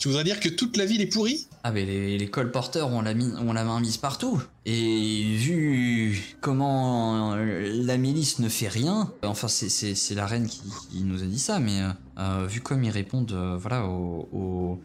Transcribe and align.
Tu 0.00 0.08
voudrais 0.08 0.24
dire 0.24 0.40
que 0.40 0.48
toute 0.48 0.78
la 0.78 0.86
ville 0.86 1.02
est 1.02 1.12
pourrie? 1.12 1.46
Ah 1.62 1.72
mais 1.72 1.84
les, 1.84 2.30
colporteurs 2.30 2.88
ont 2.90 3.02
la, 3.02 3.12
main 3.12 3.80
mise 3.80 3.98
partout. 3.98 4.40
Et 4.64 5.36
vu 5.36 6.36
comment 6.40 7.36
la 7.36 7.98
milice 7.98 8.38
ne 8.38 8.48
fait 8.48 8.68
rien, 8.68 9.12
enfin 9.22 9.46
c'est- 9.46 10.14
la 10.14 10.24
reine 10.24 10.48
qui, 10.48 10.62
nous 11.04 11.22
a 11.22 11.26
dit 11.26 11.38
ça, 11.38 11.60
mais 11.60 11.82
euh, 11.82 11.90
euh, 12.18 12.46
vu 12.48 12.62
comme 12.62 12.82
ils 12.82 12.90
répondent 12.90 13.32
euh, 13.32 13.58
voilà, 13.60 13.84
aux, 13.84 14.80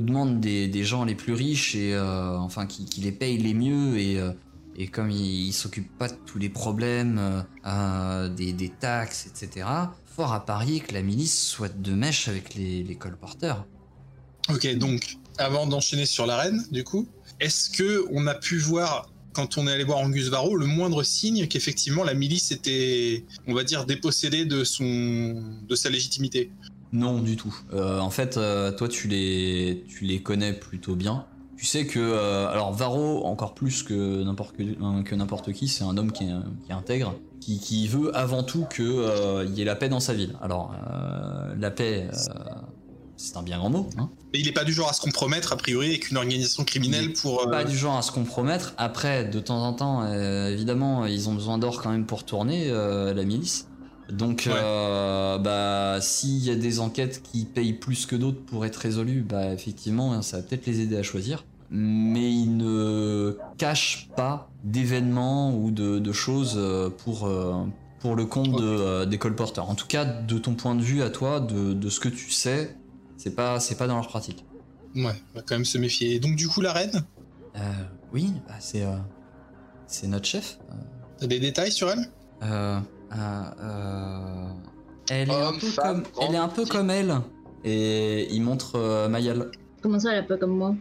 demandes 0.00 0.38
des, 0.38 0.84
gens 0.84 1.04
les 1.04 1.16
plus 1.16 1.32
riches 1.32 1.74
et 1.74 1.98
enfin 1.98 2.66
qui, 2.66 3.00
les 3.00 3.10
payent 3.10 3.38
les 3.38 3.54
mieux 3.54 3.98
et, 3.98 4.86
comme 4.92 5.10
ils 5.10 5.52
s'occupent 5.52 5.98
pas 5.98 6.06
de 6.06 6.14
tous 6.24 6.38
les 6.38 6.50
problèmes 6.50 7.44
des, 8.36 8.72
taxes, 8.78 9.26
etc., 9.26 9.66
fort 10.06 10.32
à 10.32 10.46
parier 10.46 10.78
que 10.78 10.94
la 10.94 11.02
milice 11.02 11.42
soit 11.48 11.76
de 11.76 11.94
mèche 11.94 12.28
avec 12.28 12.54
les 12.54 12.94
colporteurs. 12.94 13.66
Ok, 14.52 14.76
donc, 14.76 15.16
avant 15.38 15.66
d'enchaîner 15.66 16.04
sur 16.04 16.26
l'arène, 16.26 16.62
du 16.70 16.84
coup, 16.84 17.08
est-ce 17.40 17.70
que 17.70 18.04
on 18.12 18.26
a 18.26 18.34
pu 18.34 18.58
voir, 18.58 19.10
quand 19.32 19.56
on 19.56 19.66
est 19.66 19.72
allé 19.72 19.84
voir 19.84 19.98
Angus 19.98 20.28
Varro, 20.28 20.56
le 20.56 20.66
moindre 20.66 21.02
signe 21.02 21.46
qu'effectivement 21.46 22.04
la 22.04 22.12
milice 22.12 22.52
était, 22.52 23.24
on 23.46 23.54
va 23.54 23.64
dire, 23.64 23.86
dépossédée 23.86 24.44
de, 24.44 24.62
son, 24.62 25.42
de 25.66 25.74
sa 25.74 25.88
légitimité? 25.88 26.50
Non, 26.92 27.20
du 27.20 27.36
tout. 27.36 27.54
Euh, 27.72 27.98
en 27.98 28.10
fait, 28.10 28.36
euh, 28.36 28.72
toi, 28.72 28.88
tu 28.88 29.08
les, 29.08 29.84
tu 29.88 30.04
les 30.04 30.20
connais 30.20 30.52
plutôt 30.52 30.96
bien. 30.96 31.24
Tu 31.56 31.64
sais 31.64 31.86
que, 31.86 32.00
euh, 32.00 32.48
alors 32.48 32.72
Varro, 32.72 33.24
encore 33.24 33.54
plus 33.54 33.84
que 33.84 34.22
n'importe 34.24 34.56
euh, 34.58 35.02
que 35.04 35.14
n'importe 35.14 35.52
qui, 35.52 35.68
c'est 35.68 35.84
un 35.84 35.96
homme 35.96 36.10
qui 36.10 36.24
est, 36.24 36.34
qui 36.64 36.72
est 36.72 36.74
intègre, 36.74 37.14
qui, 37.40 37.60
qui 37.60 37.86
veut 37.86 38.14
avant 38.16 38.42
tout 38.42 38.66
que 38.68 38.82
euh, 38.82 39.44
y 39.44 39.62
ait 39.62 39.64
la 39.64 39.76
paix 39.76 39.88
dans 39.88 40.00
sa 40.00 40.12
ville. 40.12 40.34
Alors, 40.42 40.74
la 41.56 41.70
paix, 41.70 42.08
c'est 43.22 43.36
un 43.36 43.42
bien 43.42 43.58
grand 43.58 43.70
mot. 43.70 43.88
Hein 43.98 44.10
Mais 44.32 44.40
il 44.40 44.46
n'est 44.46 44.52
pas 44.52 44.64
du 44.64 44.72
genre 44.72 44.88
à 44.88 44.92
se 44.92 45.00
compromettre, 45.00 45.52
a 45.52 45.56
priori, 45.56 45.88
avec 45.88 46.10
une 46.10 46.16
organisation 46.16 46.64
criminelle 46.64 47.12
pour... 47.12 47.46
euh, 47.46 47.50
pas 47.50 47.64
du 47.64 47.76
genre 47.76 47.96
à 47.96 48.02
se 48.02 48.10
compromettre. 48.12 48.74
Après, 48.78 49.24
de 49.24 49.40
temps 49.40 49.62
en 49.64 49.72
temps, 49.72 50.02
euh, 50.04 50.48
évidemment, 50.50 51.06
ils 51.06 51.28
ont 51.28 51.34
besoin 51.34 51.58
d'or 51.58 51.80
quand 51.80 51.90
même 51.90 52.04
pour 52.06 52.24
tourner 52.24 52.64
euh, 52.68 53.14
la 53.14 53.24
milice. 53.24 53.68
Donc, 54.10 54.48
Ouais. 54.52 55.38
bah, 55.40 55.98
s'il 56.00 56.38
y 56.44 56.50
a 56.50 56.54
des 56.56 56.80
enquêtes 56.80 57.22
qui 57.22 57.44
payent 57.44 57.72
plus 57.72 58.04
que 58.06 58.16
d'autres 58.16 58.42
pour 58.44 58.66
être 58.66 58.76
résolues, 58.76 59.22
bah, 59.22 59.52
effectivement, 59.52 60.20
ça 60.22 60.38
va 60.38 60.42
peut-être 60.42 60.66
les 60.66 60.80
aider 60.80 60.96
à 60.96 61.02
choisir. 61.02 61.44
Mais 61.70 62.30
ils 62.30 62.54
ne 62.56 63.38
cachent 63.56 64.08
pas 64.16 64.50
d'événements 64.64 65.54
ou 65.56 65.70
de, 65.70 65.98
de 65.98 66.12
choses 66.12 66.60
pour, 66.98 67.30
pour 68.00 68.14
le 68.16 68.26
compte 68.26 68.52
de, 68.60 69.06
des 69.06 69.16
colporteurs. 69.16 69.70
En 69.70 69.74
tout 69.74 69.86
cas, 69.86 70.04
de 70.04 70.36
ton 70.36 70.52
point 70.54 70.74
de 70.74 70.82
vue 70.82 71.02
à 71.02 71.08
toi, 71.08 71.40
de, 71.40 71.72
de 71.72 71.88
ce 71.88 71.98
que 72.00 72.10
tu 72.10 72.30
sais, 72.30 72.76
c'est 73.22 73.34
pas, 73.34 73.60
c'est 73.60 73.76
pas 73.76 73.86
dans 73.86 73.94
leur 73.94 74.08
pratique. 74.08 74.44
Ouais, 74.96 75.14
on 75.32 75.38
va 75.38 75.42
quand 75.46 75.54
même 75.54 75.64
se 75.64 75.78
méfier. 75.78 76.14
Et 76.14 76.20
donc, 76.20 76.34
du 76.36 76.48
coup, 76.48 76.60
la 76.60 76.72
reine, 76.72 77.04
Euh, 77.54 77.58
oui, 78.12 78.32
bah, 78.48 78.54
c'est, 78.60 78.82
euh, 78.82 78.96
c'est 79.86 80.06
notre 80.06 80.26
chef. 80.26 80.58
Euh, 80.70 80.74
t'as 81.18 81.26
des 81.26 81.38
détails 81.38 81.70
sur 81.70 81.90
elle? 81.90 82.06
Euh, 82.42 82.80
euh, 83.14 83.42
euh, 83.60 84.48
elle, 85.10 85.30
est 85.30 85.34
un 85.34 85.48
Homme, 85.48 85.58
peu 85.58 85.66
femme, 85.66 86.02
comme, 86.02 86.24
elle 86.24 86.34
est 86.34 86.38
un 86.38 86.48
peu 86.48 86.64
comme 86.64 86.90
elle. 86.90 87.14
Et 87.64 88.32
il 88.34 88.42
montre 88.42 88.76
euh, 88.76 89.08
Mayal. 89.08 89.50
Comment 89.82 90.00
ça, 90.00 90.12
elle 90.12 90.24
est 90.24 90.26
pas 90.26 90.38
comme 90.38 90.56
moi? 90.56 90.74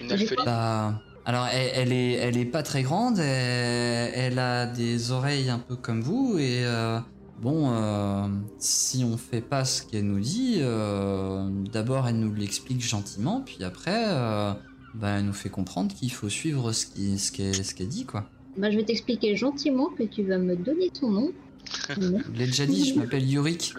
Une. 0.00 0.16
Bah, 0.44 1.00
alors, 1.24 1.46
elle, 1.52 1.70
elle 1.74 1.92
est, 1.92 2.12
elle 2.12 2.36
est 2.36 2.44
pas 2.44 2.62
très 2.62 2.82
grande. 2.82 3.18
Elle, 3.18 4.12
elle 4.14 4.38
a 4.38 4.66
des 4.66 5.10
oreilles 5.10 5.50
un 5.50 5.58
peu 5.58 5.76
comme 5.76 6.00
vous. 6.00 6.36
Et 6.38 6.64
euh, 6.64 7.00
bon, 7.40 7.70
euh, 7.72 8.28
si 8.58 9.04
on 9.04 9.16
fait 9.16 9.40
pas 9.40 9.64
ce 9.64 9.82
qu'elle 9.82 10.06
nous 10.06 10.20
dit, 10.20 10.56
euh, 10.58 11.48
d'abord 11.72 12.08
elle 12.08 12.18
nous 12.18 12.34
l'explique 12.34 12.80
gentiment, 12.80 13.42
puis 13.44 13.62
après, 13.64 14.04
euh, 14.08 14.52
bah, 14.94 15.18
elle 15.18 15.26
nous 15.26 15.32
fait 15.32 15.50
comprendre 15.50 15.94
qu'il 15.94 16.12
faut 16.12 16.28
suivre 16.28 16.72
ce 16.72 16.86
qu'elle 16.86 17.64
ce 17.64 17.82
dit, 17.82 18.04
quoi. 18.04 18.28
Bah, 18.56 18.70
je 18.70 18.76
vais 18.76 18.84
t'expliquer 18.84 19.36
gentiment 19.36 19.88
que 19.96 20.02
tu 20.02 20.22
vas 20.24 20.38
me 20.38 20.56
donner 20.56 20.90
ton 20.90 21.10
nom. 21.10 21.30
Je 21.90 22.32
l'ai 22.32 22.46
déjà 22.46 22.64
dit, 22.66 22.88
je 22.88 22.98
m'appelle 22.98 23.28
Yurik. 23.30 23.74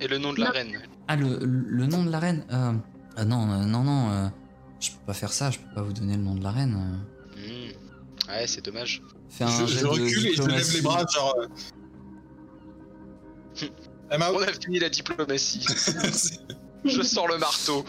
Et 0.00 0.08
le 0.08 0.16
nom 0.18 0.32
de 0.32 0.40
la 0.40 0.46
Non. 0.46 0.52
reine. 0.52 0.78
Ah, 1.06 1.16
le, 1.16 1.38
le 1.42 1.86
nom 1.86 2.02
de 2.04 2.10
la 2.10 2.18
reine 2.18 2.44
euh, 2.50 2.72
ah 3.16 3.24
non, 3.26 3.50
euh, 3.50 3.64
non, 3.66 3.82
non, 3.84 4.10
euh, 4.10 4.28
je 4.80 4.90
peux 4.90 5.04
pas 5.06 5.12
faire 5.12 5.32
ça, 5.32 5.50
je 5.50 5.58
peux 5.58 5.74
pas 5.74 5.82
vous 5.82 5.92
donner 5.92 6.16
le 6.16 6.22
nom 6.22 6.34
de 6.34 6.42
la 6.42 6.50
reine. 6.50 6.74
euh. 7.36 7.36
Hmm. 7.36 8.30
Ouais, 8.30 8.46
c'est 8.46 8.64
dommage. 8.64 9.02
Fais 9.28 9.44
un 9.44 9.48
Je, 9.48 9.66
jet 9.66 9.78
je 9.78 9.82
de 9.82 9.86
recule 9.86 10.26
et 10.26 10.34
je 10.34 10.42
lève 10.44 10.72
les 10.74 10.80
bras, 10.80 11.04
genre... 11.12 11.34
euh, 13.62 14.14
Emma, 14.14 14.30
On 14.32 14.40
a 14.40 14.46
fini 14.52 14.78
la 14.78 14.88
diplomatie. 14.88 15.64
Je 16.84 17.02
sors 17.02 17.28
le 17.28 17.36
marteau. 17.36 17.84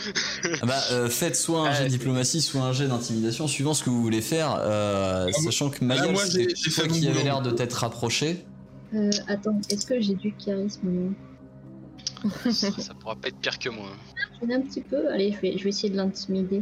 Ah 0.62 0.66
bah, 0.66 0.82
euh, 0.92 1.08
faites 1.10 1.38
soit 1.38 1.70
un 1.70 1.74
jet 1.74 1.84
de 1.86 1.90
diplomatie, 1.90 2.42
soit 2.42 2.62
un 2.62 2.74
jet 2.74 2.88
d'intimidation, 2.90 3.48
suivant 3.48 3.74
ce 3.74 3.84
que 3.86 3.90
vous 3.90 4.02
voulez 4.02 4.20
faire, 4.22 4.58
euh, 4.60 5.28
Ah, 5.30 5.42
sachant 5.44 5.70
que 5.70 5.84
Maya, 5.86 6.12
moi, 6.12 6.24
j'ai- 6.26 6.54
c'est 6.56 6.70
toi 6.72 6.88
qui 6.90 7.08
avait 7.08 7.24
l'air 7.24 7.42
de 7.42 7.52
t'être 7.52 7.74
rapproché. 7.76 8.46
Euh, 8.94 9.10
attends, 9.30 9.58
est-ce 9.70 9.86
que 9.86 10.02
j'ai 10.02 10.16
du 10.16 10.34
charisme 10.36 11.14
ça, 12.52 12.70
ça 12.72 12.94
pourra 13.00 13.16
pas 13.16 13.30
être 13.30 13.38
pire 13.38 13.58
que 13.58 13.70
moi. 13.70 13.90
J'en 14.42 14.50
ai 14.50 14.56
un 14.56 14.62
petit 14.62 14.82
peu. 14.82 15.10
Allez, 15.10 15.32
je 15.32 15.40
vais, 15.40 15.58
je 15.58 15.64
vais 15.64 15.70
essayer 15.70 15.90
de 15.90 15.96
l'intimider. 15.98 16.62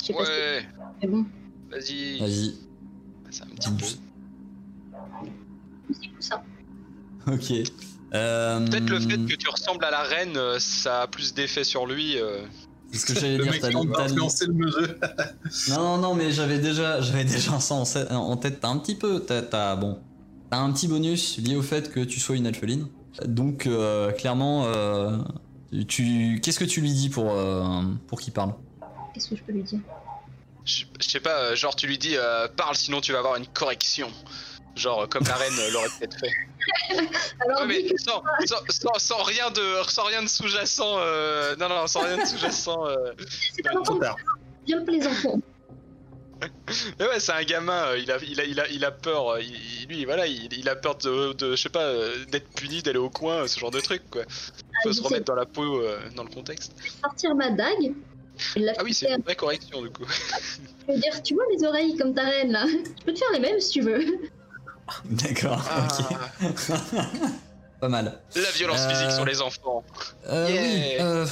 Je 0.00 0.06
sais 0.06 0.12
pas 0.14 0.24
si 0.24 0.30
Ouais, 0.30 0.62
c'est 1.02 1.08
bon. 1.08 1.24
vas-y. 1.70 2.18
Vas-y. 2.20 2.54
C'est 3.30 3.42
un 3.42 3.46
petit 3.48 3.70
peu. 3.70 3.84
C'est 5.90 6.08
tout 6.08 6.20
ça. 6.20 6.42
Ok. 7.26 7.52
Euh, 8.14 8.60
Peut-être 8.66 8.88
le 8.90 9.00
fait 9.00 9.18
que 9.18 9.34
tu 9.34 9.48
ressembles 9.48 9.84
à 9.84 9.90
la 9.90 10.02
reine, 10.02 10.36
euh, 10.36 10.58
ça 10.60 11.02
a 11.02 11.06
plus 11.06 11.34
d'effet 11.34 11.64
sur 11.64 11.86
lui. 11.86 12.18
euh. 12.18 12.44
C'est 12.92 12.98
ce 12.98 13.06
que 13.06 13.14
j'allais 13.18 13.38
dire. 13.38 13.50
mec 13.50 13.60
t'as- 13.60 14.02
influencé 14.04 14.46
le 14.46 14.70
jeu. 14.70 14.98
Non, 15.68 15.78
non, 15.78 15.98
non, 15.98 16.14
mais 16.14 16.30
j'avais 16.30 16.58
déjà, 16.58 17.00
j'avais 17.00 17.24
déjà 17.24 17.58
ça 17.58 17.74
en, 17.74 18.36
tête. 18.36 18.60
T'as 18.60 18.68
un 18.68 18.78
petit 18.78 18.94
peu, 18.94 19.20
t'as, 19.20 19.74
bon, 19.74 19.98
t'as 20.50 20.58
un 20.58 20.70
petit 20.72 20.86
bonus 20.86 21.38
lié 21.38 21.56
au 21.56 21.62
fait 21.62 21.90
que 21.90 22.00
tu 22.00 22.20
sois 22.20 22.36
une 22.36 22.46
alpheline. 22.46 22.86
Donc, 23.24 23.66
euh, 23.66 24.12
clairement, 24.12 24.66
euh, 24.66 25.18
tu, 25.88 26.40
qu'est-ce 26.42 26.58
que 26.60 26.64
tu 26.64 26.80
lui 26.80 26.92
dis 26.92 27.08
pour, 27.08 27.32
euh, 27.32 27.82
pour 28.06 28.20
qu'il 28.20 28.32
parle? 28.32 28.54
Qu'est-ce 29.12 29.28
que 29.30 29.36
je 29.36 29.42
peux 29.42 29.52
lui 29.52 29.62
dire? 29.64 29.80
Je 30.64 30.84
je 31.00 31.08
sais 31.08 31.20
pas, 31.20 31.54
genre 31.54 31.76
tu 31.76 31.86
lui 31.86 31.98
dis 31.98 32.16
euh, 32.16 32.48
parle 32.48 32.74
sinon 32.74 33.00
tu 33.02 33.12
vas 33.12 33.18
avoir 33.18 33.36
une 33.36 33.46
correction. 33.46 34.08
Genre 34.76 35.06
comme 35.10 35.24
la 35.24 35.34
reine 35.34 35.52
l'aurait 35.72 35.88
peut-être 35.98 36.18
fait. 36.18 36.30
Alors, 37.40 37.66
mais 37.66 37.84
sans, 37.96 38.22
sans, 38.46 38.56
sans- 38.68 38.98
sans 38.98 39.22
rien 39.22 39.50
de 39.50 39.82
sans 39.88 40.04
rien 40.04 40.22
de 40.22 40.28
sous-jacent. 40.28 40.96
euh, 40.98 41.54
Non 41.56 41.68
non, 41.68 41.86
sans 41.86 42.02
rien 42.02 42.16
de 42.18 42.24
sous-jacent. 42.26 42.86
euh. 42.86 43.12
c'est 43.52 43.66
un 43.68 43.78
enfant 43.78 43.98
bien 44.66 44.84
plaisant. 44.84 45.10
Mais 46.98 47.06
ouais, 47.06 47.20
c'est 47.20 47.32
un 47.32 47.42
gamin, 47.44 47.86
euh, 47.86 47.98
il 47.98 48.10
a, 48.10 48.18
il 48.22 48.38
a, 48.40 48.44
il 48.44 48.60
a, 48.60 48.68
il 48.68 48.84
a 48.84 48.90
peur, 48.90 49.28
euh, 49.34 49.40
il- 49.40 49.54
il- 49.82 49.86
lui, 49.88 50.04
voilà, 50.04 50.26
il, 50.26 50.52
il 50.52 50.68
a 50.68 50.76
peur 50.76 50.96
de, 50.96 51.32
de 51.32 51.52
je 51.56 51.62
sais 51.62 51.68
pas, 51.70 51.84
euh, 51.84 52.24
d'être 52.26 52.48
puni, 52.50 52.82
d'aller 52.82 52.98
au 52.98 53.08
coin, 53.08 53.46
ce 53.46 53.58
genre 53.58 53.70
de 53.70 53.80
truc, 53.80 54.02
quoi. 54.10 54.22
Faut 54.82 54.92
se 54.92 55.00
remettre 55.02 55.24
dans 55.24 55.36
la 55.36 55.46
peau, 55.46 55.80
euh, 55.80 55.98
dans 56.16 56.24
le 56.24 56.28
contexte. 56.30 56.72
sortir 57.02 57.34
ma 57.34 57.50
dague. 57.50 57.92
Ah 58.76 58.82
oui, 58.82 58.92
c'est 58.92 59.08
une 59.10 59.22
vraie 59.22 59.36
correction, 59.36 59.80
du 59.80 59.90
coup. 59.90 60.04
Je 60.88 60.92
vais 60.92 60.98
dire, 60.98 61.22
tu 61.22 61.34
vois 61.34 61.44
mes 61.56 61.66
oreilles 61.66 61.96
comme 61.96 62.14
ta 62.14 62.24
reine 62.24 62.50
là 62.52 62.66
Je 62.66 63.04
peux 63.04 63.12
te 63.14 63.18
faire 63.18 63.30
les 63.32 63.38
mêmes 63.40 63.60
si 63.60 63.70
tu 63.70 63.80
veux. 63.80 64.04
D'accord, 65.04 65.58
ok. 65.58 66.16
Ah, 66.42 67.06
Pas 67.80 67.88
mal. 67.88 68.20
la 68.34 68.50
violence 68.52 68.80
Euh, 68.80 68.90
physique 68.90 69.10
sur 69.10 69.24
les 69.24 69.40
enfants. 69.42 69.82
Euh, 70.28 70.48
Yeah. 70.48 70.62
Oui, 70.62 70.96
euh, 71.00 71.26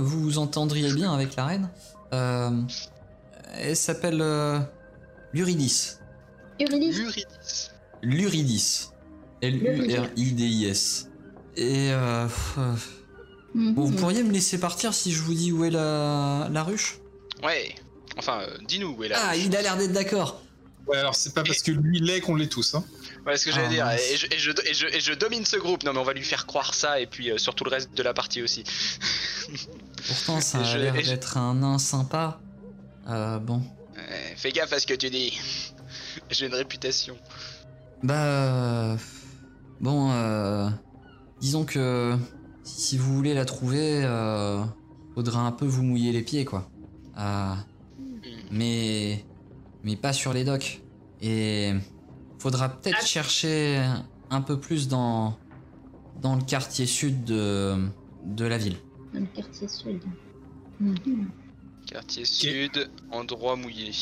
vous 0.00 0.20
vous 0.22 0.38
entendriez 0.38 0.92
bien 0.92 1.12
avec 1.14 1.36
la 1.36 1.46
reine. 1.46 1.70
Euh, 2.12 2.50
elle 3.58 3.76
s'appelle 3.76 4.20
euh, 4.20 4.58
Luridis. 5.32 5.92
Eurydice, 6.60 6.98
Luridis. 6.98 7.70
Luridis. 8.02 8.90
L-U-R-I-D-I-S. 9.42 11.08
Et 11.56 11.90
euh, 11.92 12.26
euh, 12.58 12.74
Mhm. 13.54 13.74
bon, 13.74 13.84
vous 13.86 13.96
pourriez 13.96 14.22
me 14.22 14.30
laisser 14.32 14.58
partir 14.60 14.94
si 14.94 15.12
je 15.12 15.22
vous 15.22 15.34
dis 15.34 15.50
où 15.52 15.64
est 15.64 15.70
la, 15.70 16.48
la 16.52 16.62
ruche? 16.62 16.98
Ouais. 17.42 17.74
Enfin, 18.18 18.40
euh, 18.42 18.56
dis-nous 18.68 18.94
où 18.96 19.02
est 19.04 19.08
la. 19.08 19.16
Ah, 19.28 19.36
il 19.36 19.54
a 19.56 19.62
l'air 19.62 19.76
d'être 19.76 19.92
d'accord. 19.92 20.40
Ouais, 20.86 20.98
alors 20.98 21.14
c'est 21.14 21.34
pas 21.34 21.42
parce 21.42 21.62
que 21.62 21.70
lui 21.72 22.00
l'est 22.00 22.20
qu'on 22.20 22.34
l'est 22.34 22.48
tous. 22.48 22.74
Hein. 22.74 22.84
Ouais, 23.26 23.36
ce 23.36 23.44
que 23.46 23.52
j'allais 23.52 23.80
Ah, 23.80 23.96
dire. 23.96 24.04
Et 24.12 24.16
je, 24.16 24.26
et, 24.26 24.38
je, 24.38 24.50
et, 24.50 24.74
je, 24.74 24.86
et 24.86 25.00
je 25.00 25.12
domine 25.12 25.44
ce 25.44 25.56
groupe. 25.56 25.82
Non, 25.84 25.92
mais 25.92 25.98
on 26.00 26.04
va 26.04 26.12
lui 26.14 26.24
faire 26.24 26.46
croire 26.46 26.74
ça, 26.74 27.00
et 27.00 27.06
puis 27.06 27.30
euh, 27.30 27.38
sur 27.38 27.54
tout 27.54 27.64
le 27.64 27.70
reste 27.70 27.94
de 27.96 28.02
la 28.02 28.14
partie 28.14 28.42
aussi. 28.42 28.64
Pourtant, 30.08 30.40
ça 30.40 30.58
a 30.58 30.76
l'air 30.78 30.94
d'être 30.94 31.36
un 31.36 31.54
nain 31.54 31.78
sympa. 31.78 32.40
Euh, 33.08 33.38
bon. 33.38 33.62
Ouais, 33.96 34.34
fais 34.36 34.50
gaffe 34.52 34.72
à 34.72 34.80
ce 34.80 34.86
que 34.86 34.94
tu 34.94 35.10
dis. 35.10 35.38
J'ai 36.30 36.46
une 36.46 36.54
réputation. 36.54 37.16
Bah. 38.02 38.14
euh, 38.24 38.96
Bon, 39.80 40.10
euh, 40.12 40.68
disons 41.40 41.64
que 41.64 42.14
si 42.64 42.98
vous 42.98 43.14
voulez 43.14 43.32
la 43.34 43.44
trouver, 43.46 44.02
euh, 44.04 44.62
faudra 45.14 45.40
un 45.40 45.52
peu 45.52 45.64
vous 45.66 45.82
mouiller 45.82 46.12
les 46.12 46.22
pieds, 46.22 46.44
quoi. 46.44 46.68
Ah, 47.16 47.56
mais. 48.50 49.24
Mais 49.84 49.96
pas 49.96 50.12
sur 50.12 50.32
les 50.32 50.44
docks. 50.44 50.80
Et. 51.20 51.72
Faudra 52.38 52.70
peut-être 52.70 53.06
chercher 53.06 53.84
un 54.30 54.40
peu 54.40 54.58
plus 54.58 54.88
dans. 54.88 55.38
Dans 56.22 56.36
le 56.36 56.42
quartier 56.42 56.86
sud 56.86 57.24
de. 57.24 57.76
de 58.24 58.44
la 58.44 58.58
ville. 58.58 58.76
Dans 59.12 59.20
le 59.20 59.26
quartier 59.26 59.68
sud. 59.68 60.00
Quartier 61.86 62.24
sud, 62.24 62.90
endroit 63.10 63.56
mouillé. 63.56 63.92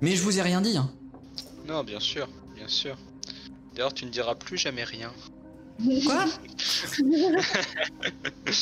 Mais 0.00 0.16
je 0.16 0.22
vous 0.22 0.38
ai 0.38 0.42
rien 0.42 0.60
dit, 0.60 0.76
hein. 0.76 0.90
Non, 1.66 1.84
bien 1.84 2.00
sûr, 2.00 2.28
bien 2.54 2.66
sûr. 2.66 2.98
D'ailleurs, 3.74 3.94
tu 3.94 4.04
ne 4.04 4.10
diras 4.10 4.34
plus 4.34 4.58
jamais 4.58 4.84
rien. 4.84 5.12
Quoi 6.04 6.26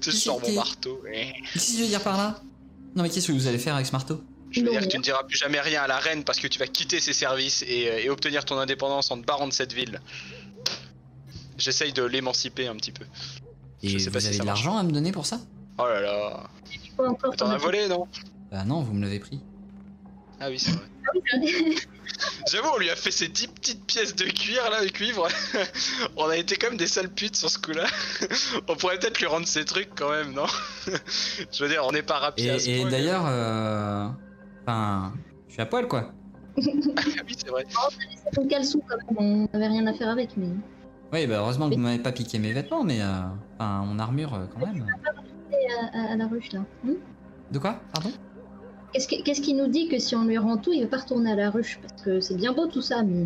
tu 0.00 0.12
sors 0.12 0.40
mon 0.40 0.52
marteau. 0.54 1.02
Eh. 1.12 1.32
Qu'est-ce 1.52 1.72
que 1.72 1.76
tu 1.76 1.82
veux 1.82 1.88
dire 1.88 2.02
par 2.02 2.16
là? 2.16 2.40
Non, 2.94 3.02
mais 3.02 3.10
qu'est-ce 3.10 3.28
que 3.28 3.32
vous 3.32 3.46
allez 3.46 3.58
faire 3.58 3.74
avec 3.74 3.86
ce 3.86 3.92
marteau? 3.92 4.22
Je 4.52 4.60
veux 4.60 4.66
Non, 4.66 4.72
dire 4.72 4.82
que 4.82 4.86
tu 4.88 4.98
ne 4.98 5.02
diras 5.02 5.24
plus 5.24 5.36
jamais 5.36 5.60
rien 5.60 5.82
à 5.82 5.86
la 5.86 5.98
reine 5.98 6.24
parce 6.24 6.38
que 6.38 6.46
tu 6.46 6.58
vas 6.58 6.66
quitter 6.66 7.00
ses 7.00 7.12
services 7.12 7.62
et, 7.66 7.88
euh, 7.90 7.98
et 8.04 8.10
obtenir 8.10 8.44
ton 8.44 8.58
indépendance 8.58 9.10
en 9.10 9.18
te 9.20 9.24
barrant 9.26 9.48
de 9.48 9.52
cette 9.52 9.72
ville. 9.72 10.00
J'essaye 11.58 11.92
de 11.92 12.02
l'émanciper 12.02 12.66
un 12.66 12.76
petit 12.76 12.92
peu. 12.92 13.04
Et 13.82 13.88
Je 13.88 13.98
sais 13.98 14.06
vous 14.10 14.18
pas 14.18 14.26
avez 14.26 14.38
de 14.38 14.44
l'argent 14.44 14.76
à 14.76 14.82
me 14.82 14.92
donner 14.92 15.12
pour 15.12 15.26
ça? 15.26 15.40
Oh 15.78 15.86
là 15.86 16.00
là. 16.00 16.50
T'en 17.36 17.50
as 17.50 17.56
volé, 17.56 17.88
non? 17.88 18.06
Bah 18.50 18.64
non, 18.64 18.82
vous 18.82 18.92
me 18.92 19.02
l'avez 19.02 19.18
pris. 19.18 19.40
Ah 20.40 20.48
oui, 20.50 20.58
c'est 20.58 20.72
vrai. 20.72 20.86
J'avoue, 22.50 22.68
on 22.74 22.78
lui 22.78 22.90
a 22.90 22.96
fait 22.96 23.10
ces 23.10 23.28
10 23.28 23.48
petites 23.48 23.86
pièces 23.86 24.14
de 24.14 24.24
cuir 24.24 24.68
là, 24.70 24.84
de 24.84 24.90
cuivre. 24.90 25.28
on 26.16 26.28
a 26.28 26.36
été 26.36 26.56
comme 26.56 26.76
des 26.76 26.86
sales 26.86 27.08
putes 27.10 27.36
sur 27.36 27.48
ce 27.50 27.58
coup-là. 27.58 27.86
on 28.68 28.76
pourrait 28.76 28.98
peut-être 28.98 29.18
lui 29.18 29.26
rendre 29.26 29.46
ses 29.46 29.64
trucs 29.64 29.94
quand 29.96 30.10
même, 30.10 30.32
non? 30.32 30.46
Je 31.52 31.62
veux 31.62 31.68
dire, 31.70 31.84
on 31.86 31.92
n'est 31.92 32.02
pas 32.02 32.18
rapide 32.18 32.46
Et, 32.46 32.50
à 32.50 32.58
ce 32.58 32.68
et 32.70 32.84
d'ailleurs, 32.84 33.24
euh... 33.26 34.08
enfin, 34.66 35.12
je 35.48 35.52
suis 35.54 35.62
à 35.62 35.66
poil 35.66 35.88
quoi. 35.88 36.12
Ah 36.56 37.02
oui, 37.26 37.34
c'est 37.36 37.48
vrai. 37.48 37.64
Ton 38.34 38.46
caleçon 38.46 38.80
quand 38.88 39.20
même, 39.20 39.46
on 39.52 39.56
avait 39.56 39.68
rien 39.68 39.86
à 39.86 39.94
faire 39.94 40.08
avec, 40.10 40.36
mais. 40.36 40.48
Oui, 41.12 41.26
bah 41.26 41.36
heureusement 41.38 41.68
que 41.68 41.74
vous 41.74 41.80
m'avez 41.80 41.98
pas 41.98 42.12
piqué 42.12 42.38
mes 42.38 42.52
vêtements, 42.52 42.84
mais 42.84 43.00
euh... 43.02 43.06
enfin, 43.58 43.84
mon 43.86 43.98
armure 43.98 44.34
euh, 44.34 44.46
quand 44.52 44.64
même. 44.66 44.86
À, 45.92 45.98
à- 45.98 46.12
à 46.12 46.16
la 46.16 46.26
ruche 46.26 46.52
là. 46.52 46.60
Hmm 46.84 46.92
De 47.50 47.58
quoi? 47.58 47.80
Pardon? 47.94 48.10
Qu'est-ce 48.92 49.08
qui, 49.08 49.22
qu'est-ce 49.22 49.40
qui 49.40 49.54
nous 49.54 49.68
dit 49.68 49.88
que 49.88 49.98
si 49.98 50.14
on 50.16 50.24
lui 50.24 50.36
rend 50.38 50.56
tout, 50.58 50.72
il 50.72 50.82
va 50.82 50.88
pas 50.88 50.98
retourner 50.98 51.32
à 51.32 51.34
la 51.36 51.50
ruche? 51.50 51.78
Parce 51.80 52.02
que 52.02 52.20
c'est 52.20 52.34
bien 52.36 52.52
beau 52.52 52.66
tout 52.66 52.82
ça, 52.82 53.02
mais. 53.02 53.24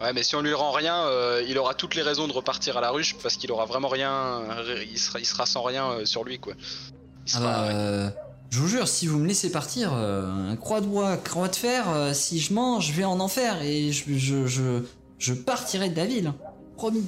Ouais, 0.00 0.12
mais 0.14 0.22
si 0.22 0.36
on 0.36 0.40
lui 0.42 0.54
rend 0.54 0.70
rien, 0.70 0.94
euh, 1.06 1.42
il 1.48 1.58
aura 1.58 1.74
toutes 1.74 1.94
les 1.94 2.02
raisons 2.02 2.28
de 2.28 2.32
repartir 2.32 2.76
à 2.78 2.80
la 2.80 2.90
ruche 2.90 3.16
parce 3.22 3.36
qu'il 3.36 3.50
aura 3.52 3.64
vraiment 3.66 3.88
rien. 3.88 4.42
Il 4.90 4.98
sera, 4.98 5.18
il 5.18 5.24
sera 5.26 5.44
sans 5.44 5.62
rien 5.62 5.90
euh, 5.90 6.04
sur 6.04 6.24
lui, 6.24 6.38
quoi. 6.38 6.54
Il 7.26 7.32
Ah 7.34 7.38
sera- 7.38 7.42
bah, 7.44 7.68
euh, 7.70 8.10
je 8.50 8.60
vous 8.60 8.68
jure, 8.68 8.88
si 8.88 9.06
vous 9.06 9.18
me 9.18 9.26
laissez 9.28 9.50
partir, 9.50 9.92
euh, 9.94 10.54
croix 10.56 10.80
de 10.80 10.86
bois, 10.86 11.16
croix 11.16 11.48
de 11.48 11.56
fer, 11.56 11.88
euh, 11.90 12.12
si 12.14 12.38
je 12.40 12.52
mange, 12.54 12.88
je 12.88 12.92
vais 12.92 13.04
en 13.04 13.20
enfer 13.20 13.62
et 13.62 13.92
je, 13.92 14.04
je, 14.16 14.46
je, 14.46 14.82
je 15.18 15.34
partirai 15.34 15.90
de 15.90 15.96
la 15.96 16.06
ville. 16.06 16.32
Promis. 16.76 17.04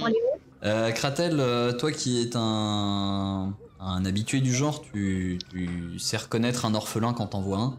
On 0.00 0.06
les 0.06 0.14
Euh, 0.64 0.90
Kratel, 0.92 1.38
euh, 1.38 1.72
toi 1.72 1.92
qui 1.92 2.22
es 2.22 2.30
un, 2.34 3.54
un 3.78 4.04
habitué 4.06 4.40
du 4.40 4.54
genre, 4.54 4.82
tu, 4.82 5.38
tu 5.50 5.98
sais 5.98 6.16
reconnaître 6.16 6.64
un 6.64 6.74
orphelin 6.74 7.12
quand 7.12 7.26
t'en 7.28 7.42
vois 7.42 7.58
un? 7.58 7.78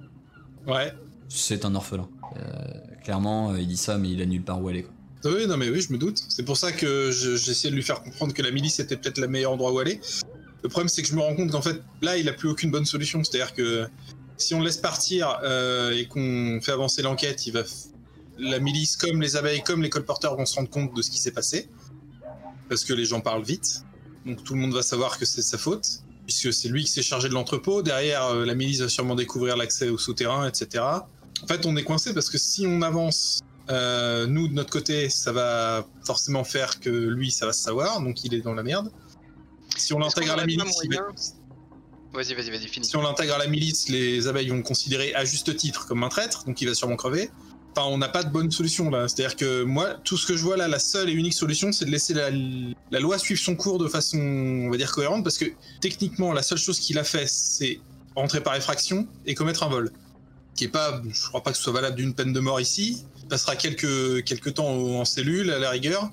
Ouais. 0.72 0.94
C'est 1.30 1.66
un 1.66 1.74
orphelin. 1.76 2.08
Euh, 2.38 2.42
clairement, 3.04 3.56
il 3.56 3.68
dit 3.68 3.78
ça, 3.78 3.98
mais 3.98 4.10
il 4.10 4.22
a 4.22 4.26
nulle 4.26 4.44
part 4.44 4.62
où 4.62 4.68
aller. 4.68 4.84
Quoi. 4.84 4.94
Oui, 5.32 5.48
non, 5.48 5.58
mais 5.58 5.70
oui, 5.70 5.82
je 5.82 5.92
me 5.92 5.98
doute. 5.98 6.20
C'est 6.30 6.44
pour 6.44 6.56
ça 6.58 6.72
que 6.72 7.10
je- 7.12 7.36
j'essaie 7.36 7.70
de 7.70 7.76
lui 7.76 7.82
faire 7.84 8.04
comprendre 8.04 8.34
que 8.34 8.42
la 8.44 8.52
milice 8.52 8.80
était 8.80 8.96
peut-être 8.96 9.18
le 9.18 9.28
meilleur 9.28 9.52
endroit 9.54 9.74
où 9.74 9.80
aller. 9.80 10.00
Le 10.68 10.70
problème, 10.70 10.90
c'est 10.90 11.02
que 11.02 11.08
je 11.08 11.16
me 11.16 11.22
rends 11.22 11.34
compte 11.34 11.50
qu'en 11.50 11.62
fait, 11.62 11.82
là, 12.02 12.18
il 12.18 12.28
a 12.28 12.34
plus 12.34 12.50
aucune 12.50 12.72
bonne 12.72 12.84
solution. 12.84 13.24
C'est-à-dire 13.24 13.54
que 13.54 13.88
si 14.36 14.54
on 14.54 14.60
le 14.60 14.66
laisse 14.66 14.76
partir 14.76 15.40
euh, 15.42 15.96
et 15.96 16.08
qu'on 16.08 16.60
fait 16.62 16.74
avancer 16.74 17.02
l'enquête, 17.02 17.42
La 18.38 18.60
milice, 18.60 18.98
comme 18.98 19.22
les 19.22 19.38
abeilles, 19.38 19.64
comme 19.64 19.82
les 19.82 19.90
colporteurs, 19.90 20.36
vont 20.36 20.46
se 20.46 20.56
rendre 20.56 20.70
compte 20.70 20.94
de 20.94 21.02
ce 21.02 21.10
qui 21.10 21.20
s'est 21.20 21.32
passé. 21.32 21.70
Parce 22.68 22.84
que 22.84 22.94
les 22.94 23.06
gens 23.06 23.22
parlent 23.22 23.46
vite. 23.46 23.86
Donc 24.26 24.44
tout 24.44 24.56
le 24.56 24.60
monde 24.60 24.74
va 24.74 24.82
savoir 24.82 25.18
que 25.18 25.24
c'est 25.26 25.42
sa 25.42 25.58
faute. 25.58 26.02
Puisque 26.26 26.52
c'est 26.52 26.68
lui 26.68 26.84
qui 26.84 26.92
s'est 26.92 27.02
chargé 27.02 27.30
de 27.30 27.34
l'entrepôt. 27.34 27.82
Derrière, 27.82 28.26
euh, 28.26 28.44
la 28.44 28.54
milice 28.54 28.82
va 28.82 28.90
sûrement 28.90 29.16
découvrir 29.16 29.56
l'accès 29.56 29.88
au 29.88 29.98
souterrain, 29.98 30.50
etc. 30.50 30.84
En 31.44 31.48
fait, 31.48 31.66
on 31.66 31.78
est 31.78 31.86
coincé 31.86 32.14
parce 32.14 32.30
que 32.30 32.38
si 32.38 32.68
on 32.68 32.82
avance 32.82 33.40
euh, 33.70 34.28
nous, 34.28 34.50
de 34.50 34.54
notre 34.54 34.72
côté, 34.72 35.08
ça 35.08 35.32
va 35.32 35.88
forcément 36.04 36.44
faire 36.44 36.82
que 36.82 36.90
lui, 36.90 37.32
ça 37.32 37.46
va 37.46 37.54
se 37.54 37.64
savoir, 37.64 38.02
donc 38.02 38.26
il 38.26 38.34
est 38.34 38.42
dans 38.42 38.54
la 38.54 38.64
merde. 38.64 38.92
Si 39.78 39.94
on 39.94 40.00
l'intègre 40.00 40.34
à 40.34 40.36
la 40.38 40.46
milice, 40.46 40.76
il 40.84 40.90
va- 40.96 41.02
moyen 41.02 41.16
Vas-y, 42.14 42.34
vas-y, 42.34 42.50
vas-y, 42.50 42.68
finis. 42.68 42.86
si 42.88 42.96
on 42.96 43.02
l'intègre 43.02 43.36
à 43.36 43.38
la 43.38 43.48
milice, 43.48 43.90
les 43.90 44.28
abeilles 44.28 44.50
vont 44.50 44.56
le 44.58 44.64
considérer 44.64 45.14
à 45.14 45.24
juste 45.26 45.56
titre 45.56 45.86
comme 45.88 46.04
un 46.04 46.10
traître, 46.10 46.46
donc 46.46 46.60
il 46.62 46.68
va 46.68 46.74
sûrement 46.74 46.96
crever. 46.96 47.30
Enfin, 47.76 47.88
on 47.90 47.98
n'a 48.00 48.08
pas 48.08 48.24
de 48.24 48.32
bonne 48.32 48.50
solution 48.50 48.90
là. 48.90 49.08
C'est-à-dire 49.08 49.36
que 49.36 49.64
moi, 49.64 49.94
tout 50.04 50.18
ce 50.18 50.26
que 50.26 50.36
je 50.36 50.42
vois 50.42 50.58
là, 50.58 50.68
la 50.68 50.80
seule 50.80 51.10
et 51.10 51.14
unique 51.14 51.34
solution, 51.34 51.72
c'est 51.72 51.86
de 51.86 51.92
laisser 51.92 52.16
la, 52.16 52.30
la 52.32 53.00
loi 53.00 53.20
suivre 53.20 53.40
son 53.40 53.56
cours 53.56 53.78
de 53.78 53.88
façon, 53.88 54.18
on 54.18 54.72
va 54.72 54.78
dire, 54.78 54.92
cohérente, 54.92 55.24
parce 55.24 55.38
que 55.38 55.46
techniquement, 55.80 56.34
la 56.34 56.42
seule 56.42 56.58
chose 56.58 56.80
qu'il 56.80 56.98
a 56.98 57.04
fait, 57.04 57.28
c'est 57.28 57.80
rentrer 58.16 58.42
par 58.42 58.56
effraction 58.56 59.08
et 59.28 59.36
commettre 59.36 59.62
un 59.64 59.70
vol. 59.70 59.92
Qui 60.56 60.64
est 60.64 60.70
pas, 60.70 61.00
je 61.08 61.28
crois 61.28 61.44
pas 61.44 61.52
que 61.52 61.58
ce 61.58 61.64
soit 61.64 61.74
valable 61.74 61.98
d'une 61.98 62.16
peine 62.16 62.34
de 62.34 62.40
mort 62.40 62.60
ici. 62.60 63.06
Il 63.22 63.28
passera 63.28 63.56
quelques, 63.56 64.24
quelques 64.24 64.56
temps 64.56 64.68
en 64.72 65.06
cellule 65.06 65.52
à 65.52 65.60
la 65.60 65.70
rigueur. 65.70 66.10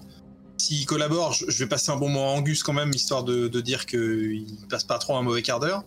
S'il 0.64 0.86
collabore, 0.86 1.34
je 1.34 1.44
je 1.50 1.58
vais 1.58 1.68
passer 1.68 1.90
un 1.90 1.96
bon 1.96 2.08
moment 2.08 2.32
à 2.32 2.38
Angus 2.38 2.62
quand 2.62 2.72
même, 2.72 2.90
histoire 2.94 3.22
de, 3.22 3.48
de 3.48 3.60
dire 3.60 3.84
qu'il 3.84 4.46
passe 4.70 4.84
pas 4.84 4.96
trop 4.96 5.14
un 5.14 5.22
mauvais 5.22 5.42
quart 5.42 5.60
d'heure. 5.60 5.82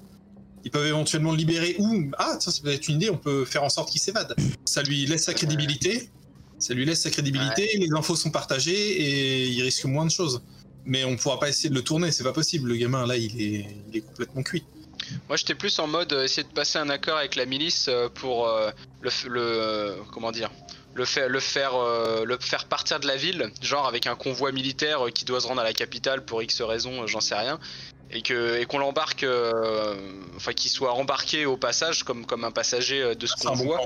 Ils 0.66 0.70
peuvent 0.70 0.86
éventuellement 0.86 1.32
le 1.32 1.38
libérer 1.38 1.76
ou 1.80 2.12
ah 2.20 2.38
ça, 2.40 2.52
ça 2.52 2.62
peut 2.62 2.70
être 2.70 2.88
une 2.88 2.98
idée, 2.98 3.10
on 3.10 3.18
peut 3.18 3.44
faire 3.44 3.64
en 3.64 3.70
sorte 3.70 3.90
qu'il 3.90 4.00
s'évade. 4.00 4.36
Ça 4.66 4.84
lui 4.84 5.08
laisse 5.08 5.24
sa 5.24 5.34
crédibilité. 5.34 6.12
Ça 6.60 6.76
lui 6.76 6.86
laisse 6.86 7.02
sa 7.02 7.10
crédibilité, 7.10 7.68
les 7.78 7.90
infos 7.98 8.16
sont 8.16 8.30
partagées 8.30 8.92
et 9.02 9.48
il 9.48 9.62
risque 9.64 9.86
moins 9.86 10.06
de 10.06 10.12
choses. 10.12 10.44
Mais 10.86 11.04
on 11.06 11.16
pourra 11.16 11.40
pas 11.40 11.50
essayer 11.50 11.70
de 11.70 11.76
le 11.76 11.84
tourner, 11.84 12.12
c'est 12.12 12.24
pas 12.24 12.34
possible. 12.34 12.70
Le 12.70 12.76
gamin 12.76 13.08
là, 13.08 13.18
il 13.18 13.42
est, 13.42 13.66
il 13.90 13.98
est 13.98 14.02
complètement 14.02 14.44
cuit. 14.44 14.64
Moi, 15.28 15.38
j'étais 15.38 15.56
plus 15.56 15.80
en 15.80 15.88
mode 15.88 16.14
euh, 16.14 16.24
essayer 16.24 16.48
de 16.48 16.54
passer 16.54 16.78
un 16.78 16.90
accord 16.90 17.18
avec 17.18 17.36
la 17.36 17.46
milice 17.46 17.88
euh, 17.88 18.10
pour 18.14 18.48
euh, 18.48 18.70
le, 19.02 19.10
le 19.30 19.96
comment 20.12 20.32
dire, 20.32 20.52
le 20.97 21.06
faire, 21.06 21.30
le 21.30 21.39
faire, 21.39 21.75
euh, 21.75 22.25
le 22.25 22.37
faire 22.39 22.66
partir 22.66 22.99
de 22.99 23.07
la 23.07 23.16
ville, 23.16 23.51
genre 23.61 23.87
avec 23.87 24.07
un 24.07 24.16
convoi 24.16 24.51
militaire 24.51 25.06
euh, 25.06 25.11
qui 25.11 25.25
doit 25.25 25.39
se 25.39 25.47
rendre 25.47 25.61
à 25.61 25.63
la 25.63 25.73
capitale 25.73 26.25
pour 26.25 26.42
X 26.42 26.61
raisons, 26.61 27.04
euh, 27.04 27.07
j'en 27.07 27.21
sais 27.21 27.35
rien, 27.35 27.59
et 28.09 28.23
que 28.23 28.59
et 28.59 28.66
qu'on 28.66 28.80
l'embarque, 28.80 29.23
euh, 29.23 29.95
enfin 30.35 30.54
qu'il 30.54 30.71
soit 30.71 30.94
embarqué 30.94 31.45
au 31.45 31.56
passage 31.56 32.04
comme 32.04 32.25
comme 32.25 32.44
un 32.44 32.51
passager 32.51 33.16
de 33.16 33.27
ce 33.27 33.35
bon 33.44 33.51
convoi 33.51 33.80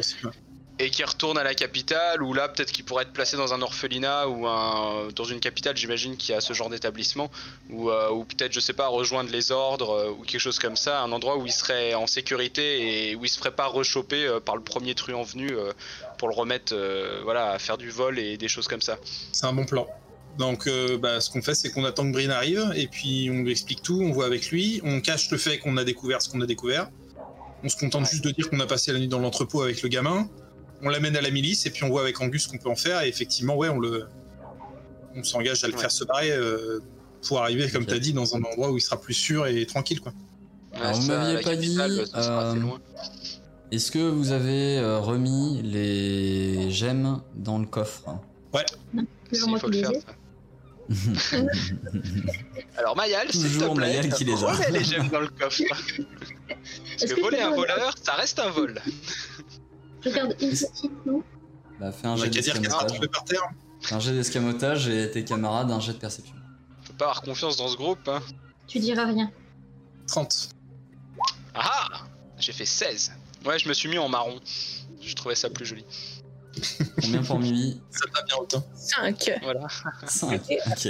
et 0.82 0.90
qui 0.90 1.04
retourne 1.04 1.38
à 1.38 1.44
la 1.44 1.54
capitale 1.54 2.24
ou 2.24 2.34
là 2.34 2.50
peut-être 2.50 2.72
qu'il 2.72 2.84
pourrait 2.84 3.04
être 3.04 3.14
placé 3.14 3.38
dans 3.38 3.54
un 3.54 3.62
orphelinat 3.62 4.28
ou 4.28 4.48
un, 4.48 5.10
dans 5.16 5.24
une 5.24 5.40
capitale 5.40 5.78
j'imagine 5.78 6.18
qui 6.18 6.34
a 6.34 6.42
ce 6.42 6.54
genre 6.54 6.70
d'établissement 6.70 7.30
ou, 7.70 7.92
euh, 7.92 8.10
ou 8.10 8.24
peut-être 8.26 8.52
je 8.52 8.60
sais 8.60 8.74
pas 8.74 8.88
rejoindre 8.88 9.30
les 9.32 9.52
ordres 9.52 9.92
euh, 9.92 10.10
ou 10.10 10.24
quelque 10.24 10.42
chose 10.42 10.58
comme 10.58 10.76
ça 10.76 11.02
un 11.02 11.12
endroit 11.12 11.38
où 11.38 11.46
il 11.46 11.52
serait 11.52 11.94
en 11.94 12.08
sécurité 12.08 13.10
et 13.12 13.16
où 13.16 13.26
il 13.26 13.30
se 13.30 13.38
ferait 13.38 13.52
pas 13.52 13.68
rechoper 13.68 14.26
euh, 14.26 14.40
par 14.40 14.56
le 14.56 14.64
premier 14.64 14.96
truand 14.96 15.22
venu 15.22 15.56
pour 16.22 16.30
le 16.30 16.36
remettre 16.36 16.74
euh, 16.76 17.22
voilà 17.24 17.50
à 17.54 17.58
faire 17.58 17.80
du 17.80 17.90
vol 17.90 18.20
et 18.20 18.38
des 18.38 18.48
choses 18.48 18.68
comme 18.68 18.80
ça 18.80 19.00
C'est 19.32 19.48
un 19.48 19.54
bon 19.54 19.66
plan. 19.66 19.88
Donc, 20.38 20.68
euh, 20.68 21.00
bah, 21.00 21.20
ce 21.20 21.32
qu'on 21.32 21.42
fait, 21.42 21.56
c'est 21.56 21.72
qu'on 21.72 21.84
attend 21.84 22.04
que 22.08 22.14
Brin 22.14 22.30
arrive, 22.30 22.72
et 22.76 22.88
puis 22.88 23.28
on 23.34 23.42
lui 23.42 23.50
explique 23.50 23.82
tout, 23.82 24.00
on 24.04 24.12
voit 24.12 24.28
avec 24.28 24.52
lui, 24.52 24.80
on 24.84 25.02
cache 25.02 25.32
le 25.32 25.40
fait 25.40 25.58
qu'on 25.58 25.78
a 25.78 25.84
découvert 25.84 26.22
ce 26.22 26.30
qu'on 26.30 26.40
a 26.42 26.46
découvert. 26.46 26.90
On 27.64 27.70
se 27.70 27.76
contente 27.76 28.06
juste 28.06 28.24
de 28.24 28.30
dire 28.30 28.52
qu'on 28.52 28.60
a 28.60 28.68
passé 28.68 28.94
la 28.94 29.00
nuit 29.00 29.08
dans 29.08 29.18
l'entrepôt 29.18 29.64
avec 29.64 29.82
le 29.82 29.90
gamin. 29.90 30.30
On 30.84 30.90
l'amène 30.90 31.18
à 31.18 31.22
la 31.22 31.32
milice, 31.32 31.66
et 31.66 31.72
puis 31.72 31.84
on 31.86 31.90
voit 31.90 32.02
avec 32.02 32.22
Angus 32.22 32.44
ce 32.44 32.50
qu'on 32.50 32.60
peut 32.60 32.70
en 32.70 32.76
faire, 32.76 33.02
et 33.02 33.08
effectivement, 33.08 33.56
ouais, 33.58 33.70
on 33.70 33.80
le, 33.80 34.06
on 35.16 35.24
s'engage 35.24 35.64
à 35.64 35.68
le 35.68 35.74
Ouais. 35.74 35.80
faire 35.82 35.92
se 35.92 36.04
barrer 36.04 36.32
euh, 36.32 36.80
pour 37.28 37.42
arriver, 37.42 37.68
comme 37.72 37.82
Ok. 37.84 37.90
tu 37.90 37.96
as 37.96 38.00
dit, 38.00 38.14
dans 38.14 38.36
un 38.36 38.44
endroit 38.44 38.70
où 38.72 38.78
il 38.78 38.82
sera 38.82 39.02
plus 39.02 39.16
sûr 39.16 39.48
et 39.48 39.66
tranquille, 39.66 40.02
quoi. 40.02 40.14
Alors, 40.76 41.02
m'aviez 41.02 41.42
pas 41.42 41.56
dit, 41.56 41.76
euh. 41.80 42.06
Est-ce 43.72 43.92
que 43.92 44.00
vous 44.00 44.32
avez 44.32 44.78
euh, 44.78 45.00
remis 45.00 45.62
les 45.64 46.70
gemmes 46.72 47.22
dans 47.36 47.58
le 47.58 47.66
coffre? 47.66 48.04
Toujours 48.52 48.68
S'il 49.32 49.50
moi 49.50 49.60
faut 49.60 49.68
le 49.70 49.80
faire 49.80 49.92
ça. 49.92 50.16
Alors 52.78 52.98
Mayal, 52.98 53.28
te 53.28 53.32
Toujours 53.38 53.74
plaît, 53.76 53.88
Mayal 53.88 54.14
qui 54.14 54.26
les 54.26 54.44
a. 54.44 54.52
remets 54.52 54.72
les 54.72 54.84
gemmes 54.84 55.08
dans 55.08 55.22
le 55.22 55.30
coffre. 55.30 55.62
Parce 55.70 55.82
que 55.84 57.16
que 57.16 57.22
voler 57.22 57.38
c'est 57.38 57.44
un 57.44 57.52
voleur, 57.56 57.96
ça 58.02 58.14
reste 58.14 58.40
un 58.40 58.50
vol. 58.50 58.82
Je 60.04 60.10
garde 60.10 60.36
une 60.42 60.50
petite, 60.50 61.06
non 61.06 61.24
Bah, 61.80 61.92
fais 61.94 62.08
un 62.08 62.18
jet 62.18 62.30
d'escamotage. 62.30 63.00
Un 63.90 64.00
jet 64.00 64.12
d'escamotage 64.12 64.90
et 64.90 65.10
tes 65.12 65.24
camarades 65.24 65.72
un 65.72 65.80
jet 65.80 65.94
de 65.94 65.98
perception. 65.98 66.36
Faut 66.84 66.94
pas 66.94 67.06
avoir 67.06 67.22
confiance 67.22 67.56
dans 67.56 67.70
ce 67.70 67.78
groupe, 67.78 68.06
hein. 68.10 68.20
Tu 68.68 68.80
diras 68.80 69.06
rien. 69.06 69.32
30. 70.08 70.50
Ah 71.56 71.88
J'ai 72.38 72.52
fait 72.52 72.66
16. 72.66 73.14
Ouais, 73.46 73.58
je 73.60 73.68
me 73.68 73.74
suis 73.74 73.90
mis 73.90 73.98
en 73.98 74.10
marron. 74.10 74.40
Je 75.02 75.14
trouvais 75.16 75.36
ça 75.36 75.50
plus 75.50 75.66
joli. 75.66 75.86
Combien 77.02 77.24
pour 77.24 77.40
Mimi 77.40 77.82
Ça 77.92 78.06
va 78.14 78.22
bien 78.24 78.36
autant. 78.38 78.64
5. 78.76 79.32
Voilà. 79.44 79.68
5. 80.08 80.42
Ok. 80.68 80.88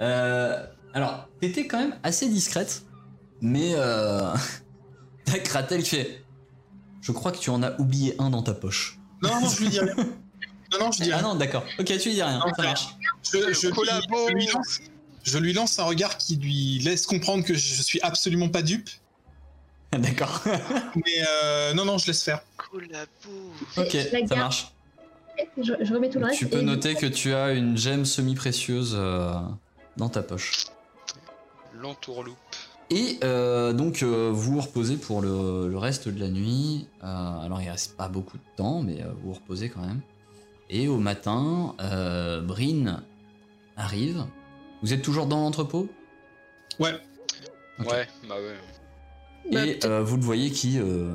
Euh, 0.00 0.66
alors, 0.94 1.28
t'étais 1.40 1.66
quand 1.66 1.78
même 1.78 1.96
assez 2.02 2.28
discrète, 2.28 2.82
mais 3.40 3.72
euh, 3.74 4.32
t'as 5.24 5.38
Kratel 5.38 5.82
qui 5.82 5.90
fait. 5.90 6.24
Je 7.00 7.10
crois 7.12 7.32
que 7.32 7.38
tu 7.38 7.50
en 7.50 7.62
as 7.62 7.78
oublié 7.80 8.14
un 8.20 8.30
dans 8.30 8.42
ta 8.42 8.54
poche. 8.54 8.98
Non, 9.22 9.40
non, 9.40 9.48
je 9.48 9.60
lui 9.62 9.68
dis 9.68 9.80
rien. 9.80 9.94
Non, 9.96 10.78
non, 10.80 10.92
je 10.92 11.02
dis 11.02 11.12
Ah 11.12 11.16
rien. 11.18 11.28
non, 11.28 11.34
d'accord. 11.34 11.64
Ok, 11.78 11.86
tu 11.86 12.10
dis 12.10 12.22
rien. 12.22 12.38
Non, 12.38 12.52
Ça 12.56 12.62
marche. 12.62 12.86
Je, 13.30 13.36
lui- 13.38 13.54
je 13.54 14.32
lui 14.34 14.46
lance, 14.46 14.80
je 15.24 15.38
lui 15.38 15.52
lance 15.52 15.78
un 15.78 15.84
regard 15.84 16.16
qui 16.16 16.36
lui 16.36 16.78
laisse 16.78 17.06
comprendre 17.06 17.44
que 17.44 17.54
je 17.54 17.82
suis 17.82 18.00
absolument 18.02 18.48
pas 18.48 18.62
dupe. 18.62 18.88
D'accord. 19.98 20.40
Mais 20.96 21.22
euh, 21.44 21.74
non, 21.74 21.84
non, 21.84 21.98
je 21.98 22.06
laisse 22.06 22.22
faire. 22.22 22.40
Ok, 22.74 23.92
La 23.92 24.02
ça 24.02 24.20
garde. 24.20 24.36
marche. 24.36 24.72
Je, 25.58 25.72
je 25.80 25.94
remets 25.94 26.08
tout 26.08 26.18
le 26.18 26.26
reste. 26.26 26.38
Tu 26.38 26.46
peux 26.46 26.60
et- 26.60 26.62
noter 26.62 26.94
que 26.94 27.06
tu 27.06 27.34
as 27.34 27.52
une 27.52 27.76
gemme 27.76 28.04
semi-précieuse 28.04 28.94
euh, 28.98 29.34
dans 29.96 30.08
ta 30.08 30.22
poche. 30.22 30.66
L'entourloupe. 31.74 32.36
Et 32.90 33.18
euh, 33.24 33.72
donc 33.72 34.02
euh, 34.02 34.30
vous 34.32 34.54
vous 34.54 34.60
reposez 34.60 34.96
pour 34.96 35.22
le, 35.22 35.68
le 35.68 35.78
reste 35.78 36.08
de 36.08 36.20
la 36.20 36.28
nuit. 36.28 36.86
Euh, 37.02 37.06
alors 37.40 37.60
il 37.62 37.68
reste 37.70 37.96
pas 37.96 38.08
beaucoup 38.08 38.36
de 38.36 38.42
temps, 38.56 38.82
mais 38.82 39.02
euh, 39.02 39.06
vous 39.22 39.28
vous 39.28 39.34
reposez 39.34 39.68
quand 39.70 39.80
même. 39.80 40.00
Et 40.70 40.88
au 40.88 40.98
matin, 40.98 41.74
euh, 41.80 42.40
Brin 42.40 43.02
arrive. 43.76 44.24
Vous 44.82 44.92
êtes 44.92 45.02
toujours 45.02 45.26
dans 45.26 45.40
l'entrepôt? 45.40 45.88
Ouais. 46.78 46.92
Ok. 47.78 47.90
Ouais, 47.90 48.06
bah 48.28 48.34
ouais. 48.36 48.56
Bah, 49.50 49.66
Et 49.66 49.80
euh, 49.84 50.02
vous 50.02 50.16
le 50.16 50.22
voyez 50.22 50.50
qui, 50.50 50.78
euh, 50.78 51.14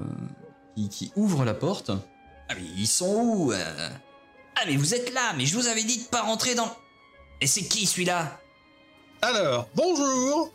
qui, 0.76 0.90
qui 0.90 1.12
ouvre 1.16 1.46
la 1.46 1.54
porte. 1.54 1.92
Ah 2.50 2.56
mais 2.56 2.66
ils 2.78 2.88
sont 2.88 3.14
où 3.14 3.52
euh? 3.52 3.90
Ah 4.56 4.62
mais 4.68 4.76
vous 4.76 4.94
êtes 4.94 5.14
là, 5.14 5.34
mais 5.38 5.46
je 5.46 5.56
vous 5.56 5.68
avais 5.68 5.84
dit 5.84 6.00
de 6.00 6.04
pas 6.06 6.22
rentrer 6.22 6.56
dans... 6.56 6.70
Et 7.42 7.48
c'est 7.48 7.64
qui 7.64 7.86
celui-là? 7.86 8.40
Alors, 9.22 9.68
bonjour 9.76 10.52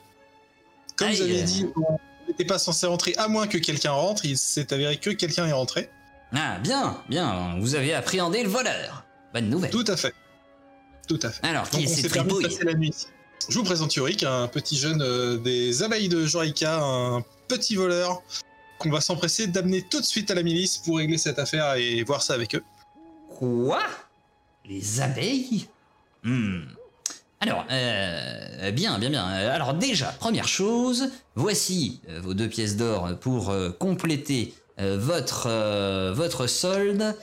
Comme 0.97 1.09
Aïe. 1.09 1.17
vous 1.17 1.23
avez 1.23 1.43
dit, 1.43 1.67
on 1.77 1.99
n'était 2.29 2.45
pas 2.45 2.59
censé 2.59 2.87
rentrer 2.87 3.15
à 3.17 3.29
moins 3.29 3.47
que 3.47 3.59
quelqu'un 3.59 3.93
rentre. 3.93 4.25
Il 4.25 4.37
s'est 4.39 4.73
avéré 4.73 4.97
que 4.97 5.11
quelqu'un 5.11 5.47
est 5.47 5.53
rentré. 5.53 5.91
Ah 6.35 6.59
bien, 6.61 6.97
bien, 7.09 7.59
vous 7.61 7.75
avez 7.75 7.95
appréhendé 7.95 8.43
le 8.43 8.49
voleur. 8.49 9.05
Bonne 9.35 9.49
nouvelle. 9.49 9.71
Tout 9.71 9.85
à 9.87 9.97
fait. 9.97 10.15
Tout 11.09 11.21
à 11.23 11.31
fait. 11.31 11.47
Alors, 11.47 11.65
Donc 11.65 11.73
qui 11.73 11.83
est 11.85 11.87
on 11.87 11.95
s'est 11.95 12.03
cette 12.03 12.13
permis 12.13 12.29
de 12.29 12.35
tripouille 12.35 12.57
passer 12.57 12.65
la 12.65 12.75
nuit. 12.75 12.95
Je 13.49 13.59
vous 13.59 13.65
présente 13.65 13.95
Yorick, 13.95 14.23
un 14.23 14.47
petit 14.49 14.77
jeune 14.77 15.03
euh, 15.03 15.37
des 15.37 15.83
abeilles 15.83 16.09
de 16.09 16.25
Jorika, 16.27 16.81
un 16.81 17.23
petit 17.53 17.77
voleur 17.77 18.23
qu'on 18.79 18.91
va 18.91 19.01
s'empresser 19.01 19.47
d'amener 19.47 19.83
tout 19.83 20.01
de 20.01 20.07
suite 20.07 20.31
à 20.31 20.35
la 20.35 20.43
milice 20.43 20.79
pour 20.79 20.97
régler 20.97 21.19
cette 21.19 21.39
affaire 21.39 21.75
et 21.75 22.03
voir 22.03 22.23
ça 22.23 22.35
avec 22.35 22.55
eux. 22.55 22.65
Quoi? 23.39 23.83
Les 24.65 25.01
abeilles? 25.01 25.67
Hmm. 26.23 26.63
Alors, 27.41 27.65
euh, 27.71 28.71
bien, 28.71 28.99
bien, 28.99 29.11
bien. 29.11 29.25
Alors 29.27 29.75
déjà, 29.75 30.07
première 30.07 30.49
chose, 30.49 31.11
voici 31.35 32.01
euh, 32.09 32.21
vos 32.23 32.35
deux 32.35 32.49
pièces 32.49 32.77
d'or 32.77 33.11
pour 33.21 33.51
euh, 33.51 33.71
compléter 33.71 34.55
votre, 34.79 35.47
euh, 35.49 36.13
votre 36.15 36.47
solde. 36.47 37.15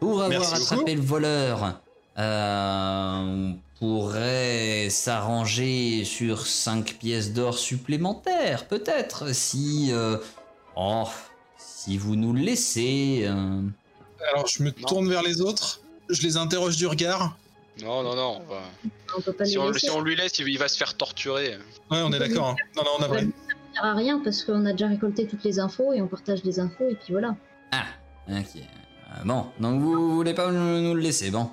Pour 0.00 0.22
avoir 0.22 0.40
Merci 0.40 0.62
attrapé 0.62 0.94
le 0.94 1.00
voleur, 1.00 1.80
euh, 2.18 3.52
pourrait 3.80 4.88
s'arranger 4.90 6.04
sur 6.04 6.46
5 6.46 6.94
pièces 6.98 7.32
d'or 7.32 7.58
supplémentaires, 7.58 8.66
peut-être, 8.66 9.34
si... 9.34 9.88
euh, 9.92 10.16
oh, 10.76 11.04
si 11.58 11.98
vous 11.98 12.16
nous 12.16 12.32
le 12.32 12.40
laissez... 12.40 13.22
euh. 13.24 13.60
Alors 14.32 14.46
je 14.46 14.62
me 14.62 14.70
Non. 14.70 14.86
tourne 14.88 15.08
vers 15.08 15.22
les 15.22 15.40
autres, 15.40 15.80
je 16.08 16.22
les 16.22 16.36
interroge 16.36 16.76
du 16.76 16.86
regard. 16.86 17.36
Non, 17.82 18.02
non, 18.02 18.16
non. 18.16 18.40
on 18.42 18.50
va- 18.52 18.62
On 19.16 19.20
peut 19.20 19.32
pas 19.32 19.44
Si 19.44 19.58
on, 19.58 19.72
si 19.74 19.90
on 19.90 20.00
lui 20.00 20.16
laisse, 20.16 20.38
il 20.38 20.58
va 20.58 20.66
se 20.68 20.76
faire 20.78 20.94
torturer. 20.96 21.58
Ouais, 21.90 22.00
on 22.02 22.10
est 22.12 22.18
d'accord. 22.18 22.48
hein. 22.48 22.56
Non, 22.76 22.82
non, 22.84 22.90
on 22.98 23.02
a 23.02 23.06
vrai. 23.08 23.20
Ça 23.20 23.24
ne 23.26 23.30
sert 23.74 23.84
à 23.84 23.94
rien 23.94 24.20
parce 24.24 24.42
qu'on 24.42 24.64
a 24.64 24.72
déjà 24.72 24.88
récolté 24.88 25.26
toutes 25.26 25.44
les 25.44 25.58
infos 25.60 25.92
et 25.92 26.00
on 26.00 26.06
partage 26.08 26.42
les 26.44 26.58
infos 26.58 26.88
et 26.88 26.94
puis 26.94 27.12
voilà. 27.12 27.36
Ah, 27.72 27.84
ok. 28.30 28.36
Euh, 28.56 29.22
Bon, 29.24 29.46
donc 29.60 29.80
vous 29.82 30.16
voulez 30.16 30.34
pas 30.34 30.50
nous 30.50 30.80
nous 30.80 30.94
le 30.94 31.00
laisser, 31.00 31.30
bon. 31.30 31.50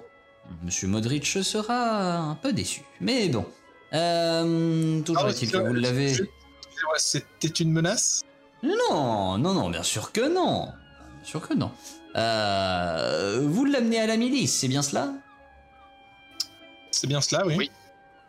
Monsieur 0.64 0.88
Modric 0.88 1.26
sera 1.26 2.18
un 2.18 2.36
peu 2.36 2.54
déçu, 2.54 2.82
mais 3.02 3.28
bon. 3.30 3.46
Euh, 3.94 5.02
toujours 5.02 5.26
Ah, 5.26 5.30
est-il 5.30 5.52
que 5.52 5.58
vous 5.58 5.74
l'avez... 5.74 6.16
C'était 6.98 7.48
une 7.48 7.72
menace? 7.72 8.22
Non, 8.62 9.38
non, 9.38 9.54
non, 9.54 9.70
bien 9.70 9.84
sûr 9.84 10.12
que 10.12 10.22
non. 10.34 10.66
Bien 10.66 11.24
sûr 11.26 11.48
que 11.48 11.54
non. 11.54 11.72
Euh, 12.16 13.42
vous 13.44 13.66
l'amenez 13.66 14.00
à 14.00 14.08
la 14.08 14.18
milice, 14.18 14.54
c'est 14.54 14.68
bien 14.68 14.82
cela? 14.82 15.14
C'est 16.92 17.08
bien 17.08 17.22
cela, 17.22 17.46
oui. 17.46 17.56
Oui. 17.58 17.72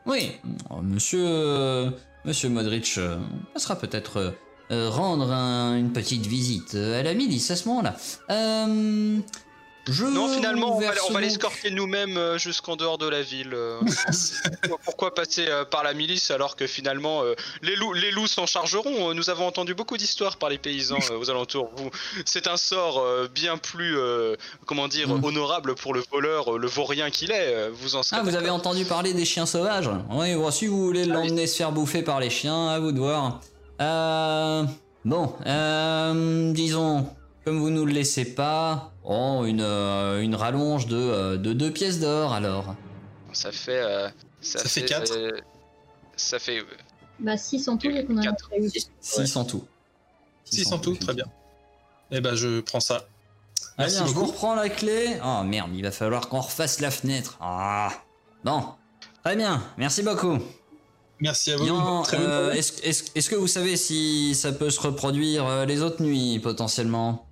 Oui, 0.06 0.32
Oh, 0.70 0.82
monsieur, 0.82 1.24
euh, 1.26 1.90
monsieur 2.24 2.48
Modric 2.50 2.98
passera 3.54 3.76
peut-être 3.76 4.18
euh, 4.18 4.30
euh, 4.70 4.90
rendre 4.90 5.30
un- 5.32 5.76
une 5.78 5.92
petite 5.92 6.26
visite 6.26 6.74
à 6.74 7.02
la 7.02 7.14
milice 7.14 7.50
à 7.50 7.56
ce 7.56 7.68
moment-là. 7.68 7.96
Euh, 8.30 9.18
je 9.88 10.04
Non, 10.04 10.28
finalement, 10.28 10.76
on 10.76 10.80
va, 10.80 10.92
on 11.10 11.18
l'escorter 11.18 11.70
nous-mêmes 11.70 12.16
euh, 12.16 12.38
jusqu'en 12.38 12.76
dehors 12.76 12.98
de 12.98 13.08
la 13.08 13.22
ville. 13.22 13.50
euh. 13.52 13.80
Pourquoi- 14.84 15.14
passer 15.14 15.46
euh, 15.48 15.64
par 15.64 15.84
la 15.84 15.92
milice 15.94 16.30
alors 16.30 16.56
que 16.56 16.66
finalement 16.66 17.22
les 17.62 17.76
loups, 17.76 17.92
les 17.92 18.10
loups 18.10 18.26
s'en 18.26 18.46
chargeront 18.46 19.12
Nous 19.14 19.30
avons 19.30 19.46
entendu 19.46 19.74
beaucoup 19.74 19.96
d'histoires 19.96 20.36
par 20.38 20.48
les 20.48 20.58
paysans 20.58 20.98
aux 21.20 21.30
alentours. 21.30 21.70
C'est 22.24 22.46
un 22.48 22.56
sort 22.56 23.04
bien 23.34 23.56
plus, 23.58 23.96
comment 24.66 24.88
dire, 24.88 25.08
honorable 25.22 25.74
pour 25.74 25.94
le 25.94 26.02
voleur, 26.10 26.58
le 26.58 26.66
vaurien 26.66 27.10
qu'il 27.10 27.30
est. 27.30 27.68
Vous 27.70 27.96
en. 27.96 28.00
Ah, 28.12 28.22
vous 28.22 28.34
avez 28.34 28.50
entendu 28.50 28.84
parler 28.84 29.12
des 29.12 29.24
chiens 29.24 29.46
sauvages? 29.46 29.90
Oui, 30.10 30.34
bon, 30.34 30.50
si 30.50 30.66
vous 30.66 30.84
voulez 30.84 31.02
Ah 31.04 31.14
l'emmener 31.14 31.46
se 31.46 31.56
faire 31.56 31.70
bouffer 31.72 32.02
par 32.02 32.18
les 32.20 32.30
chiens, 32.30 32.68
à 32.68 32.78
vous 32.80 32.92
de 32.92 32.98
voir. 32.98 33.40
Euh, 33.80 34.64
bon, 35.04 35.32
euh, 35.46 36.52
disons, 36.52 37.06
comme 37.44 37.58
vous 37.58 37.70
nous 37.70 37.84
le 37.84 37.92
laissez 37.92 38.24
pas, 38.34 38.92
oh, 39.04 39.42
une, 39.46 39.60
euh, 39.60 40.20
une 40.22 40.34
rallonge 40.34 40.86
de, 40.86 40.96
euh, 40.96 41.36
de 41.36 41.52
deux 41.52 41.70
pièces 41.70 42.00
d'or 42.00 42.32
alors. 42.32 42.74
Ça 43.32 43.52
fait. 43.52 43.80
euh, 43.80 44.08
ça, 44.40 44.60
Ça 44.60 44.68
fait 44.68 44.84
quatre. 44.84 45.12
euh, 45.16 45.30
ça 46.16 46.38
fait. 46.38 46.60
euh, 46.60 46.64
Bah 47.20 47.36
6 47.36 47.68
en 47.68 47.76
tout 47.76 47.88
vu 47.88 48.04
qu'on 48.06 48.16
en 48.16 48.20
a 48.20 48.24
Quatre. 48.24 48.50
déjà 48.58 48.78
eu. 48.78 48.82
6 49.00 49.36
en 49.36 49.44
tout. 49.44 49.64
6 50.44 50.72
en 50.72 50.78
tout, 50.78 50.94
très 50.96 51.14
bien. 51.14 51.24
Eh 52.10 52.20
ben, 52.20 52.34
je 52.34 52.60
prends 52.60 52.80
ça. 52.80 53.06
Ah 53.76 53.84
Merci 53.84 53.96
bien, 53.98 54.06
je 54.06 54.12
vous 54.12 54.20
beaucoup. 54.20 54.32
reprends 54.32 54.54
la 54.54 54.68
clé. 54.68 55.16
Oh 55.24 55.42
merde, 55.42 55.70
il 55.74 55.82
va 55.82 55.90
falloir 55.90 56.28
qu'on 56.28 56.40
refasse 56.40 56.80
la 56.80 56.90
fenêtre. 56.90 57.36
Ah. 57.40 57.90
Bon, 58.44 58.62
très 59.24 59.34
bien, 59.36 59.62
merci 59.78 60.02
beaucoup. 60.02 60.38
Merci 61.20 61.52
à 61.52 61.56
vous. 61.56 61.66
Yan, 61.66 62.02
Très 62.02 62.18
bonne 62.18 62.26
euh, 62.26 62.44
journée. 62.46 62.58
est-ce 62.58 62.82
est-ce- 62.82 63.04
est-ce 63.14 63.30
que 63.30 63.34
vous 63.36 63.46
savez 63.46 63.76
si 63.76 64.34
ça 64.34 64.52
peut 64.52 64.68
se 64.70 64.80
reproduire 64.80 65.46
euh, 65.46 65.64
les 65.64 65.80
autres 65.82 66.02
nuits 66.02 66.38
potentiellement? 66.40 67.26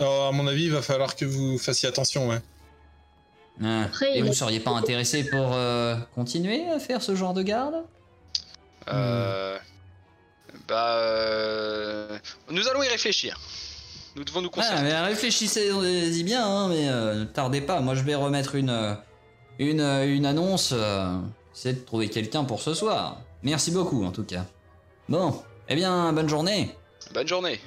Alors, 0.00 0.26
à 0.28 0.32
mon 0.32 0.46
avis, 0.46 0.64
il 0.64 0.72
va 0.72 0.82
falloir 0.82 1.14
que 1.14 1.24
vous 1.24 1.58
fassiez 1.58 1.88
attention, 1.88 2.28
ouais. 2.28 2.40
Ah, 3.62 3.82
Après, 3.84 4.16
Et 4.18 4.22
vous 4.22 4.30
a- 4.30 4.32
seriez 4.32 4.60
pas 4.60 4.70
intéressé 4.70 5.24
pour 5.24 5.52
euh, 5.52 5.94
continuer 6.14 6.66
à 6.70 6.78
faire 6.78 7.02
ce 7.02 7.14
genre 7.14 7.34
de 7.34 7.42
garde? 7.42 7.74
Euh, 8.88 9.58
Bah. 10.66 10.94
euh, 10.96 12.18
nous 12.50 12.66
allons 12.68 12.82
y 12.82 12.88
réfléchir. 12.88 13.38
Nous 14.16 14.24
devons 14.24 14.40
nous 14.40 14.48
Ah, 14.52 14.56
concerter. 14.56 14.82
mais 14.82 14.98
réfléchissez-y 15.00 16.24
bien, 16.24 16.44
hein, 16.46 16.68
mais 16.68 16.88
euh, 16.88 17.14
ne 17.16 17.24
tardez 17.24 17.60
pas. 17.60 17.80
Moi, 17.80 17.94
je 17.94 18.02
vais 18.02 18.14
remettre 18.14 18.54
une, 18.54 18.70
euh, 18.70 18.94
une, 19.58 19.80
une 19.82 20.24
annonce. 20.26 20.70
Euh, 20.72 21.18
c'est 21.52 21.74
de 21.74 21.84
trouver 21.84 22.08
quelqu'un 22.08 22.44
pour 22.44 22.62
ce 22.62 22.72
soir. 22.72 23.20
Merci 23.42 23.70
beaucoup, 23.70 24.02
en 24.04 24.10
tout 24.12 24.24
cas. 24.24 24.46
Bon, 25.08 25.42
eh 25.68 25.74
bien, 25.74 26.12
bonne 26.14 26.28
journée. 26.28 26.74
Bonne 27.12 27.28
journée. 27.28 27.60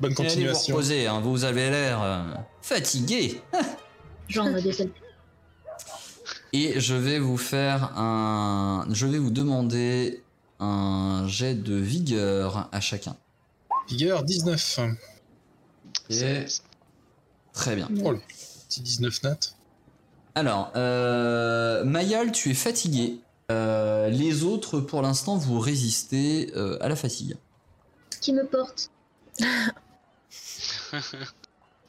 Bonne 0.00 0.12
Et 0.12 0.14
allez 0.14 0.28
vous 0.28 0.32
continuation. 0.32 0.74
reposer, 0.74 1.06
hein, 1.06 1.20
vous 1.20 1.44
avez 1.44 1.70
l'air 1.70 2.02
euh, 2.02 2.22
fatigué. 2.62 3.40
Et 6.52 6.80
je 6.80 6.94
vais 6.94 7.18
vous 7.18 7.36
faire 7.36 7.96
un. 7.98 8.86
Je 8.90 9.06
vais 9.06 9.18
vous 9.18 9.30
demander 9.30 10.22
un 10.58 11.26
jet 11.26 11.54
de 11.54 11.74
vigueur 11.74 12.68
à 12.72 12.80
chacun. 12.80 13.16
Vigueur 13.88 14.22
19. 14.22 14.80
Et... 16.10 16.44
Très 17.52 17.76
bien. 17.76 17.88
Oh, 18.04 18.12
le 18.12 18.20
petit 18.68 18.80
19 18.80 19.22
nat. 19.24 19.38
Alors, 20.34 20.72
euh, 20.76 21.84
Mayal, 21.84 22.32
tu 22.32 22.50
es 22.50 22.54
fatigué. 22.54 23.20
Euh, 23.50 24.08
les 24.08 24.44
autres, 24.44 24.80
pour 24.80 25.02
l'instant, 25.02 25.36
vous 25.36 25.58
résistez 25.58 26.52
euh, 26.56 26.78
à 26.80 26.88
la 26.88 26.96
fatigue. 26.96 27.36
qui 28.20 28.32
me 28.32 28.46
porte? 28.46 28.90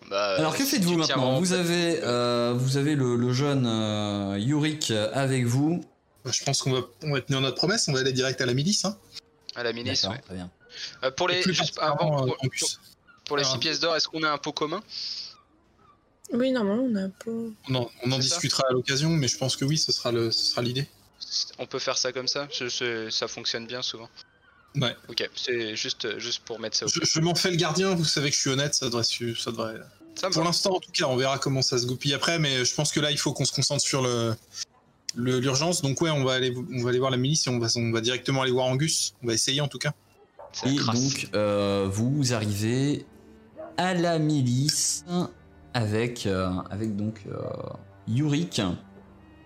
Bah, 0.10 0.36
Alors, 0.38 0.55
que 0.58 0.63
faites-vous 0.65 0.98
maintenant 0.98 1.39
vous 1.39 1.53
avez, 1.53 2.00
euh, 2.03 2.53
vous 2.58 2.77
avez 2.77 2.96
le, 2.96 3.15
le 3.15 3.34
jeune 3.34 3.65
euh, 3.67 4.38
Yurik 4.39 4.91
avec 4.91 5.46
vous. 5.46 5.84
Bah, 6.25 6.31
Je 6.34 6.43
pense 6.43 6.62
qu'on 6.62 6.72
va, 6.74 6.81
on 7.03 7.13
va 7.13 7.22
tenir 7.22 7.39
notre 7.41 7.55
promesse, 7.58 7.88
on 7.88 7.93
va 7.93 8.00
aller 8.00 8.12
direct 8.13 8.41
à 8.41 8.46
la 8.46 8.53
milice. 8.53 8.84
Hein. 8.86 8.98
À 9.55 9.63
la 9.63 9.74
milice, 9.74 10.01
D'accord, 10.01 10.15
ouais. 10.17 10.22
très 10.24 10.36
bien. 10.36 10.50
Euh, 11.03 11.12
pour 11.12 11.27
les, 11.27 11.38
Et 11.39 11.41
plus 11.41 11.53
juste 11.53 11.75
particulièrement, 11.75 12.17
avant, 12.17 12.24
euh, 12.24 12.27
pour, 12.27 12.38
campus. 12.38 12.79
Pour 13.25 13.38
les 13.38 13.43
Alors, 13.43 13.53
6 13.53 13.60
pièces 13.60 13.79
d'or, 13.79 13.96
est-ce 13.96 14.08
qu'on 14.08 14.24
a 14.24 14.29
un 14.31 14.38
pot 14.38 14.51
commun? 14.51 14.81
Oui, 16.34 16.51
normalement, 16.51 16.84
on 16.84 16.96
a 16.96 17.08
pas. 17.10 17.31
On 17.70 17.75
en, 17.75 17.89
on 18.03 18.12
en 18.12 18.20
discutera 18.20 18.63
à 18.70 18.74
l'occasion, 18.74 19.10
mais 19.10 19.27
je 19.27 19.38
pense 19.38 19.55
que 19.55 19.65
oui, 19.65 19.77
ce 19.77 19.91
sera 19.91 20.12
le, 20.12 20.31
ce 20.31 20.46
sera 20.46 20.62
l'idée. 20.62 20.88
On 21.60 21.65
peut 21.67 21.79
faire 21.79 21.98
ça 21.98 22.12
comme 22.12 22.27
ça? 22.27 22.48
Je- 22.51 22.67
je- 22.70 23.10
Ça 23.10 23.27
fonctionne 23.27 23.67
bien 23.67 23.81
souvent. 23.81 24.10
Ouais. 24.75 24.96
Ok, 25.10 25.30
c'est 25.36 25.75
juste, 25.75 26.18
juste 26.20 26.44
pour 26.46 26.60
mettre 26.60 26.78
ça 26.78 26.86
au 26.86 26.90
Je, 26.90 27.00
je 27.04 27.20
m'en 27.20 27.36
fais 27.36 27.51
le 27.51 27.58
gardien, 27.58 27.94
vous 27.94 28.06
savez 28.06 28.30
que 28.30 28.36
je 28.36 28.42
suis 28.42 28.50
honnête, 28.50 28.74
ça 28.74 28.86
devrait, 28.86 29.04
ça 29.04 29.51
devrait. 29.51 29.75
Ça 30.16 30.30
Pour 30.30 30.44
l'instant, 30.44 30.75
en 30.75 30.80
tout 30.80 30.92
cas, 30.92 31.06
on 31.06 31.16
verra 31.16 31.38
comment 31.40 31.62
ça 31.62 31.78
se 31.78 31.86
goupille 31.86 32.13
après, 32.13 32.38
mais 32.40 32.63
je 32.66 32.74
pense 32.75 32.92
que 32.92 33.00
là, 33.00 33.12
il 33.12 33.18
faut 33.18 33.34
qu'on 33.34 33.46
se 33.46 33.54
concentre 33.54 33.82
sur 33.84 34.01
le 34.01 34.34
le- 35.16 35.40
l'urgence. 35.40 35.82
Donc 35.82 36.00
ouais, 36.01 36.10
on 36.10 36.24
va 36.24 36.34
aller, 36.34 36.54
on 36.74 36.84
va 36.84 36.90
aller 36.90 37.00
voir 37.00 37.12
la 37.12 37.18
milice 37.18 37.48
et 37.48 37.50
on 37.50 37.60
va, 37.60 37.68
on 37.75 37.92
va 37.92 38.00
directement 38.01 38.42
aller 38.44 38.51
voir 38.51 38.66
Angus. 38.68 39.13
On 39.24 39.28
va 39.28 39.34
essayer 39.34 39.60
en 39.62 39.68
tout 39.68 39.78
cas. 39.78 39.94
Et 40.66 40.75
donc, 40.75 41.30
euh, 41.34 41.88
vous 41.92 42.34
arrivez 42.34 43.06
à 43.78 43.94
la 43.94 44.20
milice 44.20 45.04
avec, 45.74 46.25
euh, 46.25 46.50
avec 46.70 46.96
donc 46.96 47.22
euh, 47.30 47.40
Yurik 48.08 48.62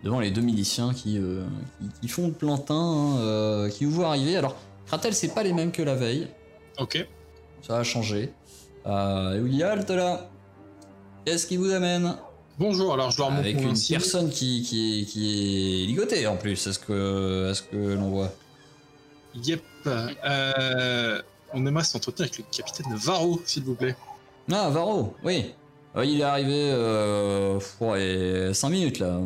devant 0.03 0.19
les 0.19 0.29
deux 0.31 0.41
miliciens 0.41 0.93
qui, 0.93 1.17
euh, 1.17 1.43
qui, 1.79 2.01
qui 2.01 2.07
font 2.07 2.27
le 2.27 2.33
plantain, 2.33 2.75
hein, 2.75 3.17
euh, 3.19 3.69
qui 3.69 3.85
vous 3.85 3.91
voient 3.91 4.07
arriver. 4.09 4.35
Alors, 4.35 4.55
Kratel, 4.87 5.13
c'est 5.13 5.33
pas 5.33 5.43
les 5.43 5.53
mêmes 5.53 5.71
que 5.71 5.81
la 5.81 5.95
veille, 5.95 6.27
Ok. 6.79 7.07
ça 7.61 7.77
a 7.77 7.83
changé. 7.83 8.31
Euh, 8.85 9.63
halte 9.63 9.89
là 9.89 10.29
Qu'est-ce 11.25 11.47
qui 11.47 11.57
vous 11.57 11.71
amène? 11.71 12.15
Bonjour. 12.59 12.93
Alors 12.93 13.09
je 13.11 13.17
leur 13.17 13.31
montre 13.31 13.41
Avec 13.41 13.59
une 13.61 13.73
personne 13.89 14.29
qui, 14.29 14.61
qui, 14.61 15.01
est, 15.01 15.05
qui 15.05 15.83
est 15.83 15.85
ligotée 15.87 16.27
en 16.27 16.37
plus, 16.37 16.67
est-ce 16.67 16.77
que, 16.79 17.49
est-ce 17.51 17.63
que 17.63 17.75
l'on 17.95 18.09
voit? 18.11 18.31
Yep. 19.35 19.61
Euh, 19.87 21.21
on 21.53 21.65
aimerait 21.65 21.83
s'entretenir 21.83 22.29
avec 22.29 22.37
le 22.37 22.45
capitaine 22.55 22.95
Varro, 22.95 23.41
s'il 23.45 23.63
vous 23.63 23.75
plaît. 23.75 23.95
Ah, 24.51 24.69
Varro, 24.69 25.15
oui. 25.23 25.53
Euh, 25.97 26.05
Il 26.05 26.19
est 26.21 26.23
arrivé 26.23 26.71
euh, 26.71 27.59
5 28.53 28.69
minutes 28.69 28.99
là. 28.99 29.19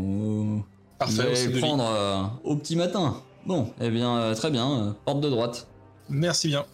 Parfait. 0.98 1.13
vous 1.13 1.22
allez 1.22 1.48
le 1.48 1.60
prendre 1.60 1.86
euh, 1.86 2.24
au 2.44 2.56
petit 2.56 2.75
matin. 2.75 3.22
Bon, 3.46 3.74
eh 3.79 3.89
bien, 3.89 4.17
euh, 4.17 4.36
très 4.36 4.51
bien. 4.51 4.69
euh, 4.88 4.91
porte 5.05 5.22
de 5.22 5.29
droite. 5.29 5.67
Merci 6.10 6.48
bien. 6.50 6.65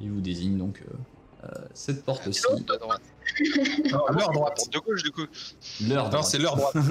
Il 0.00 0.10
vous 0.10 0.20
désigne 0.20 0.56
donc 0.58 0.82
euh, 0.82 1.46
euh, 1.46 1.64
cette 1.74 2.04
porte-ci. 2.04 2.42
De 2.66 2.76
droite. 2.76 3.02
Non, 3.90 4.04
à 4.06 4.12
leur 4.12 4.30
droite. 4.30 4.60
De 4.70 4.78
gauche, 4.78 5.02
du 5.02 5.10
coup. 5.10 5.26
L'heure 5.82 6.04
Non, 6.04 6.10
droite. 6.10 6.24
c'est 6.26 6.38
leur 6.38 6.56
droite. 6.56 6.74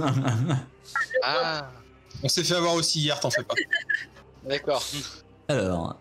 Ah, 1.23 1.69
On 2.23 2.27
s'est 2.27 2.43
fait 2.43 2.55
avoir 2.55 2.73
aussi 2.73 2.99
hier, 3.01 3.19
t'en 3.19 3.29
fais 3.29 3.43
pas. 3.43 3.53
d'accord. 4.47 4.83
Alors, 5.47 5.95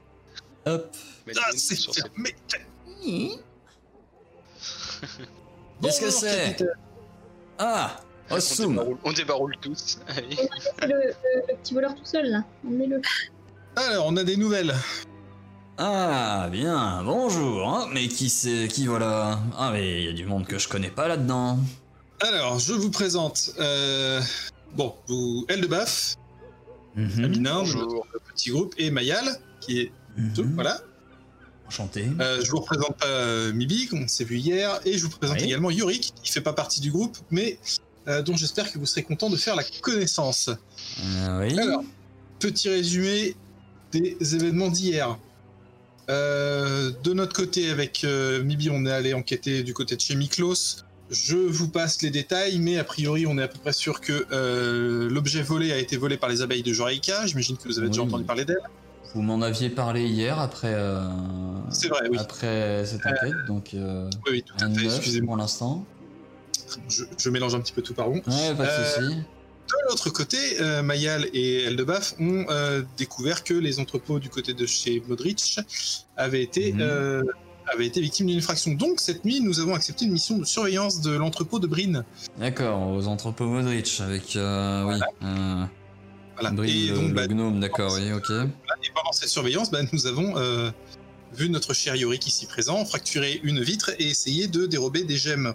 hop. 0.66 0.96
Mais 1.26 1.32
Ah, 1.36 1.50
c'est 1.56 1.76
sur 1.76 1.94
cette- 1.94 2.06
fermé. 2.12 2.34
Qu'est-ce 5.82 6.00
que 6.00 6.06
Bonjour, 6.06 6.10
c'est? 6.20 6.36
capitaine. 6.44 6.74
Ah 7.58 7.96
on, 8.30 9.12
débaroule 9.12 9.56
tous. 9.60 9.98
Le, 10.82 10.88
le- 10.88 11.14
le 11.48 11.56
petit 11.56 11.74
voleur 11.74 11.94
tout 11.94 12.04
seul 12.04 12.26
là. 12.30 12.44
Alors, 13.76 14.06
on 14.06 14.16
a 14.16 14.24
des 14.24 14.36
nouvelles. 14.36 14.74
Ah, 15.78 16.48
bien, 16.50 17.02
bonjour. 17.04 17.68
hein. 17.68 17.88
Mais 17.92 18.08
qui 18.08 18.28
c'est 18.28 18.68
Qui 18.68 18.86
voilà? 18.86 19.40
Ah, 19.56 19.70
mais 19.72 20.02
il 20.02 20.06
y 20.06 20.08
a 20.08 20.12
du 20.12 20.26
monde 20.26 20.46
que 20.46 20.58
je 20.58 20.68
connais 20.68 20.90
pas 20.90 21.08
là-dedans. 21.08 21.58
Alors, 22.20 22.58
je 22.58 22.72
vous 22.74 22.90
présente. 22.90 23.52
Euh... 23.60 24.20
Bon, 24.74 24.94
vous, 25.08 25.44
Eldebaf, 25.48 26.16
Mhm, 26.96 27.24
Amina, 27.24 27.54
Bonjour. 27.54 28.06
notre 28.12 28.24
petit 28.34 28.50
groupe, 28.50 28.74
et 28.78 28.90
Mayal, 28.90 29.24
qui 29.60 29.80
est 29.80 29.92
mhm. 30.16 30.32
tout. 30.34 30.46
Voilà. 30.54 30.78
Enchanté. 31.68 32.08
Euh, 32.20 32.40
je 32.42 32.50
vous 32.50 32.58
représente 32.58 32.96
pas 32.98 33.06
euh, 33.06 33.52
Mibi, 33.52 33.86
comme 33.86 34.02
on 34.02 34.08
s'est 34.08 34.24
vu 34.24 34.36
hier, 34.38 34.80
et 34.84 34.98
je 34.98 35.04
vous 35.06 35.10
présente 35.16 35.38
Oui. 35.38 35.44
également 35.44 35.70
Yurik, 35.70 36.12
qui 36.20 36.30
fait 36.32 36.40
pas 36.40 36.52
partie 36.52 36.80
du 36.80 36.90
groupe, 36.90 37.16
mais 37.30 37.58
euh, 38.08 38.22
dont 38.22 38.36
j'espère 38.36 38.72
que 38.72 38.78
vous 38.78 38.86
serez 38.86 39.02
content 39.02 39.30
de 39.30 39.36
faire 39.36 39.56
la 39.56 39.64
connaissance. 39.82 40.48
Euh, 40.48 41.40
oui. 41.40 41.58
Alors, 41.58 41.82
petit 42.38 42.68
résumé 42.68 43.34
des 43.92 44.16
événements 44.34 44.68
d'hier. 44.68 45.18
Euh, 46.08 46.90
de 47.04 47.12
notre 47.12 47.34
côté, 47.34 47.70
avec 47.70 48.02
euh, 48.04 48.42
Mibi, 48.42 48.68
on 48.70 48.84
est 48.84 48.90
allé 48.90 49.14
enquêter 49.14 49.62
du 49.62 49.74
côté 49.74 49.96
de 49.96 50.00
chez 50.00 50.16
Miklos. 50.16 50.82
Je 51.10 51.36
vous 51.36 51.68
passe 51.68 52.02
les 52.02 52.10
détails, 52.10 52.58
mais 52.58 52.78
a 52.78 52.84
priori, 52.84 53.26
on 53.26 53.36
est 53.38 53.42
à 53.42 53.48
peu 53.48 53.58
près 53.58 53.72
sûr 53.72 54.00
que 54.00 54.26
euh, 54.32 55.08
l'objet 55.10 55.42
volé 55.42 55.72
a 55.72 55.78
été 55.78 55.96
volé 55.96 56.16
par 56.16 56.28
les 56.28 56.42
abeilles 56.42 56.62
de 56.62 56.72
Joraïka. 56.72 57.26
J'imagine 57.26 57.56
que 57.56 57.66
vous 57.66 57.78
avez 57.78 57.88
déjà 57.88 58.02
entendu 58.02 58.24
parler 58.24 58.44
d'elle. 58.44 58.60
Vous 59.14 59.22
m'en 59.22 59.42
aviez 59.42 59.70
parlé 59.70 60.06
hier 60.06 60.38
après, 60.38 60.72
euh, 60.72 61.02
vrai, 61.88 62.08
oui. 62.10 62.18
après 62.18 62.84
cette 62.86 63.04
enquête, 63.04 63.34
donc 63.48 63.74
euh, 63.74 64.08
Oui, 64.26 64.32
oui, 64.32 64.44
tout 64.44 64.64
à 64.64 64.70
fait. 64.70 64.84
Excusez-moi, 64.84 65.36
l'instant. 65.36 65.84
Je, 66.88 67.04
je 67.18 67.30
mélange 67.30 67.54
un 67.54 67.60
petit 67.60 67.72
peu 67.72 67.82
tout, 67.82 67.94
pardon. 67.94 68.16
Ouais, 68.26 68.54
pas 68.56 68.64
de 68.64 68.68
Euh, 68.68 68.94
souci. 68.94 69.14
De 69.16 69.88
l'autre 69.88 70.10
côté, 70.10 70.36
euh, 70.60 70.82
Mayal 70.82 71.28
et 71.32 71.62
Eldebaf 71.62 72.14
ont 72.18 72.44
euh, 72.50 72.82
découvert 72.96 73.44
que 73.44 73.54
les 73.54 73.78
entrepôts 73.78 74.18
du 74.18 74.28
côté 74.28 74.52
de 74.52 74.66
chez 74.66 75.00
Modric 75.06 75.60
avaient 76.16 76.42
été, 76.42 76.72
Mhm. 76.72 76.80
euh, 76.80 77.22
avaient 77.72 77.86
été 77.86 78.00
victimes 78.00 78.26
d'une 78.26 78.38
infraction. 78.38 78.72
Donc, 78.72 78.98
cette 78.98 79.24
nuit, 79.24 79.40
nous 79.40 79.60
avons 79.60 79.74
accepté 79.76 80.06
une 80.06 80.12
mission 80.12 80.38
de 80.38 80.44
surveillance 80.44 81.00
de 81.02 81.12
l'entrepôt 81.12 81.60
de 81.60 81.68
Brin. 81.68 82.04
D'accord, 82.38 82.88
aux 82.90 83.06
entrepôts 83.06 83.46
Modric 83.46 84.00
avec 84.00 84.34
euh, 84.34 84.84
oui, 84.86 84.98
Voilà. 86.34 86.50
Bril, 86.50 86.86
et 86.86 86.88
le, 86.90 86.94
donc, 86.96 87.08
le 87.08 87.14
bah, 87.14 87.26
gnome, 87.28 87.60
d'accord, 87.60 87.92
oui, 87.94 88.12
ok. 88.12 88.30
et 88.30 88.90
pendant 88.94 89.12
cette 89.12 89.28
surveillance, 89.28 89.70
bah, 89.70 89.80
nous 89.92 90.06
avons 90.06 90.34
vu 91.32 91.48
notre 91.48 91.74
cher 91.74 91.94
Yorick 91.94 92.26
ici 92.26 92.46
présent 92.46 92.84
fracturer 92.84 93.40
une 93.44 93.60
vitre 93.62 93.90
et 94.00 94.08
essayer 94.08 94.48
de 94.48 94.66
dérober 94.66 95.04
des 95.04 95.16
gemmes. 95.16 95.54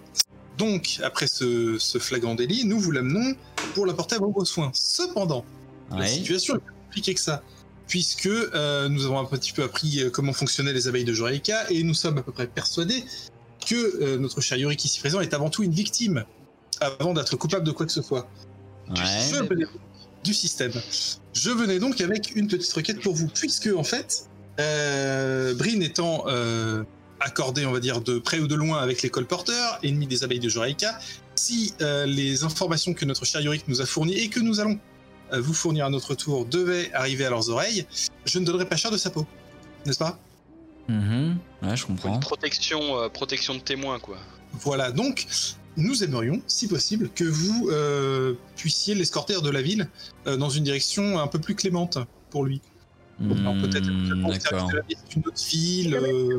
Donc, 0.58 1.00
après 1.02 1.26
ce, 1.26 1.76
ce 1.78 1.98
flagrant 1.98 2.34
délit, 2.34 2.64
nous 2.64 2.78
vous 2.80 2.90
l'amenons 2.90 3.34
pour 3.74 3.84
l'apporter 3.86 4.16
à 4.16 4.18
vos 4.18 4.44
soins. 4.44 4.70
Cependant, 4.74 5.44
La 5.90 6.06
situation 6.06 6.56
est 6.56 6.60
plus 6.60 6.72
compliquée 6.86 7.14
que 7.14 7.20
ça, 7.20 7.42
puisque 7.88 8.26
euh, 8.26 8.88
nous 8.88 9.04
avons 9.04 9.18
un 9.18 9.24
petit 9.26 9.52
peu 9.52 9.62
appris 9.62 10.00
euh, 10.02 10.10
comment 10.10 10.32
fonctionnaient 10.32 10.72
les 10.72 10.88
abeilles 10.88 11.04
de 11.04 11.12
Joraïka, 11.12 11.70
et 11.70 11.82
nous 11.82 11.94
sommes 11.94 12.18
à 12.18 12.22
peu 12.22 12.32
près 12.32 12.46
persuadés 12.46 13.04
que 13.66 13.74
euh, 14.02 14.18
notre 14.18 14.40
cher 14.40 14.56
Yorick 14.58 14.84
ici 14.84 14.98
présent 15.00 15.20
est 15.20 15.34
avant 15.34 15.50
tout 15.50 15.62
une 15.62 15.72
victime, 15.72 16.24
avant 16.80 17.12
d'être 17.14 17.36
coupable 17.36 17.64
de 17.66 17.72
quoi 17.72 17.84
que 17.86 17.92
ce 17.92 18.02
soit. 18.02 18.28
Du, 18.88 19.00
Ouais. 19.00 19.06
je 19.30 19.36
venais- 19.42 19.66
du 20.24 20.32
système. 20.34 20.72
Je 21.34 21.50
venais 21.50 21.78
donc 21.78 22.00
avec 22.00 22.34
une 22.34 22.48
petite 22.48 22.72
requête 22.72 23.00
pour 23.00 23.14
vous, 23.14 23.28
puisque 23.28 23.68
en 23.76 23.84
fait, 23.84 24.26
euh, 24.58 25.54
Brin 25.54 25.80
étant 25.80 26.24
accordé, 27.26 27.66
on 27.66 27.72
va 27.72 27.80
dire, 27.80 28.00
de 28.00 28.18
près 28.18 28.38
ou 28.38 28.46
de 28.46 28.54
loin 28.54 28.78
avec 28.78 29.02
les 29.02 29.10
colporteurs, 29.10 29.78
ennemis 29.82 30.06
des 30.06 30.22
abeilles 30.24 30.40
de 30.40 30.48
Joraïka, 30.48 30.98
si 31.34 31.74
euh, 31.80 32.06
les 32.06 32.44
informations 32.44 32.94
que 32.94 33.04
notre 33.04 33.24
cher 33.24 33.40
Yorick 33.40 33.66
nous 33.68 33.80
a 33.80 33.86
fournies 33.86 34.14
et 34.14 34.28
que 34.28 34.40
nous 34.40 34.60
allons 34.60 34.78
euh, 35.32 35.40
vous 35.40 35.52
fournir 35.52 35.84
à 35.86 35.90
notre 35.90 36.14
tour 36.14 36.46
devaient 36.46 36.90
arriver 36.94 37.24
à 37.26 37.30
leurs 37.30 37.50
oreilles, 37.50 37.84
je 38.24 38.38
ne 38.38 38.44
donnerais 38.44 38.68
pas 38.68 38.76
cher 38.76 38.90
de 38.92 38.96
sa 38.96 39.10
peau. 39.10 39.26
N'est-ce 39.84 39.98
pas? 39.98 40.18
Mhm. 40.88 41.38
Ouais, 41.62 41.76
je 41.76 41.84
comprends. 41.84 42.14
Une 42.14 42.20
protection, 42.20 42.80
euh, 43.00 43.08
protection 43.08 43.54
de 43.54 43.60
témoin, 43.60 43.98
quoi. 43.98 44.18
Voilà, 44.52 44.92
donc 44.92 45.26
nous 45.76 46.04
aimerions, 46.04 46.40
si 46.46 46.68
possible, 46.68 47.10
que 47.12 47.24
vous 47.24 47.68
euh, 47.70 48.34
puissiez 48.56 48.94
l'escorter 48.94 49.42
de 49.42 49.50
la 49.50 49.62
ville 49.62 49.88
euh, 50.26 50.36
dans 50.36 50.48
une 50.48 50.62
direction 50.62 51.18
un 51.18 51.26
peu 51.26 51.40
plus 51.40 51.56
clémente 51.56 51.98
pour 52.30 52.44
lui. 52.44 52.62
Alors, 53.18 53.54
peut-être 53.54 53.86
d'une 53.86 54.24
autre 54.26 55.44
ville. 55.50 55.94
euh, 55.94 56.38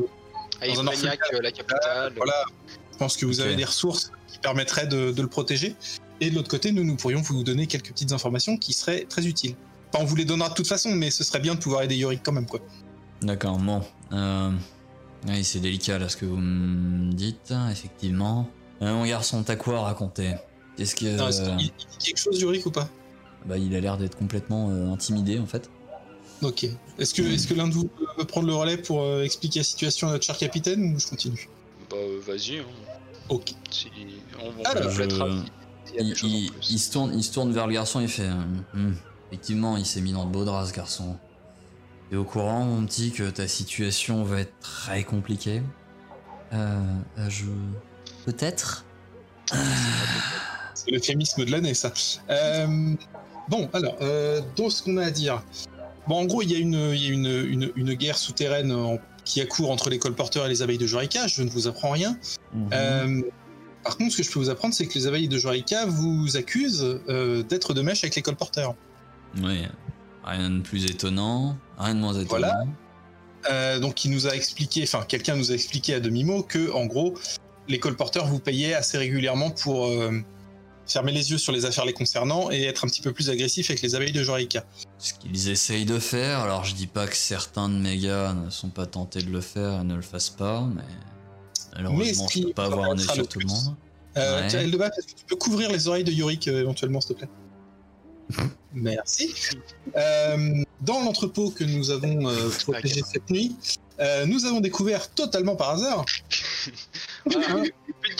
À 0.60 0.66
Dans 0.66 0.80
un 0.80 0.82
Ibraniac, 0.92 1.20
euh, 1.34 1.40
la 1.40 1.52
capitale. 1.52 2.12
voilà, 2.16 2.44
je 2.92 2.98
pense 2.98 3.16
que 3.16 3.26
vous 3.26 3.40
avez 3.40 3.54
des 3.56 3.64
ressources 3.64 4.10
qui 4.26 4.38
permettraient 4.38 4.86
de, 4.86 5.12
de 5.12 5.22
le 5.22 5.28
protéger. 5.28 5.76
Et 6.20 6.30
de 6.30 6.34
l'autre 6.34 6.48
côté, 6.48 6.72
nous, 6.72 6.82
nous 6.84 6.96
pourrions 6.96 7.20
vous 7.22 7.44
donner 7.44 7.66
quelques 7.66 7.90
petites 7.92 8.12
informations 8.12 8.56
qui 8.56 8.72
seraient 8.72 9.04
très 9.08 9.26
utiles. 9.26 9.54
Enfin, 9.92 10.02
on 10.02 10.06
vous 10.06 10.16
les 10.16 10.24
donnera 10.24 10.48
de 10.48 10.54
toute 10.54 10.66
façon, 10.66 10.90
mais 10.90 11.10
ce 11.10 11.22
serait 11.22 11.38
bien 11.40 11.54
de 11.54 11.60
pouvoir 11.60 11.82
aider 11.82 11.96
Yorick 11.96 12.22
quand 12.24 12.32
même, 12.32 12.46
quoi. 12.46 12.60
D'accord, 13.22 13.58
bon. 13.58 13.82
Euh... 14.12 14.50
Oui, 15.26 15.42
c'est 15.42 15.58
délicat 15.60 15.98
là 15.98 16.08
ce 16.08 16.16
que 16.16 16.24
vous 16.26 16.36
me 16.36 17.12
dites, 17.12 17.52
effectivement. 17.70 18.48
Euh, 18.82 18.92
mon 18.94 19.04
garçon, 19.04 19.42
t'as 19.42 19.56
quoi 19.56 19.78
à 19.78 19.82
raconter? 19.82 20.34
Qu'est-ce 20.76 20.94
que. 20.94 21.16
Non, 21.16 21.28
est-ce 21.28 21.42
qu'il- 21.42 21.60
il, 21.60 21.66
dit 21.98 22.06
quelque 22.06 22.18
chose, 22.20 22.40
Yorick, 22.40 22.64
ou 22.66 22.70
pas? 22.70 22.88
Bah, 23.46 23.58
il 23.58 23.74
a 23.74 23.80
l'air 23.80 23.96
d'être 23.96 24.16
complètement 24.16 24.70
euh, 24.70 24.92
intimidé 24.92 25.38
en 25.38 25.46
fait. 25.46 25.68
Ok. 26.42 26.66
Est-ce 26.98 27.14
que, 27.14 27.22
est-ce 27.22 27.46
que 27.48 27.54
l'un 27.54 27.68
de 27.68 27.74
vous 27.74 27.90
veut 28.16 28.24
prendre 28.24 28.46
le 28.46 28.54
relais 28.54 28.76
pour 28.76 29.02
euh, 29.02 29.22
expliquer 29.22 29.60
la 29.60 29.64
situation 29.64 30.08
à 30.08 30.12
notre 30.12 30.24
cher 30.24 30.38
capitaine, 30.38 30.94
ou 30.94 30.98
je 30.98 31.06
continue? 31.08 31.48
Bah, 31.90 31.96
euh, 31.98 32.20
vas-y. 32.26 32.58
hein. 32.58 32.64
Ok. 33.28 33.52
Si... 33.70 33.90
On, 34.40 34.46
on 34.60 34.64
Alors, 34.64 34.84
complétera 34.88 35.28
je- 35.28 35.36
s'il 35.84 35.96
y 35.96 36.00
a 36.00 36.14
Il, 36.70 36.78
se 36.78 36.92
tourne, 36.92 37.12
il 37.14 37.24
se 37.24 37.32
tourne 37.32 37.52
vers 37.52 37.66
le 37.66 37.72
garçon 37.74 38.00
et 38.00 38.08
fait 38.08 38.22
euh, 38.22 38.34
Hmm, 38.74 38.94
Effectivement, 39.30 39.76
il 39.76 39.84
s'est 39.86 40.00
mis 40.00 40.12
dans 40.12 40.24
le 40.24 40.30
beau 40.30 40.44
drap 40.44 40.64
ce 40.66 40.72
garçon. 40.72 41.16
T'es 42.10 42.16
au 42.16 42.24
courant, 42.24 42.64
mon 42.64 42.86
petit, 42.86 43.10
que 43.10 43.28
ta 43.30 43.46
situation 43.48 44.22
va 44.24 44.40
être 44.40 44.54
très 44.60 45.04
compliquée? 45.04 45.62
Euh. 46.52 46.80
je. 47.28 47.44
Peut-être? 48.24 48.84
C'est 50.74 50.90
l'euphémisme 50.90 51.44
de 51.44 51.50
l'année, 51.50 51.74
ça. 51.74 51.92
Euh, 52.30 52.94
bon, 53.48 53.68
alors, 53.72 53.96
euh, 54.00 54.40
donc 54.56 54.72
ce 54.72 54.82
qu'on 54.82 54.96
a 54.98 55.04
à 55.06 55.10
dire. 55.10 55.42
Bon, 56.08 56.16
en 56.20 56.24
gros, 56.24 56.42
il 56.42 56.50
y 56.50 56.54
a 56.54 56.58
une, 56.58 56.90
il 56.94 57.02
y 57.02 57.06
a 57.06 57.12
une, 57.12 57.26
une, 57.26 57.72
une 57.76 57.94
guerre 57.94 58.18
souterraine 58.18 58.72
en- 58.72 58.98
qui 59.24 59.40
accourt 59.42 59.70
entre 59.70 59.90
les 59.90 59.98
colporteurs 59.98 60.46
et 60.46 60.48
les 60.48 60.62
abeilles 60.62 60.78
de 60.78 60.86
Jorika. 60.86 61.26
Je 61.26 61.42
ne 61.42 61.50
vous 61.50 61.68
apprends 61.68 61.90
rien. 61.90 62.16
Mhm. 62.54 62.68
Euh, 62.72 63.22
par 63.84 63.96
contre, 63.98 64.12
ce 64.12 64.16
que 64.18 64.22
je 64.22 64.30
peux 64.32 64.38
vous 64.38 64.50
apprendre, 64.50 64.74
c'est 64.74 64.86
que 64.86 64.94
les 64.94 65.06
abeilles 65.06 65.28
de 65.28 65.38
Jorika 65.38 65.84
vous 65.86 66.36
accusent 66.36 67.00
euh, 67.08 67.42
d'être 67.42 67.74
de 67.74 67.82
mèche 67.82 68.02
avec 68.04 68.14
les 68.16 68.22
colporteurs. 68.22 68.74
Oui, 69.42 69.62
rien 70.24 70.50
de 70.50 70.60
plus 70.60 70.86
étonnant, 70.86 71.56
rien 71.78 71.94
de 71.94 72.00
moins 72.00 72.14
étonnant. 72.14 72.26
Voilà. 72.28 72.64
Euh, 73.50 73.78
donc, 73.78 74.04
il 74.04 74.10
nous 74.10 74.26
a 74.26 74.34
expliqué, 74.34 74.82
enfin, 74.82 75.04
quelqu'un 75.06 75.36
nous 75.36 75.52
a 75.52 75.54
expliqué 75.54 75.94
à 75.94 76.00
demi-mot 76.00 76.42
que, 76.42 76.72
en 76.72 76.86
gros, 76.86 77.14
les 77.68 77.78
colporteurs 77.78 78.26
vous 78.26 78.40
payaient 78.40 78.74
assez 78.74 78.96
régulièrement 78.98 79.50
pour 79.50 79.86
euh, 79.86 80.10
fermer 80.88 81.12
les 81.12 81.30
yeux 81.30 81.38
sur 81.38 81.52
les 81.52 81.64
affaires 81.64 81.84
les 81.84 81.92
concernant 81.92 82.50
et 82.50 82.64
être 82.64 82.84
un 82.84 82.88
petit 82.88 83.02
peu 83.02 83.12
plus 83.12 83.30
agressif 83.30 83.70
avec 83.70 83.82
les 83.82 83.94
abeilles 83.94 84.12
de 84.12 84.22
Jorika. 84.22 84.64
Ce 84.98 85.12
qu'ils 85.14 85.48
essayent 85.48 85.84
de 85.84 85.98
faire, 85.98 86.40
alors 86.40 86.64
je 86.64 86.74
dis 86.74 86.86
pas 86.86 87.06
que 87.06 87.16
certains 87.16 87.68
de 87.68 87.74
mes 87.74 87.98
gars 87.98 88.34
ne 88.34 88.50
sont 88.50 88.70
pas 88.70 88.86
tentés 88.86 89.22
de 89.22 89.30
le 89.30 89.40
faire 89.40 89.80
et 89.80 89.84
ne 89.84 89.94
le 89.94 90.02
fassent 90.02 90.30
pas, 90.30 90.66
mais 90.74 90.82
malheureusement 91.76 92.28
ce 92.28 92.38
je 92.38 92.44
peux 92.46 92.52
pas 92.52 92.64
avoir 92.66 92.86
permettra 92.88 93.14
échec 93.14 93.24
le 93.24 93.28
tout 93.28 93.40
le 93.40 93.46
monde. 93.46 93.76
Euh, 94.16 94.40
Ouais. 94.40 94.46
tiens, 94.48 94.60
Eldebaf, 94.60 94.90
est-ce 94.98 95.06
que 95.06 95.18
tu 95.20 95.24
peux 95.26 95.36
couvrir 95.36 95.70
les 95.70 95.86
oreilles 95.86 96.02
de 96.04 96.10
Yorick 96.10 96.48
euh, 96.48 96.62
éventuellement, 96.62 97.00
s'il 97.00 97.14
te 97.14 97.20
plaît? 97.20 97.28
Merci. 98.72 99.34
Euh, 99.96 100.64
dans 100.80 101.02
l'entrepôt 101.02 101.50
que 101.50 101.64
nous 101.64 101.90
avons 101.90 102.26
euh, 102.28 102.48
protégé 102.64 103.02
cette 103.02 103.30
nuit, 103.30 103.56
euh, 104.00 104.26
nous 104.26 104.44
avons 104.44 104.60
découvert 104.60 105.08
totalement 105.10 105.56
par 105.56 105.70
hasard 105.70 106.04
Ah, 107.34 107.62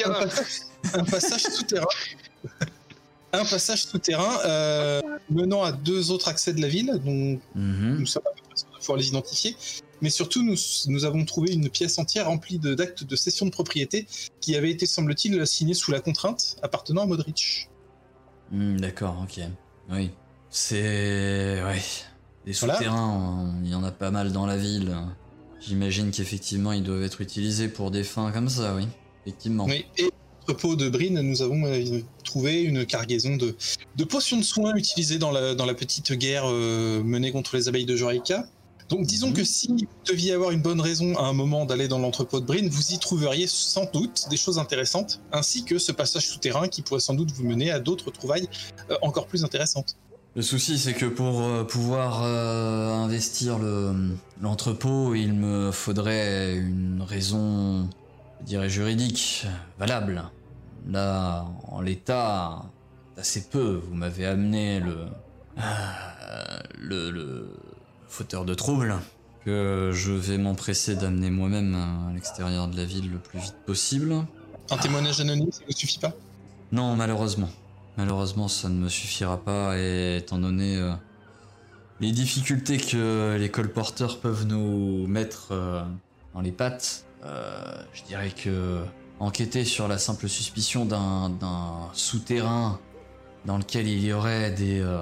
un 0.06 0.12
passage, 0.12 0.46
un 0.94 1.04
passage 1.04 1.42
souterrain. 1.42 1.86
Un 3.32 3.44
passage 3.44 3.84
souterrain 3.84 4.38
euh, 4.46 5.02
menant 5.30 5.62
à 5.62 5.72
deux 5.72 6.10
autres 6.10 6.28
accès 6.28 6.52
de 6.54 6.62
la 6.62 6.68
ville, 6.68 6.98
dont 7.04 7.38
Mhm. 7.54 7.98
nous 7.98 8.06
sommes 8.06 8.22
à 8.26 8.30
peu 8.34 8.42
près 8.42 8.56
sûrs 8.56 8.68
de 8.72 8.78
pouvoir 8.78 8.98
les 8.98 9.08
identifier. 9.08 9.54
Mais 10.00 10.10
surtout, 10.10 10.42
nous, 10.42 10.54
nous 10.86 11.04
avons 11.04 11.24
trouvé 11.24 11.52
une 11.52 11.68
pièce 11.68 11.98
entière 11.98 12.26
remplie 12.26 12.58
d'actes 12.58 13.04
de 13.04 13.16
cession 13.16 13.44
de 13.46 13.50
propriété 13.50 14.06
qui 14.40 14.56
avaient 14.56 14.70
été, 14.70 14.86
semble-t-il, 14.86 15.44
signés 15.46 15.74
sous 15.74 15.90
la 15.90 16.00
contrainte 16.00 16.56
appartenant 16.62 17.02
à 17.02 17.06
Modric. 17.06 17.68
Hmm, 18.50 18.76
D'accord, 18.78 19.16
ok. 19.24 19.40
Oui. 19.90 20.10
C'est. 20.50 21.62
Ouais. 21.62 21.82
Des 22.46 22.52
Voilà. 22.52 22.76
souterrains, 22.76 23.08
on- 23.60 23.62
il 23.64 23.70
y 23.70 23.74
en 23.74 23.84
a 23.84 23.90
pas 23.90 24.10
mal 24.10 24.32
dans 24.32 24.46
la 24.46 24.56
ville. 24.56 24.96
J'imagine 25.60 26.10
qu'effectivement 26.12 26.72
ils 26.72 26.82
doivent 26.84 27.02
être 27.02 27.20
utilisés 27.20 27.68
pour 27.68 27.90
des 27.90 28.04
fins 28.04 28.30
comme 28.32 28.48
ça, 28.48 28.74
oui. 28.74 28.86
Effectivement. 29.26 29.64
Oui, 29.66 29.84
et 29.98 30.08
l'entrepôt 30.48 30.76
de 30.76 30.88
Brine, 30.88 31.20
nous 31.20 31.42
avons 31.42 31.64
euh, 31.66 32.00
trouvé 32.24 32.62
une 32.62 32.86
cargaison 32.86 33.36
de, 33.36 33.54
de 33.96 34.04
potions 34.04 34.38
de 34.38 34.42
soins 34.42 34.74
utilisées 34.76 35.18
dans 35.18 35.30
la, 35.30 35.54
dans 35.54 35.66
la 35.66 35.74
petite 35.74 36.12
guerre 36.14 36.44
euh, 36.46 37.02
menée 37.02 37.32
contre 37.32 37.54
les 37.56 37.68
abeilles 37.68 37.84
de 37.84 37.96
Jorika. 37.96 38.46
Donc 38.88 39.04
disons 39.04 39.28
Mhm. 39.28 39.34
que 39.34 39.44
si 39.44 39.68
vous 39.68 39.86
deviez 40.06 40.32
avoir 40.32 40.50
une 40.52 40.62
bonne 40.62 40.80
raison 40.80 41.14
à 41.18 41.24
un 41.24 41.34
moment 41.34 41.66
d'aller 41.66 41.86
dans 41.88 41.98
l'entrepôt 41.98 42.40
de 42.40 42.46
Brine, 42.46 42.70
vous 42.70 42.92
y 42.94 42.98
trouveriez 42.98 43.46
sans 43.46 43.84
doute 43.92 44.24
des 44.30 44.38
choses 44.38 44.58
intéressantes, 44.58 45.20
ainsi 45.32 45.64
que 45.64 45.78
ce 45.78 45.92
passage 45.92 46.26
souterrain 46.26 46.68
qui 46.68 46.80
pourrait 46.80 47.00
sans 47.00 47.12
doute 47.14 47.30
vous 47.32 47.44
mener 47.44 47.70
à 47.70 47.78
d'autres 47.80 48.10
trouvailles 48.10 48.48
euh, 48.90 48.96
encore 49.02 49.26
plus 49.26 49.44
intéressantes. 49.44 49.96
Le 50.34 50.40
souci, 50.42 50.78
c'est 50.78 50.94
que 50.94 51.04
pour 51.06 51.42
euh, 51.42 51.64
pouvoir 51.64 52.22
euh, 52.24 52.94
investir 52.94 53.58
le- 53.58 53.92
l'entrepôt, 54.40 55.14
il 55.14 55.34
me 55.34 55.70
faudrait 55.72 56.54
une 56.56 57.02
raison, 57.06 57.88
je 58.40 58.46
dirais, 58.46 58.70
juridique, 58.70 59.44
valable. 59.78 60.22
Là, 60.88 61.46
en 61.68 61.80
l'état, 61.80 62.62
assez 63.16 63.48
peu. 63.48 63.80
Vous 63.86 63.94
m'avez 63.94 64.26
amené 64.26 64.80
le, 64.80 65.06
euh, 65.58 66.58
le, 66.78 67.10
le 67.10 67.56
fauteur 68.08 68.44
de 68.44 68.54
troubles 68.54 68.96
que 69.44 69.90
je 69.92 70.12
vais 70.12 70.38
m'empresser 70.38 70.96
d'amener 70.96 71.30
moi-même 71.30 71.74
à 71.74 72.12
l'extérieur 72.12 72.68
de 72.68 72.76
la 72.76 72.84
ville 72.84 73.10
le 73.10 73.18
plus 73.18 73.38
vite 73.38 73.56
possible. 73.66 74.14
Un 74.70 74.76
témoignage 74.76 75.20
anonyme, 75.20 75.52
ça 75.52 75.60
ne 75.66 75.72
suffit 75.72 75.98
pas? 75.98 76.12
Non, 76.72 76.96
malheureusement. 76.96 77.48
Malheureusement, 77.96 78.48
ça 78.48 78.68
ne 78.68 78.74
me 78.74 78.88
suffira 78.88 79.38
pas, 79.38 79.76
et 79.78 80.18
étant 80.18 80.38
donné 80.38 80.76
euh, 80.76 80.92
les 82.00 82.12
difficultés 82.12 82.76
que 82.76 83.36
les 83.38 83.50
colporteurs 83.50 84.20
peuvent 84.20 84.46
nous 84.46 85.06
mettre 85.06 85.48
euh, 85.52 85.82
dans 86.34 86.40
les 86.40 86.52
pattes, 86.52 87.04
euh, 87.24 87.82
je 87.92 88.04
dirais 88.04 88.30
que 88.30 88.82
enquêter 89.20 89.64
sur 89.64 89.88
la 89.88 89.98
simple 89.98 90.28
suspicion 90.28 90.84
d'un 90.84 91.88
souterrain 91.92 92.78
dans 93.44 93.58
lequel 93.58 93.86
il 93.86 94.04
y 94.04 94.12
aurait 94.12 94.50
des, 94.50 94.80
euh, 94.80 95.00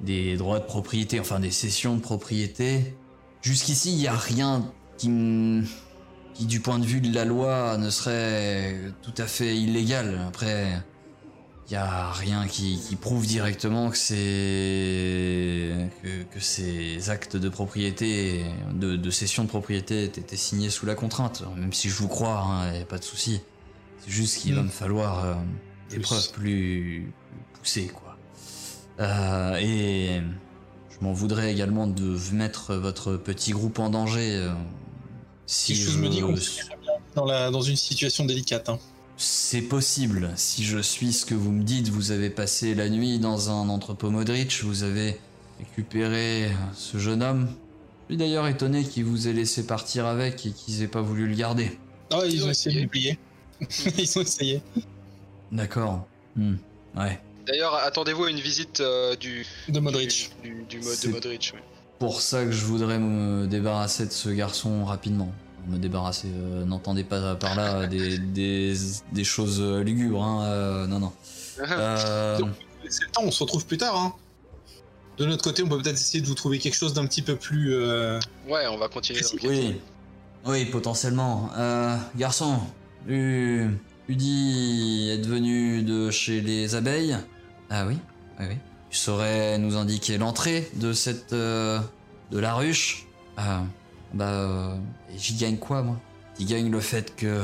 des 0.00 0.36
droits 0.36 0.60
de 0.60 0.64
propriété, 0.64 1.18
enfin 1.20 1.40
des 1.40 1.50
cessions 1.50 1.96
de 1.96 2.00
propriété, 2.00 2.94
jusqu'ici, 3.42 3.92
il 3.92 3.98
n'y 3.98 4.08
a 4.08 4.16
rien 4.16 4.70
qui 4.96 5.08
qui 6.34 6.46
du 6.46 6.60
point 6.60 6.78
de 6.78 6.86
vue 6.86 7.00
de 7.00 7.14
la 7.14 7.24
loi 7.24 7.76
ne 7.76 7.90
serait 7.90 8.92
tout 9.02 9.14
à 9.18 9.26
fait 9.26 9.56
illégal. 9.56 10.20
Après, 10.26 10.80
il 11.70 11.74
y 11.74 11.76
a 11.76 12.10
rien 12.10 12.48
qui, 12.48 12.80
qui 12.80 12.96
prouve 12.96 13.24
directement 13.26 13.90
que 13.90 13.96
c'est 13.96 15.88
que, 16.02 16.22
que 16.34 16.40
ces 16.40 17.10
actes 17.10 17.36
de 17.36 17.48
propriété, 17.48 18.44
de, 18.74 18.96
de 18.96 19.10
cession 19.10 19.44
de 19.44 19.48
propriété, 19.48 20.02
aient 20.02 20.06
été 20.06 20.36
signés 20.36 20.70
sous 20.70 20.84
la 20.86 20.96
contrainte. 20.96 21.44
Même 21.56 21.72
si 21.72 21.88
je 21.88 21.94
vous 21.94 22.08
crois, 22.08 22.62
il 22.72 22.76
n'y 22.78 22.82
a 22.82 22.86
pas 22.86 22.98
de 22.98 23.04
souci. 23.04 23.40
C'est 24.00 24.10
juste 24.10 24.38
qu'il 24.38 24.54
va 24.54 24.62
Mm. 24.62 24.66
me 24.66 24.70
falloir 24.70 25.24
euh, 25.24 25.34
des 25.90 25.96
Plus. 25.96 26.02
preuves 26.02 26.30
plus, 26.32 27.12
plus 27.52 27.58
poussées, 27.60 27.86
quoi. 27.86 28.16
Euh, 28.98 29.56
et 29.60 30.20
je 30.90 31.04
m'en 31.04 31.12
voudrais 31.12 31.52
également 31.52 31.86
de 31.86 32.16
mettre 32.32 32.74
votre 32.74 33.16
petit 33.16 33.52
groupe 33.52 33.78
en 33.78 33.90
danger. 33.90 34.34
euh, 34.36 34.52
si 35.46 35.74
Quelque 35.74 35.84
chose 35.86 35.96
me 35.98 36.10
je- 36.10 36.20
qu'on 36.20 36.34
dans, 37.14 37.24
la, 37.26 37.50
dans 37.52 37.62
une 37.62 37.76
situation 37.76 38.24
délicate. 38.24 38.68
hein. 38.68 38.78
C'est 39.20 39.62
possible. 39.62 40.30
Si 40.36 40.64
je 40.64 40.78
suis 40.78 41.12
ce 41.12 41.26
que 41.26 41.34
vous 41.34 41.52
me 41.52 41.62
dites, 41.62 41.88
vous 41.88 42.10
avez 42.10 42.30
passé 42.30 42.74
la 42.74 42.88
nuit 42.88 43.18
dans 43.18 43.50
un 43.50 43.68
entrepôt 43.68 44.10
Modric, 44.10 44.60
vous 44.62 44.82
avez 44.82 45.18
récupéré 45.58 46.50
ce 46.74 46.98
jeune 46.98 47.22
homme. 47.22 47.48
Je 48.08 48.14
suis 48.14 48.16
d'ailleurs 48.16 48.46
étonné 48.48 48.82
qu'il 48.82 49.04
vous 49.04 49.28
ait 49.28 49.32
laissé 49.32 49.66
partir 49.66 50.06
avec 50.06 50.46
et 50.46 50.50
qu'ils 50.50 50.82
aient 50.82 50.88
pas 50.88 51.02
voulu 51.02 51.28
le 51.28 51.34
garder. 51.34 51.78
Ah, 52.12 52.20
ils 52.26 52.44
ont 52.44 52.48
ont 52.48 52.50
essayé 52.50 52.76
de 52.76 52.82
l'oublier. 52.84 53.18
ils 53.98 54.18
ont 54.18 54.22
essayé. 54.22 54.62
D'accord. 55.52 56.06
Hmm. 56.34 56.54
Ouais. 56.96 57.20
D'ailleurs, 57.46 57.74
attendez-vous 57.74 58.24
à 58.24 58.30
une 58.30 58.40
visite 58.40 58.80
euh, 58.80 59.14
du, 59.16 59.46
De 59.68 59.80
Modric. 59.80 60.32
du, 60.42 60.50
du, 60.50 60.62
du 60.64 60.76
mode 60.78 60.94
C'est- 60.94 61.08
de 61.08 61.12
Modric. 61.12 61.52
ouais. 61.54 61.62
Pour 61.98 62.22
ça 62.22 62.44
que 62.46 62.52
je 62.52 62.64
voudrais 62.64 62.98
me 62.98 63.46
débarrasser 63.46 64.06
de 64.06 64.12
ce 64.12 64.30
garçon 64.30 64.86
rapidement. 64.86 65.30
Me 65.68 65.78
débarrasser, 65.78 66.28
euh, 66.34 66.64
n'entendez 66.64 67.04
pas 67.04 67.34
par 67.36 67.54
là 67.54 67.86
des, 67.86 68.18
des, 68.18 68.74
des 69.12 69.24
choses 69.24 69.60
euh, 69.60 69.82
lugubres, 69.82 70.22
hein. 70.24 70.44
euh, 70.44 70.86
non, 70.86 70.98
non. 70.98 71.12
Euh, 71.68 72.38
C'est 72.88 73.04
le 73.04 73.10
temps, 73.10 73.22
on 73.24 73.30
se 73.30 73.42
retrouve 73.42 73.66
plus 73.66 73.76
tard. 73.76 73.94
Hein. 73.96 74.14
De 75.18 75.26
notre 75.26 75.44
côté, 75.44 75.62
on 75.62 75.68
peut 75.68 75.76
peut-être 75.82 75.96
essayer 76.00 76.22
de 76.22 76.26
vous 76.26 76.34
trouver 76.34 76.58
quelque 76.58 76.74
chose 76.76 76.94
d'un 76.94 77.04
petit 77.06 77.20
peu 77.22 77.36
plus. 77.36 77.74
euh, 77.74 78.18
Ouais, 78.48 78.66
on 78.68 78.78
va 78.78 78.88
continuer. 78.88 79.20
Oui, 79.44 79.76
oui, 80.46 80.64
potentiellement. 80.64 81.50
Euh, 81.58 81.96
garçon, 82.16 82.58
U- 83.06 83.66
Udi 84.08 85.10
est 85.10 85.26
venu 85.26 85.82
de 85.82 86.10
chez 86.10 86.40
les 86.40 86.74
abeilles. 86.74 87.18
Ah 87.68 87.86
oui, 87.86 87.98
oui, 88.38 88.46
oui. 88.48 88.56
Tu 88.88 88.96
saurais 88.98 89.58
nous 89.58 89.76
indiquer 89.76 90.16
l'entrée 90.16 90.70
de 90.76 90.92
cette. 90.94 91.34
euh, 91.34 91.78
de 92.30 92.38
la 92.38 92.54
ruche 92.54 93.06
Ah, 93.36 93.62
bah. 94.14 94.28
euh, 94.30 94.76
j'y 95.16 95.34
gagne 95.34 95.56
quoi, 95.58 95.82
moi? 95.82 96.00
J'y 96.38 96.44
gagne 96.46 96.70
le 96.70 96.80
fait 96.80 97.14
que. 97.16 97.40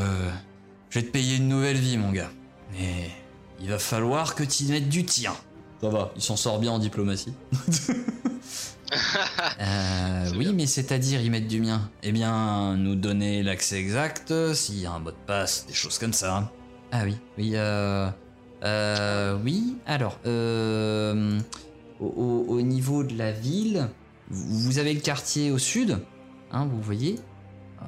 je 0.90 0.98
vais 1.00 1.06
te 1.06 1.10
payer 1.10 1.36
une 1.36 1.48
nouvelle 1.48 1.76
vie, 1.76 1.98
mon 1.98 2.12
gars. 2.12 2.30
Mais. 2.72 3.10
il 3.60 3.68
va 3.68 3.78
falloir 3.78 4.34
que 4.34 4.42
tu 4.44 4.64
y 4.64 4.70
mettes 4.72 4.88
du 4.88 5.04
tien. 5.04 5.34
Ça 5.82 5.88
va, 5.90 6.10
il 6.16 6.22
s'en 6.22 6.36
sort 6.36 6.58
bien 6.58 6.72
en 6.72 6.78
diplomatie. 6.78 7.34
Euh, 9.60 10.30
oui, 10.36 10.52
mais 10.54 10.66
c'est-à-dire 10.66 11.20
y 11.20 11.28
mettre 11.30 11.48
du 11.48 11.60
mien? 11.60 11.90
Eh 12.02 12.12
bien, 12.12 12.76
nous 12.76 12.94
donner 12.94 13.42
l'accès 13.42 13.78
exact, 13.78 14.32
s'il 14.54 14.78
y 14.80 14.86
a 14.86 14.92
un 14.92 14.98
mot 15.00 15.10
de 15.10 15.16
passe, 15.26 15.66
des 15.66 15.74
choses 15.74 15.98
comme 15.98 16.12
ça. 16.12 16.52
Ah 16.92 17.02
oui, 17.04 17.16
oui, 17.36 17.52
euh... 17.54 18.08
Euh... 18.62 19.36
Oui, 19.44 19.76
alors, 19.86 20.18
euh... 20.26 21.38
Au, 22.00 22.06
au- 22.06 22.44
au 22.48 22.60
niveau 22.62 23.02
de 23.02 23.16
la 23.16 23.32
ville, 23.32 23.88
vous 24.30 24.78
avez 24.78 24.92
le 24.94 25.00
quartier 25.00 25.50
au 25.50 25.58
sud, 25.58 25.98
hein, 26.52 26.66
vous 26.66 26.80
voyez 26.80 27.18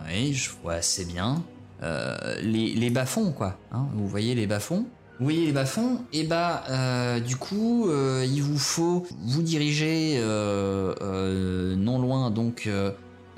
Oui, 0.07 0.33
je 0.35 0.51
vois 0.63 0.75
assez 0.75 1.05
bien. 1.05 1.43
Euh, 1.83 2.41
les, 2.41 2.75
les 2.75 2.91
bas-fonds, 2.91 3.33
quoi. 3.33 3.57
Hein, 3.73 3.87
vous 3.95 4.09
voyez 4.09 4.35
les 4.35 4.47
bas-fonds 4.47 4.87
oui, 5.21 5.47
les 5.47 5.53
bas-fonds, 5.53 6.05
et 6.13 6.23
bah, 6.23 6.63
euh, 6.71 7.19
du 7.19 7.35
coup, 7.35 7.89
euh, 7.89 8.25
il 8.25 8.41
vous 8.41 8.57
faut 8.57 9.05
vous 9.25 9.43
diriger 9.43 10.23
non 10.23 11.99
loin 11.99 12.31
donc 12.31 12.69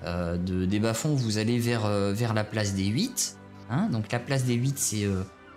de, 0.04 0.66
des 0.66 0.78
bas-fonds, 0.78 1.14
vous 1.14 1.38
allez 1.38 1.58
vers, 1.58 1.88
vers 1.88 2.34
la 2.34 2.44
place 2.44 2.74
des 2.74 2.84
8. 2.84 3.38
Hein 3.70 3.88
donc 3.90 4.12
la 4.12 4.18
place 4.18 4.44
des 4.44 4.56
8, 4.56 4.78
c'est 4.78 5.08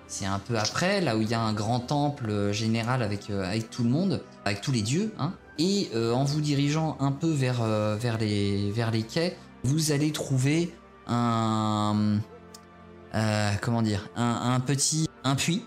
c'est 0.08 0.26
un 0.26 0.40
peu 0.40 0.58
après, 0.58 1.02
là 1.02 1.18
où 1.18 1.22
il 1.22 1.30
y 1.30 1.34
a 1.34 1.42
un 1.42 1.52
grand 1.52 1.82
temple 1.82 2.54
général 2.54 3.04
avec, 3.04 3.30
avec 3.30 3.70
tout 3.70 3.84
le 3.84 3.90
monde, 3.90 4.24
avec 4.46 4.62
tous 4.62 4.72
les 4.72 4.82
dieux. 4.82 5.12
Et 5.60 5.90
en 5.94 6.24
vous 6.24 6.40
dirigeant 6.40 6.96
un 7.02 7.12
peu 7.12 7.32
vers, 7.32 7.66
vers, 7.98 8.18
les, 8.18 8.72
vers 8.72 8.92
les 8.92 9.04
quais, 9.04 9.36
vous 9.64 9.92
allez 9.92 10.12
trouver 10.12 10.74
un, 11.08 12.20
euh, 13.16 13.52
comment 13.62 13.82
dire, 13.82 14.10
un, 14.16 14.54
un 14.54 14.60
petit, 14.60 15.08
un 15.24 15.36
puits 15.36 15.64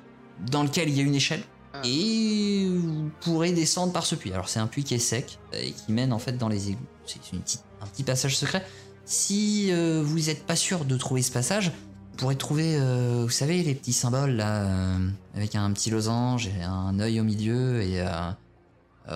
dans 0.51 0.63
lequel 0.63 0.89
il 0.89 0.97
y 0.97 1.01
a 1.01 1.03
une 1.03 1.15
échelle. 1.15 1.43
Ah. 1.75 1.81
Et 1.85 2.67
vous 2.69 3.11
pourrez 3.21 3.53
descendre 3.53 3.93
par 3.93 4.07
ce 4.07 4.15
puits. 4.15 4.33
Alors 4.33 4.49
c'est 4.49 4.61
un 4.61 4.67
puits 4.67 4.85
qui 4.85 4.95
est 4.95 4.99
sec 4.99 5.39
et 5.53 5.73
qui 5.73 5.93
mène 5.93 6.13
en 6.13 6.19
fait 6.19 6.39
dans 6.39 6.49
les 6.49 6.71
égouts. 6.71 6.81
C'est 7.05 7.33
une 7.33 7.41
petite- 7.41 7.65
un 7.83 7.87
petit 7.87 8.03
passage 8.03 8.37
secret. 8.37 8.65
Si 9.05 9.69
euh, 9.71 10.03
vous 10.05 10.19
n'êtes 10.19 10.45
pas 10.47 10.57
sûr 10.57 10.85
de 10.85 10.97
trouver 10.97 11.23
ce 11.23 11.31
passage, 11.31 11.69
vous 11.69 12.17
pourrez 12.17 12.37
trouver, 12.37 12.77
euh, 12.79 13.23
vous 13.25 13.31
savez, 13.31 13.63
les 13.63 13.75
petits 13.75 13.93
symboles 13.93 14.33
là, 14.33 14.97
avec 15.35 15.55
un 15.55 15.71
petit 15.73 15.91
losange 15.91 16.49
et 16.49 16.63
un 16.63 16.99
œil 16.99 17.21
au 17.21 17.25
milieu. 17.25 17.83
Et 17.83 18.03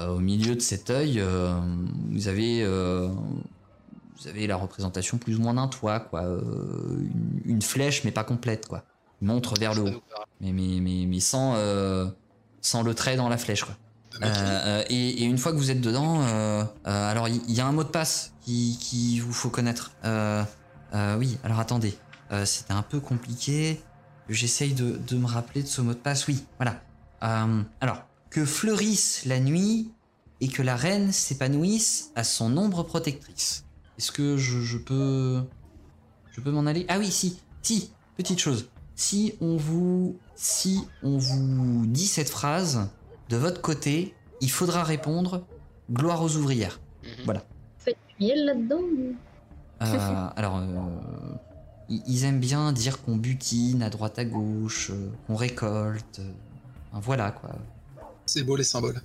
au 0.08 0.18
milieu 0.20 0.54
de 0.54 0.60
cet 0.60 0.90
œil, 0.90 1.20
vous 2.10 2.28
avez, 2.28 2.62
vous 4.20 4.28
avez 4.28 4.46
la 4.46 4.56
représentation 4.56 5.18
plus 5.18 5.36
ou 5.36 5.42
moins 5.42 5.54
d'un 5.54 5.68
toit, 5.68 6.00
quoi, 6.00 6.24
euh, 6.24 6.40
une, 7.44 7.56
une 7.56 7.62
flèche 7.62 8.04
mais 8.04 8.10
pas 8.10 8.24
complète, 8.24 8.66
quoi, 8.68 8.84
Une 9.20 9.28
montre 9.28 9.58
vers 9.58 9.74
le 9.74 9.82
haut, 9.82 10.02
mais 10.40 10.52
mais 10.52 10.80
mais, 10.80 11.06
mais 11.06 11.20
sans 11.20 11.54
euh, 11.56 12.06
sans 12.60 12.82
le 12.82 12.94
trait 12.94 13.16
dans 13.16 13.28
la 13.28 13.38
flèche, 13.38 13.64
quoi. 13.64 13.76
Euh, 14.22 14.84
et, 14.88 15.22
et 15.22 15.24
une 15.24 15.38
fois 15.38 15.52
que 15.52 15.56
vous 15.56 15.70
êtes 15.70 15.80
dedans, 15.80 16.22
euh, 16.22 16.64
euh, 16.86 17.10
alors 17.10 17.28
il 17.28 17.50
y, 17.50 17.60
a 17.60 17.66
un 17.66 17.72
mot 17.72 17.84
de 17.84 17.88
passe 17.88 18.32
qui, 18.40 18.76
qui 18.80 19.20
vous 19.20 19.32
faut 19.32 19.50
connaître. 19.50 19.92
Oui, 21.16 21.38
alors 21.44 21.60
attendez, 21.60 21.96
c'était 22.44 22.72
un 22.72 22.82
peu 22.82 23.00
compliqué. 23.00 23.80
J'essaye 24.28 24.74
de, 24.74 24.96
de 24.96 25.16
me 25.16 25.26
rappeler 25.26 25.62
de 25.62 25.68
ce 25.68 25.80
mot 25.80 25.92
de 25.92 25.98
passe. 25.98 26.26
Oui, 26.26 26.44
voilà. 26.58 26.80
Alors 27.20 28.02
que 28.30 28.44
fleurisse 28.44 29.24
la 29.24 29.40
nuit 29.40 29.90
et 30.40 30.48
que 30.48 30.62
la 30.62 30.76
reine 30.76 31.12
s'épanouisse 31.12 32.12
à 32.14 32.24
son 32.24 32.56
ombre 32.56 32.82
protectrice. 32.82 33.64
Est-ce 34.00 34.12
que 34.12 34.38
je, 34.38 34.60
je 34.60 34.78
peux, 34.78 35.42
je 36.32 36.40
peux 36.40 36.50
m'en 36.50 36.64
aller? 36.64 36.86
Ah 36.88 36.98
oui, 36.98 37.10
si, 37.10 37.38
si. 37.60 37.90
Petite 38.16 38.38
chose. 38.38 38.70
Si 38.94 39.34
on 39.42 39.58
vous, 39.58 40.16
si 40.36 40.80
on 41.02 41.18
vous 41.18 41.84
dit 41.84 42.06
cette 42.06 42.30
phrase, 42.30 42.88
de 43.28 43.36
votre 43.36 43.60
côté, 43.60 44.14
il 44.40 44.50
faudra 44.50 44.84
répondre 44.84 45.44
gloire 45.92 46.22
aux 46.22 46.34
ouvrières. 46.36 46.80
Mhm. 47.26 47.40
Miel 48.18 48.46
là-dedans 48.46 48.80
Euh, 49.82 50.28
alors, 50.34 50.56
euh, 50.56 50.64
ils 51.90 52.24
aiment 52.24 52.40
bien 52.40 52.72
dire 52.72 53.02
qu'on 53.02 53.16
butine 53.16 53.82
à 53.82 53.90
droite 53.90 54.18
à 54.18 54.24
gauche, 54.24 54.92
euh, 54.92 55.10
qu'on 55.26 55.36
récolte. 55.36 56.22
enfin, 56.90 57.00
voilà 57.04 57.32
quoi. 57.32 57.50
C'est 58.24 58.44
beau 58.44 58.56
les 58.56 58.64
symboles. 58.64 59.02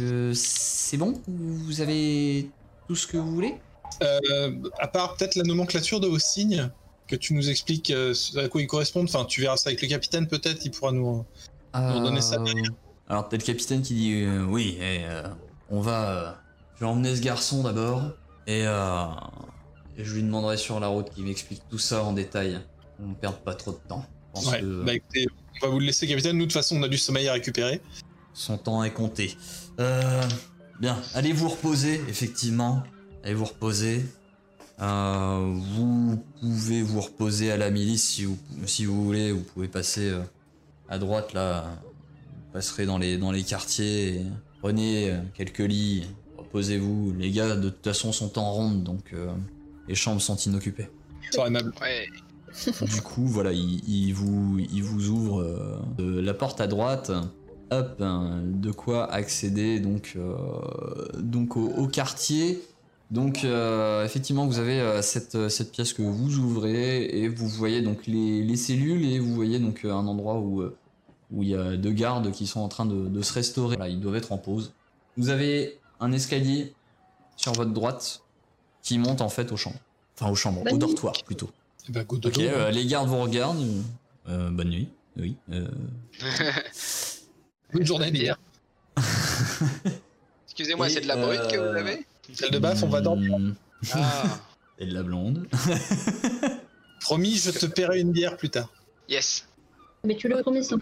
Euh, 0.00 0.32
c'est 0.34 0.96
bon? 0.96 1.22
Vous 1.28 1.80
avez 1.80 2.50
tout 2.88 2.96
ce 2.96 3.06
que 3.06 3.16
vous 3.16 3.30
voulez? 3.30 3.60
Euh, 4.02 4.52
à 4.78 4.88
part 4.88 5.14
peut-être 5.16 5.34
la 5.36 5.42
nomenclature 5.44 6.00
de 6.00 6.06
vos 6.06 6.18
signes, 6.18 6.70
que 7.06 7.16
tu 7.16 7.34
nous 7.34 7.48
expliques 7.50 7.90
euh, 7.90 8.14
à 8.36 8.48
quoi 8.48 8.60
ils 8.62 8.66
correspondent. 8.66 9.08
Enfin, 9.08 9.24
tu 9.24 9.40
verras 9.42 9.56
ça 9.56 9.68
avec 9.70 9.82
le 9.82 9.88
capitaine 9.88 10.26
peut-être, 10.26 10.64
il 10.64 10.70
pourra 10.70 10.92
nous. 10.92 11.24
Pour 11.72 12.00
donner 12.02 12.20
sa 12.20 12.36
Euh, 12.40 12.44
Alors, 13.08 13.28
t'as 13.28 13.36
le 13.36 13.42
capitaine 13.42 13.82
qui 13.82 13.94
dit 13.94 14.22
euh, 14.24 14.44
Oui, 14.44 14.76
et, 14.80 15.04
euh, 15.04 15.22
on 15.70 15.80
va. 15.80 16.10
euh, 16.10 16.32
je 16.76 16.80
vais 16.80 16.86
emmener 16.86 17.14
ce 17.14 17.20
garçon 17.20 17.62
d'abord, 17.62 18.02
et, 18.46 18.62
euh, 18.66 19.04
et 19.96 20.04
je 20.04 20.14
lui 20.14 20.22
demanderai 20.22 20.56
sur 20.56 20.80
la 20.80 20.88
route 20.88 21.10
qu'il 21.10 21.24
m'explique 21.24 21.62
tout 21.70 21.78
ça 21.78 22.02
en 22.04 22.12
détail. 22.12 22.58
On 23.02 23.08
ne 23.08 23.14
perd 23.14 23.36
pas 23.36 23.54
trop 23.54 23.72
de 23.72 23.78
temps. 23.88 24.04
Je 24.28 24.32
pense 24.40 24.50
Ouais, 24.52 24.60
que 24.60 24.84
bah 24.84 24.94
écoutez, 24.94 25.26
on 25.62 25.66
va 25.66 25.72
vous 25.72 25.78
le 25.80 25.86
laisser, 25.86 26.06
capitaine. 26.08 26.36
Nous, 26.36 26.46
de 26.46 26.50
toute 26.50 26.54
façon, 26.54 26.76
on 26.76 26.82
a 26.82 26.88
du 26.88 26.98
sommeil 26.98 27.28
à 27.28 27.32
récupérer. 27.34 27.80
son 28.32 28.56
temps 28.58 28.82
est 28.82 28.92
compté. 28.92 29.36
Euh, 29.80 30.22
bien, 30.80 31.00
allez 31.14 31.32
vous 31.32 31.48
reposer, 31.48 32.00
effectivement. 32.08 32.82
Allez 33.24 33.34
vous 33.34 33.46
reposer. 33.46 34.04
Euh, 34.80 35.54
vous 35.74 36.22
pouvez 36.40 36.82
vous 36.82 37.00
reposer 37.00 37.50
à 37.50 37.56
la 37.56 37.70
milice 37.70 38.04
si 38.10 38.24
vous, 38.24 38.38
si 38.66 38.84
vous 38.84 39.02
voulez. 39.02 39.32
Vous 39.32 39.40
pouvez 39.40 39.66
passer 39.68 40.10
euh, 40.10 40.20
à 40.90 40.98
droite 40.98 41.32
là. 41.32 41.64
Vous 42.26 42.52
passerez 42.52 42.84
dans 42.84 42.98
les, 42.98 43.16
dans 43.16 43.32
les 43.32 43.42
quartiers. 43.42 44.16
et 44.16 44.22
prenez 44.60 45.10
euh, 45.10 45.20
quelques 45.32 45.58
lits. 45.60 46.04
Reposez-vous. 46.36 47.14
Les 47.18 47.30
gars, 47.30 47.56
de 47.56 47.70
toute 47.70 47.82
façon, 47.84 48.12
sont 48.12 48.38
en 48.38 48.52
ronde, 48.52 48.82
donc 48.82 49.14
euh, 49.14 49.32
les 49.88 49.94
chambres 49.94 50.20
sont 50.20 50.36
inoccupées. 50.36 50.88
Soir 51.32 51.46
aimable. 51.46 51.72
Ouais. 51.80 52.06
Du 52.82 53.00
coup, 53.02 53.26
voilà, 53.26 53.52
il, 53.52 53.82
il 53.88 54.12
vous, 54.12 54.58
il 54.58 54.82
vous 54.82 55.08
ouvre 55.08 55.40
euh, 55.40 55.78
de 55.98 56.20
la 56.20 56.34
porte 56.34 56.60
à 56.60 56.66
droite. 56.66 57.10
Hop, 57.70 57.96
hein, 58.00 58.42
de 58.44 58.70
quoi 58.70 59.10
accéder 59.10 59.80
donc, 59.80 60.12
euh, 60.16 60.36
donc 61.18 61.56
au, 61.56 61.66
au 61.68 61.88
quartier. 61.88 62.62
Donc, 63.10 63.44
euh, 63.44 64.04
effectivement, 64.04 64.46
vous 64.46 64.58
avez 64.58 64.80
euh, 64.80 65.02
cette, 65.02 65.48
cette 65.48 65.70
pièce 65.72 65.92
que 65.92 66.02
vous 66.02 66.38
ouvrez 66.38 67.04
et 67.04 67.28
vous 67.28 67.48
voyez 67.48 67.80
donc 67.82 68.06
les, 68.06 68.42
les 68.42 68.56
cellules 68.56 69.04
et 69.04 69.18
vous 69.18 69.34
voyez 69.34 69.58
donc 69.58 69.84
euh, 69.84 69.92
un 69.92 70.06
endroit 70.06 70.38
où 70.38 70.62
euh, 70.62 70.76
où 71.30 71.42
il 71.42 71.48
y 71.50 71.54
a 71.56 71.76
deux 71.76 71.90
gardes 71.92 72.30
qui 72.32 72.46
sont 72.46 72.60
en 72.60 72.68
train 72.68 72.86
de, 72.86 73.08
de 73.08 73.22
se 73.22 73.32
restaurer. 73.32 73.76
Voilà, 73.76 73.90
ils 73.90 74.00
doivent 74.00 74.16
être 74.16 74.32
en 74.32 74.38
pause. 74.38 74.72
Vous 75.16 75.28
avez 75.30 75.78
un 76.00 76.12
escalier 76.12 76.72
sur 77.36 77.52
votre 77.52 77.72
droite 77.72 78.22
qui 78.82 78.98
monte 78.98 79.20
en 79.20 79.28
fait 79.28 79.50
aux 79.52 79.56
chambres. 79.56 79.78
Enfin, 80.18 80.30
aux 80.30 80.34
chambres, 80.36 80.62
au 80.62 80.70
nuit. 80.70 80.78
dortoir 80.78 81.14
plutôt. 81.24 81.50
Eh 81.88 81.92
ben, 81.92 82.04
go 82.04 82.16
Ok, 82.24 82.38
euh, 82.38 82.70
les 82.70 82.86
gardes 82.86 83.08
vous 83.08 83.18
regardent. 83.20 83.64
Euh, 84.28 84.50
bonne 84.50 84.70
nuit. 84.70 84.88
Oui. 85.16 85.36
euh, 85.52 85.68
Bonne 87.72 87.86
journée, 87.86 88.10
bière. 88.10 88.38
Excusez-moi, 90.46 90.88
c'est 90.88 91.00
de 91.00 91.08
la 91.08 91.16
brute 91.16 91.40
que 91.50 91.56
vous 91.56 91.62
euh, 91.64 91.96
Salle 92.32 92.50
de 92.50 92.58
baf, 92.58 92.82
on 92.82 92.88
va 92.88 93.00
dormir. 93.00 93.38
hmm, 93.38 93.54
Ah, 93.92 94.22
Et 94.78 94.86
de 94.86 94.94
la 94.94 95.02
blonde. 95.02 95.46
Promis, 97.00 97.36
je 97.36 97.50
te 97.50 97.66
paierai 97.66 98.00
une 98.00 98.12
bière 98.12 98.36
plus 98.36 98.50
tard. 98.50 98.68
yes. 99.08 99.46
Mais 100.06 100.16
tu 100.16 100.28
le 100.28 100.36
promets 100.42 100.62
sans 100.62 100.76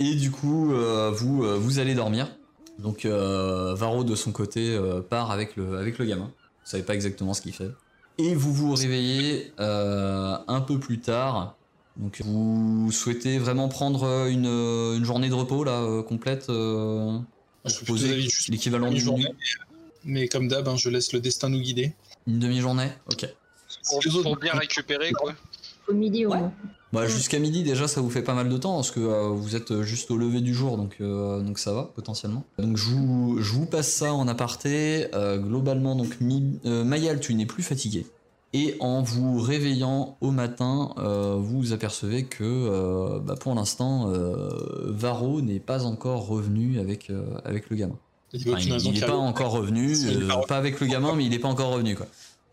Et 0.00 0.14
du 0.14 0.30
coup, 0.30 0.72
euh, 0.72 1.10
vous, 1.10 1.44
euh, 1.44 1.56
vous 1.58 1.78
allez 1.80 1.94
dormir. 1.94 2.28
Donc, 2.78 3.04
euh, 3.04 3.74
Varro, 3.74 4.04
de 4.04 4.14
son 4.14 4.32
côté, 4.32 4.74
euh, 4.74 5.00
part 5.02 5.30
avec 5.30 5.54
le, 5.56 5.76
avec 5.76 5.98
le 5.98 6.06
gamin. 6.06 6.24
Vous 6.64 6.70
savez 6.70 6.82
pas 6.82 6.94
exactement 6.94 7.34
ce 7.34 7.42
qu'il 7.42 7.52
fait. 7.52 7.70
Et 8.16 8.34
vous 8.34 8.54
vous 8.54 8.74
réveillez 8.74 9.52
euh, 9.60 10.36
un 10.48 10.60
peu 10.62 10.78
plus 10.78 11.00
tard. 11.00 11.56
Donc, 11.96 12.22
vous 12.24 12.90
souhaitez 12.90 13.38
vraiment 13.38 13.68
prendre 13.68 14.28
une, 14.28 14.46
une 14.46 15.04
journée 15.04 15.28
de 15.28 15.34
repos 15.34 15.62
là, 15.64 15.82
euh, 15.82 16.02
complète 16.02 16.48
euh, 16.48 17.18
l'équivalent 18.48 18.86
une 18.86 18.94
d'une 18.94 19.02
journée. 19.02 19.34
Mais 20.04 20.28
comme 20.28 20.48
d'hab, 20.48 20.68
hein, 20.68 20.76
je 20.76 20.88
laisse 20.90 21.12
le 21.12 21.20
destin 21.20 21.48
nous 21.48 21.60
guider. 21.60 21.92
Une 22.26 22.38
demi-journée 22.38 22.88
Ok. 23.10 23.26
Pour, 23.88 24.00
Les 24.04 24.10
autres- 24.14 24.22
pour 24.22 24.36
bien 24.36 24.52
récupérer, 24.54 25.12
quoi. 25.12 25.32
au 25.88 25.92
midi 25.94 26.24
Ouais. 26.26 26.38
Bah, 26.92 27.06
jusqu'à 27.08 27.40
midi 27.40 27.64
déjà 27.64 27.88
ça 27.88 28.00
vous 28.00 28.08
fait 28.08 28.22
pas 28.22 28.34
mal 28.34 28.48
de 28.48 28.56
temps 28.56 28.76
parce 28.76 28.92
que 28.92 29.00
euh, 29.00 29.28
vous 29.30 29.56
êtes 29.56 29.82
juste 29.82 30.12
au 30.12 30.16
lever 30.16 30.40
du 30.40 30.54
jour 30.54 30.76
donc, 30.76 30.98
euh, 31.00 31.40
donc 31.40 31.58
ça 31.58 31.72
va 31.72 31.90
potentiellement. 31.94 32.44
Donc 32.60 32.76
je 32.76 32.84
vous, 32.84 33.38
je 33.40 33.52
vous 33.52 33.66
passe 33.66 33.90
ça 33.90 34.14
en 34.14 34.28
aparté. 34.28 35.08
Euh, 35.12 35.36
globalement 35.38 35.96
donc 35.96 36.20
Mi- 36.20 36.60
euh, 36.66 36.84
Mayal 36.84 37.18
tu 37.18 37.34
n'es 37.34 37.46
plus 37.46 37.64
fatigué. 37.64 38.06
Et 38.52 38.76
en 38.78 39.02
vous 39.02 39.40
réveillant 39.40 40.16
au 40.20 40.30
matin, 40.30 40.94
euh, 40.98 41.34
vous 41.36 41.58
vous 41.58 41.72
apercevez 41.72 42.26
que 42.26 42.44
euh, 42.44 43.18
bah, 43.18 43.34
pour 43.34 43.56
l'instant 43.56 44.08
euh, 44.12 44.48
Varro 44.92 45.40
n'est 45.40 45.58
pas 45.58 45.84
encore 45.86 46.28
revenu 46.28 46.78
avec, 46.78 47.10
euh, 47.10 47.24
avec 47.44 47.68
le 47.70 47.76
gamin. 47.76 47.98
Il 48.34 48.46
y 48.46 48.50
a 48.50 48.52
Enfin, 48.52 48.58
aucune 48.58 48.68
il, 48.68 48.72
raison 48.72 48.90
il 48.90 48.96
est 48.96 49.00
qu'il 49.00 49.06
pas 49.06 49.16
encore 49.16 49.52
revenu, 49.52 49.94
euh, 49.94 50.46
pas 50.48 50.56
avec 50.56 50.80
le 50.80 50.86
gamin 50.86 51.14
mais 51.14 51.24
il 51.24 51.32
est 51.32 51.38
pas 51.38 51.48
encore 51.48 51.70
revenu 51.70 51.94
quoi. 51.96 52.06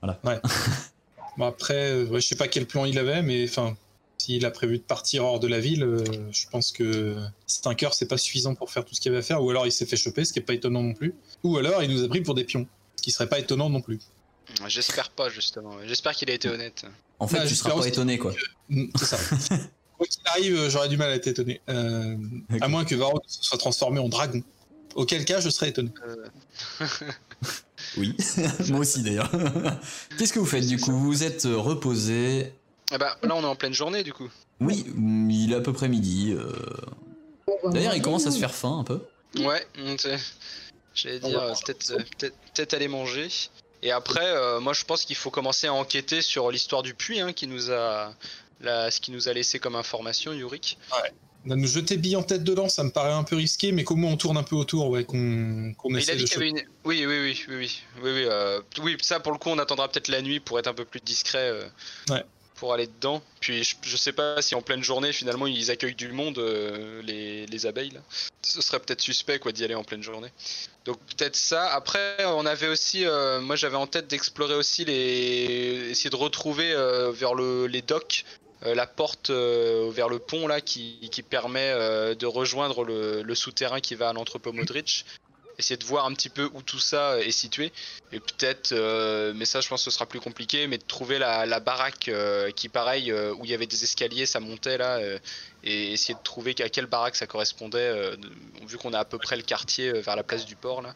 Bon, 1.38 1.46
après, 1.46 1.92
euh, 1.92 2.06
ouais, 2.08 2.20
je 2.20 2.28
sais 2.28 2.36
pas 2.36 2.48
quel 2.48 2.66
plan 2.66 2.84
il 2.86 3.00
avait, 3.00 3.22
mais 3.22 3.46
enfin, 3.46 3.76
s'il 4.18 4.46
a 4.46 4.52
prévu 4.52 4.78
de 4.78 4.84
partir 4.84 5.24
hors 5.24 5.40
de 5.40 5.48
la 5.48 5.60
ville, 5.60 5.84
euh, 5.84 6.04
je 6.32 6.46
pense 6.52 6.72
que 6.72 7.16
5 7.48 7.84
heures, 7.84 7.94
c'est 7.94 8.08
pas 8.08 8.18
suffisant 8.18 8.54
pour 8.54 8.70
faire 8.70 8.84
tout 8.84 8.94
ce 8.94 9.00
qu'il 9.02 9.12
avait 9.12 9.20
à 9.20 9.24
faire. 9.24 9.42
Ou 9.42 9.50
alors 9.50 9.66
il 9.66 9.72
s'est 9.72 9.86
fait 9.86 9.96
choper, 9.96 10.26
ce 10.26 10.34
qui 10.34 10.40
est 10.40 10.44
pas 10.44 10.54
étonnant 10.54 10.84
non 10.84 10.94
plus. 10.94 11.16
Ou 11.44 11.58
alors 11.58 11.82
il 11.84 11.90
nous 11.90 12.04
a 12.04 12.10
pris 12.10 12.22
pour 12.22 12.36
des 12.36 12.44
pions, 12.44 12.68
ce 12.98 13.02
qui 13.02 13.12
serait 13.12 13.30
pas 13.30 13.40
étonnant 13.40 13.70
non 13.70 13.82
plus. 13.82 14.00
J'espère 14.68 15.10
pas, 15.12 15.30
justement. 15.30 15.72
J'espère 15.86 16.14
qu'il 16.14 16.30
a 16.30 16.34
été 16.34 16.50
honnête. 16.50 16.84
En 17.20 17.28
fait 17.28 17.38
Bah, 17.38 17.48
tu 17.48 17.56
seras 17.56 17.72
pas 17.80 17.88
étonné 17.88 18.18
quoi. 18.18 18.34
Mm, 18.70 18.88
C'est 18.98 19.06
ça. 19.06 19.18
Quoi 19.98 20.08
qu'il 20.08 20.22
arrive, 20.26 20.70
j'aurais 20.70 20.90
du 20.90 20.98
mal 20.98 21.12
à 21.12 21.16
être 21.16 21.28
étonné. 21.28 21.62
Euh. 21.70 22.18
À 22.60 22.68
moins 22.68 22.84
que 22.86 22.96
Varro 22.96 23.22
se 23.28 23.44
soit 23.44 23.60
transformé 23.60 24.00
en 24.00 24.10
dragon. 24.10 24.42
Auquel 24.96 25.26
cas, 25.26 25.40
je 25.40 25.50
serais 25.50 25.70
étonné. 25.70 25.92
Euh, 26.08 26.28
Oui, 27.98 28.16
moi 28.70 28.80
aussi 28.80 29.02
d'ailleurs. 29.04 29.30
Qu'est-ce 30.18 30.32
que 30.32 30.40
vous 30.40 30.46
faites 30.46 30.66
du 30.68 30.80
coup? 30.80 30.92
Vous 30.92 31.04
vous 31.06 31.24
êtes 31.24 31.46
euh, 31.46 31.58
reposé? 31.58 32.54
ah 32.92 32.98
bah, 32.98 33.18
là, 33.24 33.36
on 33.36 33.42
est 33.42 33.46
en 33.46 33.56
pleine 33.56 33.74
journée, 33.74 34.04
du 34.04 34.14
coup. 34.14 34.30
Oui, 34.62 34.86
il 35.30 35.52
est 35.52 35.56
à 35.56 35.62
peu 35.62 35.74
près 35.74 35.90
midi. 35.90 36.34
euh. 36.38 36.54
D'ailleurs, 37.72 37.96
il 37.96 38.02
commence 38.02 38.28
à 38.28 38.32
se 38.32 38.40
faire 38.40 38.54
faim 38.54 38.78
un 38.80 38.84
peu. 38.84 39.02
Ouais, 39.40 39.66
j'allais 40.94 41.20
dire, 41.20 41.54
peut-être 41.66 41.88
peut-être 42.18 42.36
peut-être 42.54 42.74
aller 42.74 42.88
manger. 42.88 43.28
Et 43.84 43.92
après, 43.92 44.26
euh, 44.26 44.60
moi, 44.60 44.74
je 44.74 44.86
pense 44.86 45.04
qu'il 45.06 45.16
faut 45.16 45.32
commencer 45.32 45.68
à 45.68 45.74
enquêter 45.74 46.22
sur 46.22 46.52
l'histoire 46.52 46.84
du 46.84 46.94
puits, 46.94 47.20
hein, 47.20 47.34
qui 47.34 47.48
nous 47.48 47.72
a... 47.72 48.14
la- 48.62 48.92
ce 48.92 49.02
qui 49.02 49.12
nous 49.12 49.28
a 49.28 49.34
laissé 49.34 49.58
comme 49.60 49.76
information, 49.76 50.32
Yurik. 50.34 50.78
Là, 51.46 51.56
nous 51.56 51.68
jeter 51.68 51.98
bille 51.98 52.16
en 52.16 52.24
tête 52.24 52.44
dedans, 52.44 52.70
ça 52.70 52.84
me 52.84 52.92
paraît 52.92 53.14
un 53.14 53.24
peu 53.24 53.36
risqué, 53.36 53.72
mais 53.72 53.84
comment 53.84 54.10
on 54.10 54.18
tourne 54.18 54.38
un 54.38 54.44
peu 54.44 54.56
autour, 54.56 54.90
ouais, 54.90 55.04
qu'on 55.04 55.74
il 55.98 56.10
a 56.10 56.16
dit 56.16 56.24
de 56.24 56.28
qu'il 56.28 56.42
y 56.42 56.44
avait 56.44 56.48
choper. 56.48 56.48
une... 56.50 56.62
Oui, 56.86 57.06
oui, 57.06 57.20
oui, 57.20 57.46
oui, 57.48 57.56
oui, 57.58 57.82
oui, 58.04 58.12
oui, 58.12 58.26
euh, 58.30 58.62
oui, 58.84 58.98
ça 59.02 59.20
pour 59.20 59.32
le 59.32 59.38
coup, 59.40 59.50
on 59.50 59.58
attendra 59.58 59.88
peut-être 59.90 60.08
la 60.10 60.22
nuit 60.22 60.40
pour 60.40 60.60
être 60.60 60.68
un 60.68 60.74
peu 60.76 60.86
plus 60.86 61.02
discret. 61.02 61.50
euh, 61.50 61.68
Ouais. 62.10 62.24
pour 62.56 62.74
aller 62.76 62.86
dedans. 62.86 63.24
Puis 63.40 63.64
je, 63.64 63.76
je 63.82 63.98
sais 63.98 64.14
pas 64.14 64.40
si 64.44 64.54
en 64.54 64.62
pleine 64.62 64.84
journée 64.84 65.12
finalement 65.14 65.48
ils 65.48 65.72
accueillent 65.72 65.96
du 65.96 66.12
monde 66.12 66.38
euh, 66.38 67.02
les, 67.02 67.48
les 67.48 67.66
abeilles 67.66 67.90
là. 67.90 68.02
Ce 68.44 68.62
serait 68.62 68.80
peut-être 68.80 69.02
suspect 69.02 69.40
quoi 69.40 69.52
d'y 69.52 69.64
aller 69.64 69.74
en 69.74 69.84
pleine 69.84 70.04
journée. 70.04 70.30
Donc 70.86 71.00
peut-être 71.18 71.36
ça. 71.36 71.74
Après 71.74 72.24
on 72.26 72.46
avait 72.46 72.68
aussi, 72.68 73.04
euh, 73.04 73.42
moi 73.42 73.56
j'avais 73.56 73.78
en 73.78 73.88
tête 73.88 74.08
d'explorer 74.08 74.54
aussi 74.54 74.86
les, 74.86 75.88
essayer 75.90 76.12
de 76.12 76.16
retrouver 76.16 76.72
vers 77.14 77.34
le, 77.34 77.66
les 77.66 77.82
docks 77.82 78.26
la 78.64 78.88
porte 78.88 79.30
euh, 79.30 79.90
vers 79.92 80.10
le 80.10 80.20
pont 80.20 80.48
là 80.48 80.62
qui, 80.62 81.10
qui 81.12 81.24
permet 81.24 81.72
euh, 81.72 82.16
de 82.16 82.26
rejoindre 82.26 82.84
le, 82.84 83.22
le 83.22 83.36
souterrain 83.36 83.80
qui 83.80 83.96
va 83.96 84.10
à 84.10 84.14
l'entrepôt 84.14 84.52
Modric. 84.54 85.06
Essayer 85.60 85.78
de 85.78 85.86
voir 85.86 86.06
un 86.06 86.14
petit 86.14 86.30
peu 86.30 86.50
où 86.54 86.64
tout 86.64 86.80
ça 86.80 87.20
est 87.20 87.30
situé 87.32 87.72
et 88.12 88.20
peut-être, 88.20 88.72
euh, 88.72 89.34
mais 89.36 89.46
ça 89.46 89.62
je 89.62 89.68
pense 89.68 89.82
que 89.82 89.92
ce 89.92 89.94
sera 89.94 90.08
plus 90.08 90.20
compliqué, 90.20 90.66
mais 90.66 90.80
de 90.80 90.84
trouver 90.84 91.20
la, 91.20 91.46
la 91.46 91.60
baraque 91.60 92.08
euh, 92.08 92.50
qui 92.52 92.68
pareil 92.68 93.12
euh, 93.12 93.34
où 93.34 93.46
il 93.46 93.52
y 93.52 93.54
avait 93.54 93.68
des 93.68 93.84
escaliers, 93.84 94.26
ça 94.26 94.40
montait 94.40 94.78
là, 94.78 94.98
euh, 94.98 95.20
et 95.64 95.92
essayer 95.92 96.16
de 96.16 96.24
trouver 96.24 96.56
à 96.62 96.70
quelle 96.70 96.88
baraque 96.88 97.16
ça 97.16 97.28
correspondait, 97.28 97.78
euh, 97.80 98.16
vu 98.66 98.78
qu'on 98.78 98.94
a 98.94 99.00
à 99.00 99.06
peu 99.06 99.20
près 99.20 99.36
le 99.36 99.44
quartier 99.44 99.90
euh, 99.90 100.00
vers 100.00 100.16
la 100.16 100.24
place 100.24 100.46
du 100.46 100.56
port 100.56 100.82
là, 100.82 100.96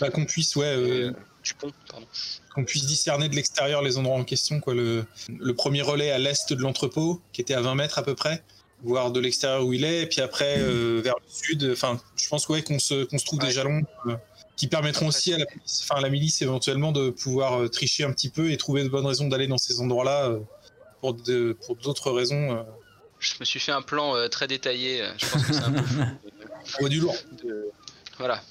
Bah, 0.00 0.10
qu'on 0.10 0.26
puisse, 0.26 0.54
ouais, 0.56 0.66
euh, 0.66 1.12
du 1.44 1.54
pont, 1.54 1.70
pardon. 1.90 2.06
qu'on 2.54 2.64
puisse 2.64 2.86
discerner 2.86 3.28
de 3.28 3.36
l'extérieur 3.36 3.82
les 3.82 3.98
endroits 3.98 4.16
en 4.16 4.24
question. 4.24 4.60
Quoi. 4.60 4.74
Le, 4.74 5.04
le 5.28 5.54
premier 5.54 5.82
relais 5.82 6.10
à 6.10 6.18
l'est 6.18 6.52
de 6.52 6.60
l'entrepôt, 6.60 7.20
qui 7.32 7.40
était 7.40 7.54
à 7.54 7.60
20 7.60 7.74
mètres 7.74 7.98
à 7.98 8.02
peu 8.02 8.14
près, 8.14 8.42
voir 8.82 9.10
de 9.12 9.20
l'extérieur 9.20 9.64
où 9.64 9.72
il 9.72 9.84
est, 9.84 10.02
et 10.02 10.06
puis 10.06 10.20
après 10.20 10.56
euh, 10.58 11.00
vers 11.04 11.14
le 11.16 11.30
sud. 11.32 11.68
Enfin, 11.72 12.00
je 12.16 12.28
pense 12.28 12.48
ouais, 12.48 12.62
qu'on 12.62 12.78
se, 12.78 13.04
trouve 13.24 13.38
Ouais. 13.40 13.46
des 13.46 13.52
jalons 13.52 13.82
euh, 14.06 14.16
qui 14.56 14.68
permettront 14.68 15.08
aussi 15.08 15.32
à 15.34 15.38
la, 15.38 15.46
police- 15.46 15.82
enfin, 15.84 15.96
à 15.98 16.00
la 16.02 16.08
milice 16.10 16.40
éventuellement 16.42 16.92
de 16.92 17.10
pouvoir 17.10 17.60
euh, 17.62 17.68
tricher 17.68 18.04
un 18.04 18.12
petit 18.12 18.30
peu 18.30 18.50
et 18.50 18.56
trouver 18.56 18.82
de 18.84 18.88
bonnes 18.88 19.06
raisons 19.06 19.28
d'aller 19.28 19.46
dans 19.46 19.58
ces 19.58 19.80
endroits-là 19.80 20.28
euh, 20.30 20.40
pour 21.00 21.76
d'autres 21.76 22.10
raisons. 22.10 22.52
euh, 22.56 22.62
Je 23.20 23.34
me 23.40 23.44
suis 23.44 23.60
fait 23.60 23.72
un 23.72 23.82
plan 23.82 24.14
euh, 24.16 24.28
très 24.28 24.46
détaillé, 24.46 25.02
je 25.18 25.26
pense 25.28 25.44
que 25.44 25.52
c'est 25.52 25.62
un 25.62 25.72
peu 25.72 25.82
fou. 25.82 26.00
on 26.00 26.80
voit 26.80 26.88
du 26.88 27.00
lourd. 27.00 27.16
de- 27.42 27.68
Voilà. 28.18 28.42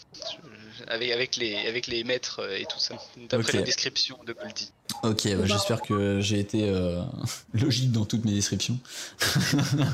Avec, 0.87 1.11
avec, 1.11 1.35
les, 1.37 1.55
avec 1.67 1.87
les 1.87 2.03
maîtres 2.03 2.39
euh, 2.41 2.57
et 2.57 2.65
tout 2.65 2.79
ça. 2.79 2.95
D'après 3.29 3.49
Ok. 3.49 3.53
la 3.53 3.61
description 3.61 4.17
de 4.25 4.33
Goldie. 4.33 4.71
Ok, 5.03 5.27
bah, 5.35 5.45
j'espère 5.45 5.81
que 5.81 6.19
j'ai 6.21 6.39
été 6.39 6.69
euh, 6.69 7.01
logique 7.53 7.91
dans 7.91 8.05
toutes 8.05 8.25
mes 8.25 8.33
descriptions. 8.33 8.77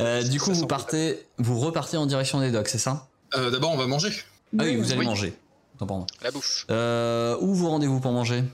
Euh, 0.00 0.22
du 0.22 0.38
coup, 0.38 0.52
vous 0.52 0.66
partez, 0.66 1.26
vous 1.38 1.58
repartez 1.58 1.96
en 1.96 2.04
direction 2.04 2.38
des 2.40 2.50
docks, 2.50 2.68
c'est 2.68 2.76
ça? 2.76 3.08
Euh, 3.34 3.50
D'abord, 3.50 3.70
on 3.72 3.78
va 3.78 3.86
manger. 3.86 4.10
Ah 4.58 4.64
oui, 4.64 4.76
vous 4.76 4.90
allez 4.90 5.00
Oui. 5.00 5.06
manger. 5.06 5.32
Attends, 5.76 5.86
pardon. 5.86 6.06
La 6.20 6.30
bouffe. 6.30 6.66
Euh, 6.70 7.36
où 7.40 7.54
vous 7.54 7.68
rendez-vous 7.70 7.98
pour 7.98 8.12
manger? 8.12 8.44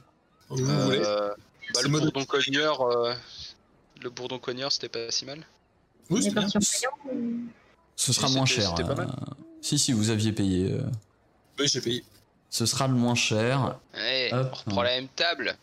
Où 0.51 0.57
vous 0.57 0.81
voulez. 0.85 1.01
Bah, 1.01 1.35
le 1.83 1.89
bourdon 1.89 2.25
cogneur, 2.25 2.81
euh, 2.83 3.13
le 4.01 4.09
bourdon 4.11 4.39
cogneur, 4.39 4.71
c'était 4.71 4.89
pas 4.89 5.11
si 5.11 5.25
mal. 5.25 5.45
Oui, 6.11 6.25
est 6.27 6.31
bien. 6.31 6.47
Ce 7.97 8.13
sera 8.13 8.29
moins 8.29 8.47
c'était- 8.47 8.61
cher. 8.61 8.71
c'était 8.77 8.89
pas 8.89 8.95
mal. 8.95 9.11
Si, 9.61 9.79
si, 9.79 9.93
vous 9.93 10.11
aviez 10.11 10.33
payé. 10.33 10.73
euh, 10.73 10.83
Oui, 11.59 11.67
j'ai 11.69 11.81
payé. 11.81 12.05
Ce 12.51 12.65
sera 12.67 12.89
le 12.89 12.95
moins 12.95 13.15
cher. 13.15 13.79
Ouais, 13.95 14.31
Hop. 14.33 14.53
on 14.53 14.71
reprend 14.71 14.83
la 14.83 14.97
même 15.01 15.09
table. 15.15 15.57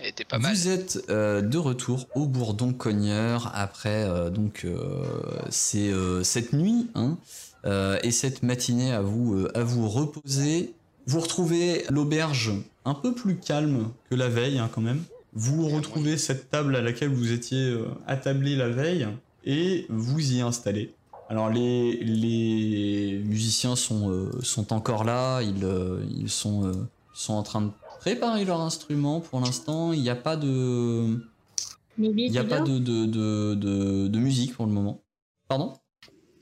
Elle 0.00 0.08
était 0.08 0.24
pas 0.24 0.38
mal. 0.38 0.52
Vous 0.54 0.68
êtes 0.68 0.98
euh, 1.10 1.42
de 1.42 1.58
retour 1.58 2.08
au 2.14 2.26
Bourdon 2.26 2.72
Cogneur 2.72 3.52
après 3.54 4.04
euh, 4.04 4.30
donc 4.30 4.62
euh, 4.64 5.04
c'est 5.50 5.90
euh, 5.90 6.24
cette 6.24 6.52
nuit 6.54 6.88
hein, 6.96 7.18
euh, 7.66 7.98
et 8.02 8.10
cette 8.10 8.42
matinée 8.42 8.92
à 8.92 9.02
vous 9.02 9.34
euh, 9.34 9.52
à 9.56 9.62
vous 9.62 9.88
reposer. 9.88 10.72
Vous 11.06 11.20
retrouvez 11.20 11.84
l'auberge 11.90 12.52
un 12.84 12.94
peu 12.94 13.14
plus 13.14 13.36
calme 13.36 13.90
que 14.10 14.16
la 14.16 14.28
veille 14.28 14.58
hein, 14.58 14.68
quand 14.74 14.80
même. 14.80 15.04
Vous 15.34 15.68
retrouvez 15.68 16.16
cette 16.18 16.50
table 16.50 16.74
à 16.74 16.80
laquelle 16.80 17.10
vous 17.10 17.30
étiez 17.30 17.62
euh, 17.70 17.86
attablé 18.08 18.56
la 18.56 18.68
veille 18.70 19.06
et 19.44 19.86
vous 19.88 20.32
y 20.32 20.40
installez. 20.40 20.92
Alors 21.32 21.48
les, 21.48 21.96
les 22.04 23.22
musiciens 23.24 23.74
sont, 23.74 24.10
euh, 24.10 24.30
sont 24.42 24.74
encore 24.74 25.02
là, 25.04 25.40
ils, 25.40 25.64
euh, 25.64 26.04
ils 26.14 26.28
sont, 26.28 26.66
euh, 26.66 26.72
sont 27.14 27.32
en 27.32 27.42
train 27.42 27.62
de 27.62 27.70
préparer 28.00 28.44
leur 28.44 28.60
instrument 28.60 29.20
pour 29.20 29.40
l'instant. 29.40 29.94
Il 29.94 30.02
n'y 30.02 30.10
a 30.10 30.14
pas 30.14 30.36
de, 30.36 31.26
il 31.96 32.30
y 32.30 32.36
a 32.36 32.44
pas 32.44 32.60
de, 32.60 32.76
de, 32.78 33.06
de, 33.06 33.54
de- 33.54 34.08
de 34.08 34.18
musique 34.18 34.52
pour 34.54 34.66
le 34.66 34.72
moment. 34.72 35.00
Pardon? 35.48 35.72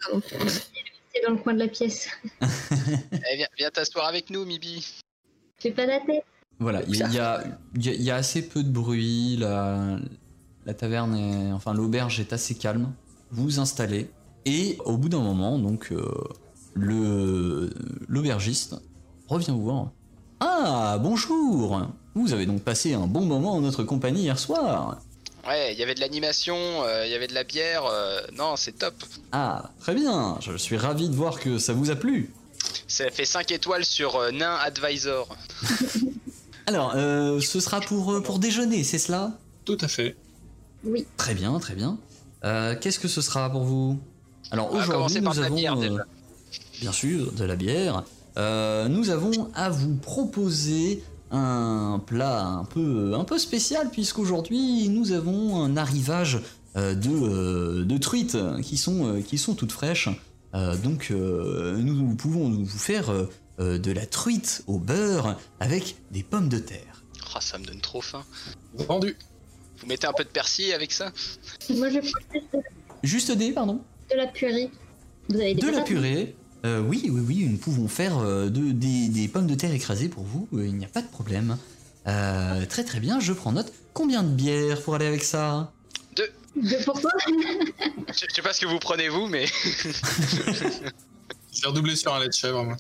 C'est 0.01 1.23
dans 1.25 1.35
le 1.35 1.37
coin 1.37 1.55
de 1.55 1.61
la 1.61 1.69
pièce. 1.69 2.09
Eh, 3.13 3.37
viens 3.37 3.47
viens 3.57 3.71
t'asseoir 3.71 4.07
avec 4.09 4.29
nous, 4.29 4.45
Mibi. 4.45 4.85
Fais 5.61 5.71
pas 5.71 5.87
la 5.87 6.01
tête. 6.01 6.25
Voilà, 6.59 6.83
il 6.89 6.97
y, 6.97 7.03
a- 7.05 7.07
il 7.07 7.15
y 7.15 7.19
a, 7.21 7.45
y 7.77 7.89
a- 7.91 7.95
il 7.95 8.03
y 8.03 8.11
a 8.11 8.17
assez 8.17 8.43
peu 8.49 8.65
de 8.65 8.71
bruit, 8.71 9.37
la, 9.39 9.99
la 10.67 10.75
taverne, 10.75 11.15
est, 11.15 11.53
enfin 11.53 11.75
l'auberge 11.75 12.19
est 12.19 12.33
assez 12.33 12.57
calme. 12.57 12.93
Vous 13.31 13.45
vous 13.45 13.61
installez 13.61 14.11
et 14.47 14.79
au 14.85 14.97
bout 14.97 15.09
d'un 15.09 15.21
moment, 15.21 15.59
donc 15.59 15.93
euh, 15.93 16.05
le 16.75 17.71
l'aubergiste 18.09 18.77
revient 19.29 19.51
vous 19.51 19.63
voir. 19.65 19.91
Ah 20.41 20.99
bonjour, 21.01 21.83
vous 22.15 22.33
avez 22.33 22.47
donc 22.47 22.63
passé 22.63 22.95
un 22.95 23.07
bon 23.07 23.25
moment 23.27 23.53
en 23.55 23.61
notre 23.61 23.83
compagnie 23.85 24.23
hier 24.23 24.39
soir. 24.39 24.99
Ouais, 25.47 25.73
il 25.73 25.79
y 25.79 25.83
avait 25.83 25.95
de 25.95 26.01
l'animation, 26.01 26.57
euh, 26.57 27.07
il 27.07 27.13
y 27.13 27.15
avait 27.15 27.27
de 27.27 27.35
la 27.35 27.45
bière. 27.45 27.85
euh, 27.87 28.21
non, 28.37 28.57
c'est 28.57 28.73
top. 28.79 28.95
Ah 29.33 29.71
très 29.81 29.95
bien, 29.95 30.37
je 30.41 30.57
suis 30.57 30.77
ravi 30.77 31.09
de 31.09 31.15
voir 31.15 31.39
que 31.41 31.59
ça 31.59 31.73
vous 31.73 31.91
a 31.91 31.97
plu. 31.97 32.33
Ça 32.87 33.11
fait 33.11 33.25
5 33.25 33.51
étoiles 33.53 33.85
sur 33.85 34.17
euh, 34.17 34.31
Nain 34.33 34.55
Advisor. 34.57 35.35
Alors, 36.67 36.93
euh, 36.95 37.41
ce 37.41 37.59
sera 37.59 37.81
pour, 37.81 38.13
euh, 38.13 38.21
pour 38.21 38.39
déjeuner, 38.39 38.85
c'est 38.85 38.99
cela? 38.99 39.33
Tout 39.65 39.79
à 39.81 39.89
fait. 39.89 40.15
Oui. 40.85 41.07
Très 41.17 41.35
bien, 41.35 41.59
très 41.59 41.75
bien. 41.75 41.99
Euh, 42.45 42.75
Qu'est-ce 42.81 42.99
que 42.99 43.09
ce 43.09 43.21
sera 43.23 43.51
pour 43.51 43.65
vous? 43.65 43.99
Alors 44.51 44.71
On 44.73 44.79
va 44.79 44.87
commencer 44.87 45.21
aujourd'hui, 45.21 45.23
par 45.23 45.35
nous 45.35 45.37
de 45.37 45.41
la 45.41 45.47
avons, 45.47 45.57
bière, 45.57 45.79
euh, 45.79 46.05
bien 46.81 46.93
sûr, 46.93 47.33
de 47.33 47.45
la 47.45 47.57
bière. 47.57 48.05
Euh, 48.37 48.89
nous 48.89 49.11
avons 49.11 49.51
à 49.55 49.71
vous 49.71 49.97
proposer 49.97 51.03
un 51.31 52.01
plat 52.05 52.45
un 52.45 52.65
peu, 52.65 53.15
un 53.15 53.25
peu 53.25 53.39
spécial 53.39 53.91
puisqu'aujourd'hui 53.91 54.89
nous 54.89 55.13
avons 55.13 55.63
un 55.63 55.77
arrivage 55.77 56.41
euh, 56.77 56.95
de, 56.95 57.11
euh, 57.11 57.85
de 57.85 57.99
truites 57.99 58.37
qui 58.63 58.77
sont, 58.77 59.07
euh, 59.07 59.21
qui 59.21 59.39
sont 59.39 59.55
toutes 59.55 59.73
fraîches. 59.73 60.09
Euh, 60.55 60.77
donc 60.77 61.09
euh, 61.11 61.77
nous 61.79 62.15
pouvons 62.17 62.51
vous 62.51 62.67
faire 62.79 63.11
euh, 63.11 63.29
euh, 63.61 63.79
de 63.79 63.93
la 63.93 64.07
truite 64.07 64.65
au 64.67 64.79
beurre 64.79 65.37
avec 65.61 65.97
des 66.11 66.25
pommes 66.25 66.49
de 66.49 66.59
terre. 66.59 67.05
Ah, 67.35 67.41
ça 67.41 67.59
me 67.59 67.65
donne 67.65 67.81
trop 67.81 68.01
faim. 68.01 68.25
Vendu. 68.75 69.17
Vous 69.79 69.87
mettez 69.87 70.07
un 70.07 70.13
peu 70.13 70.25
de 70.25 70.29
persil 70.29 70.73
avec 70.73 70.93
ça? 70.93 71.13
Moi, 71.71 71.89
je 71.91 71.99
Juste 73.03 73.31
des, 73.31 73.53
pardon? 73.53 73.81
De 74.11 74.17
la 74.17 74.27
purée. 74.27 74.71
Vous 75.29 75.37
avez 75.41 75.55
des 75.55 75.61
De 75.61 75.67
la 75.67 75.73
patates 75.75 75.87
purée 75.89 76.35
Euh, 76.65 76.81
Oui, 76.81 77.09
oui, 77.11 77.21
oui, 77.27 77.47
nous 77.51 77.57
pouvons 77.59 77.89
faire 77.89 78.19
euh, 78.19 78.49
de, 78.51 78.73
des, 78.73 79.09
des 79.09 79.29
pommes 79.29 79.47
de 79.47 79.55
terre 79.55 79.73
écrasées 79.73 80.09
pour 80.09 80.25
vous, 80.25 80.49
euh, 80.55 80.67
il 80.67 80.77
n'y 80.77 80.85
a 80.85 80.89
pas 80.89 81.03
de 81.03 81.09
problème. 81.09 81.57
Euh, 82.07 82.65
très 82.67 82.85
très 82.85 83.01
bien, 83.01 83.21
je 83.21 83.33
prends 83.33 83.53
note. 83.53 83.73
Combien 83.93 84.23
de 84.23 84.29
bières 84.31 84.81
pour 84.83 84.95
aller 84.95 85.07
avec 85.07 85.23
ça? 85.23 85.73
Deux 86.17 86.29
pour 86.85 87.01
toi 87.01 87.11
je, 87.27 87.33
je 88.29 88.35
sais 88.35 88.43
pas 88.43 88.53
ce 88.53 88.61
que 88.61 88.67
vous 88.67 88.79
prenez 88.81 89.09
vous, 89.09 89.27
mais 89.29 89.47
Je 89.47 91.63
vais 91.63 91.69
redoubler 91.69 91.97
sur 91.97 92.13
un 92.15 92.21
lait 92.21 92.29
de 92.29 92.33
chèvre, 92.33 92.65
moi. 92.65 92.77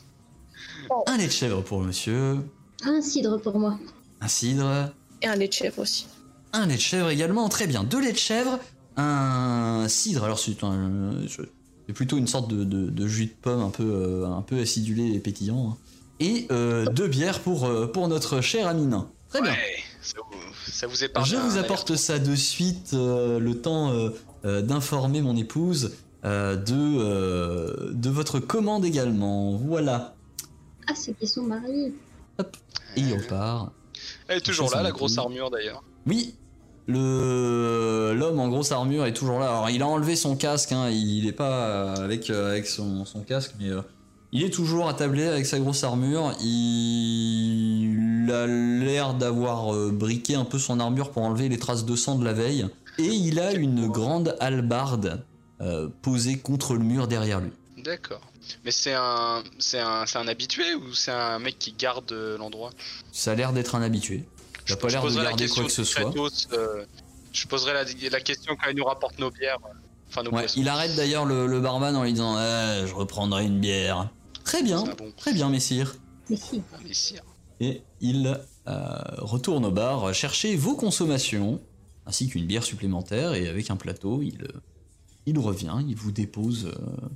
Un 1.06 1.16
lait 1.16 1.26
de 1.26 1.32
chèvre 1.32 1.62
pour 1.62 1.80
monsieur, 1.80 2.38
Un 2.84 3.00
cidre 3.00 3.40
pour 3.40 3.58
moi. 3.58 3.78
un 4.20 4.28
cidre, 4.28 4.92
Et 5.22 5.26
un 5.28 5.36
lait 5.36 5.48
de 5.48 5.52
chèvre 5.52 5.78
aussi. 5.80 6.06
un 6.52 6.66
lait 6.66 6.76
de 6.76 6.80
chèvre 6.80 7.10
également, 7.10 7.48
très 7.48 7.66
bien. 7.66 7.84
Deux 7.84 8.00
laits 8.00 8.14
de 8.14 8.18
chèvre, 8.18 8.58
un 9.00 9.88
cidre, 9.88 10.24
alors 10.24 10.38
c'est 10.38 10.62
un- 10.64 11.12
c'est 11.86 11.92
plutôt 11.92 12.16
une 12.18 12.26
sorte 12.28 12.48
de, 12.50 12.64
de- 12.64 12.88
de 12.90 13.06
jus 13.06 13.26
de 13.26 13.32
pomme 13.42 13.60
un 13.62 13.70
peu, 13.70 13.82
euh, 13.84 14.26
un 14.26 14.42
peu 14.42 14.60
acidulé 14.60 15.12
et 15.12 15.18
pétillant. 15.18 15.70
hein. 15.70 15.76
Et 16.20 16.46
euh, 16.50 16.84
deux 16.86 17.08
bières 17.08 17.40
pour, 17.40 17.64
euh, 17.64 17.86
pour 17.86 18.06
notre 18.08 18.40
cher 18.40 18.68
ami 18.68 18.86
nain. 18.86 19.08
Très 19.30 19.40
bien. 19.40 19.52
Ouais, 19.52 19.82
ça 20.02 20.18
vous, 20.18 20.70
ça 20.70 20.86
vous 20.86 21.04
épargne. 21.04 21.24
Je 21.26 21.36
vous 21.36 21.56
apporte 21.58 21.96
ça 21.96 22.18
de 22.18 22.34
suite, 22.34 22.90
euh, 22.94 23.38
le 23.38 23.60
temps 23.60 23.90
euh, 23.92 24.10
euh, 24.44 24.60
d'informer 24.62 25.22
mon 25.22 25.34
épouse 25.36 25.92
euh, 26.24 26.56
de, 26.56 26.74
euh, 26.74 27.90
de 27.94 28.10
votre 28.10 28.38
commande 28.38 28.84
également. 28.84 29.56
Voilà. 29.56 30.14
Ah, 30.86 30.92
c'est 30.94 31.16
qu'ils 31.18 31.28
sont 31.28 31.42
mariés. 31.44 31.94
Et 32.96 33.00
il 33.00 33.14
repart. 33.14 33.72
Elle 34.28 34.38
est 34.38 34.40
toujours 34.40 34.70
là, 34.74 34.82
la 34.82 34.90
grosse 34.92 35.16
armure 35.18 35.50
d'ailleurs. 35.50 35.82
Oui, 36.06 36.34
le 36.90 38.14
l'homme 38.14 38.40
en 38.40 38.48
grosse 38.48 38.72
armure 38.72 39.06
est 39.06 39.14
toujours 39.14 39.38
là. 39.38 39.48
Alors 39.48 39.70
il 39.70 39.82
a 39.82 39.86
enlevé 39.86 40.16
son 40.16 40.36
casque, 40.36 40.72
hein, 40.72 40.90
il 40.90 41.26
est 41.26 41.32
pas 41.32 41.52
euh, 41.52 42.04
avec, 42.04 42.28
euh, 42.28 42.50
avec 42.50 42.66
son, 42.66 43.04
son 43.04 43.20
casque, 43.20 43.54
mais 43.58 43.68
euh, 43.68 43.82
il 44.32 44.44
est 44.44 44.50
toujours 44.50 44.88
attablé 44.88 45.26
avec 45.26 45.46
sa 45.46 45.58
grosse 45.58 45.82
armure. 45.84 46.32
Il 46.40 48.30
a 48.32 48.46
l'air 48.46 49.14
d'avoir 49.14 49.74
euh, 49.74 49.90
briqué 49.92 50.34
un 50.34 50.44
peu 50.44 50.58
son 50.58 50.80
armure 50.80 51.10
pour 51.10 51.22
enlever 51.22 51.48
les 51.48 51.58
traces 51.58 51.84
de 51.84 51.96
sang 51.96 52.16
de 52.16 52.24
la 52.24 52.32
veille. 52.32 52.66
Et 52.98 53.06
il 53.06 53.40
a 53.40 53.52
une 53.52 53.88
grande 53.88 54.36
hallebarde 54.40 55.24
euh, 55.60 55.88
posée 56.02 56.38
contre 56.38 56.74
le 56.74 56.80
mur 56.80 57.08
derrière 57.08 57.40
lui. 57.40 57.52
D'accord. 57.82 58.20
Mais 58.64 58.72
c'est 58.72 58.94
un, 58.94 59.42
c'est 59.58 59.80
un, 59.80 60.04
c'est 60.06 60.18
un 60.18 60.28
habitué 60.28 60.74
ou 60.74 60.92
c'est 60.92 61.12
un 61.12 61.38
mec 61.38 61.58
qui 61.58 61.72
garde 61.72 62.12
l'endroit? 62.38 62.70
Ça 63.12 63.32
a 63.32 63.34
l'air 63.34 63.52
d'être 63.52 63.74
un 63.74 63.82
habitué. 63.82 64.24
Pas 64.76 64.88
l'air 64.88 65.02
de 65.04 65.16
la 65.16 65.24
garder 65.24 65.44
question 65.44 65.62
quoi 65.62 65.68
que 65.68 65.74
ce 65.74 65.84
soit. 65.84 66.12
Euh, 66.52 66.84
je 67.32 67.46
poserai 67.46 67.72
la, 67.74 67.84
la 67.84 68.20
question 68.20 68.56
quand 68.56 68.70
il 68.70 68.76
nous 68.76 68.84
rapporte 68.84 69.18
nos 69.18 69.30
bières. 69.30 69.58
euh, 69.64 69.74
Enfin, 70.08 70.24
nos 70.24 70.30
Ouais, 70.30 70.40
boissons. 70.40 70.58
il 70.60 70.68
arrête 70.68 70.96
d'ailleurs 70.96 71.24
le, 71.24 71.46
le 71.46 71.60
barman 71.60 71.94
en 71.94 72.02
lui 72.02 72.12
disant 72.12 72.36
Eh, 72.36 72.84
Je 72.86 72.92
reprendrai 72.94 73.44
une 73.46 73.60
bière. 73.60 74.08
Très 74.44 74.62
bien, 74.62 74.82
Ah 74.90 74.94
bon. 74.96 75.12
très 75.16 75.32
bien, 75.32 75.48
messire. 75.48 75.94
Ah. 76.32 76.34
Et 77.60 77.82
il 78.00 78.40
euh, 78.66 78.98
retourne 79.18 79.64
au 79.66 79.70
bar 79.70 80.12
chercher 80.14 80.56
vos 80.56 80.74
consommations, 80.74 81.60
ainsi 82.06 82.28
qu'une 82.28 82.46
bière 82.46 82.64
supplémentaire, 82.64 83.34
et 83.34 83.46
avec 83.48 83.70
un 83.70 83.76
plateau, 83.76 84.20
il, 84.22 84.48
il 85.26 85.38
revient, 85.38 85.76
il 85.86 85.94
vous 85.94 86.10
dépose 86.10 86.66
euh, 86.66 87.06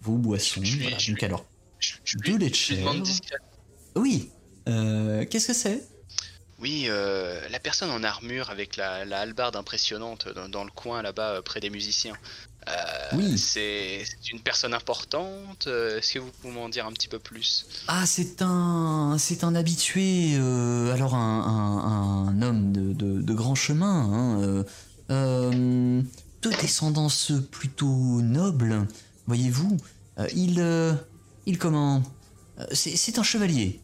vos 0.00 0.16
boissons. 0.16 0.60
Je 0.62 0.76
lui- 0.76 0.82
Voilà, 0.84 0.98
je 0.98 1.10
donc 1.10 1.18
lui- 1.18 1.26
alors, 1.26 1.44
Je, 1.80 1.94
je 2.04 2.16
Deux 2.18 2.38
laits 2.38 2.50
de 2.52 2.54
chèvre. 2.56 2.94
oui, 3.96 4.30
euh, 4.68 5.26
qu'est-ce 5.26 5.48
que 5.48 5.52
c'est? 5.54 5.86
Oui, 6.64 6.86
euh, 6.88 7.46
la 7.50 7.60
personne 7.60 7.90
en 7.90 8.02
armure 8.02 8.48
avec 8.48 8.76
la, 8.78 9.04
la 9.04 9.20
hallebarde 9.20 9.54
impressionnante 9.54 10.28
dans, 10.34 10.48
dans 10.48 10.64
le 10.64 10.70
coin 10.70 11.02
là-bas 11.02 11.30
euh, 11.32 11.42
près 11.42 11.60
des 11.60 11.68
musiciens. 11.68 12.14
Euh, 12.70 12.72
Oui. 13.18 13.36
C'est 13.38 14.02
une 14.32 14.40
personne 14.40 14.72
importante. 14.72 15.66
Est-ce 15.66 16.14
que 16.14 16.18
vous 16.20 16.30
pouvez 16.40 16.54
m'en 16.54 16.70
dire 16.70 16.86
un 16.86 16.92
petit 16.92 17.08
peu 17.08 17.18
plus? 17.18 17.66
Ah, 17.88 18.06
c'est 18.06 18.40
un, 18.40 19.16
c'est 19.18 19.44
un 19.44 19.54
habitué, 19.54 20.36
euh, 20.38 20.94
alors 20.94 21.14
un, 21.14 21.40
un- 21.54 22.28
un 22.28 22.40
homme 22.40 22.72
de, 22.72 22.94
de- 22.94 23.20
de 23.20 23.34
grand 23.34 23.54
chemin, 23.54 23.96
hein, 24.14 24.64
euh, 25.10 26.00
de 26.40 26.50
descendance 26.62 27.32
plutôt 27.50 28.22
noble, 28.22 28.86
voyez-vous. 29.26 29.76
Il, 30.34 30.64
il 31.44 31.58
comment? 31.58 32.02
C'est 32.72 33.18
un 33.18 33.22
chevalier. 33.22 33.80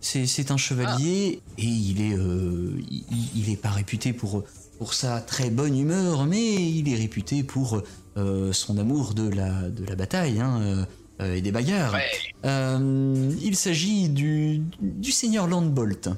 C'est, 0.00 0.50
un 0.50 0.56
chevalier 0.56 1.40
et 1.58 1.64
il 1.64 2.00
est, 2.00 2.16
euh, 2.16 2.80
il, 2.90 3.04
il 3.34 3.50
est 3.50 3.56
pas 3.56 3.70
réputé 3.70 4.12
pour 4.12 4.44
pour 4.78 4.94
sa 4.94 5.20
très 5.20 5.50
bonne 5.50 5.76
humeur, 5.76 6.24
mais 6.24 6.54
il 6.54 6.88
est 6.88 6.94
réputé 6.94 7.42
pour 7.42 7.82
euh, 8.16 8.52
son 8.52 8.78
amour 8.78 9.12
de 9.12 9.28
la 9.28 9.68
de 9.70 9.84
la 9.84 9.96
bataille 9.96 10.40
hein, 10.40 10.86
euh, 11.20 11.34
et 11.34 11.40
des 11.40 11.50
bagarres. 11.50 11.94
Ouais, 11.94 13.34
il 13.42 13.56
s'agit 13.56 14.08
du, 14.08 14.62
du 14.80 15.10
seigneur 15.10 15.48
Landbolt. 15.48 16.10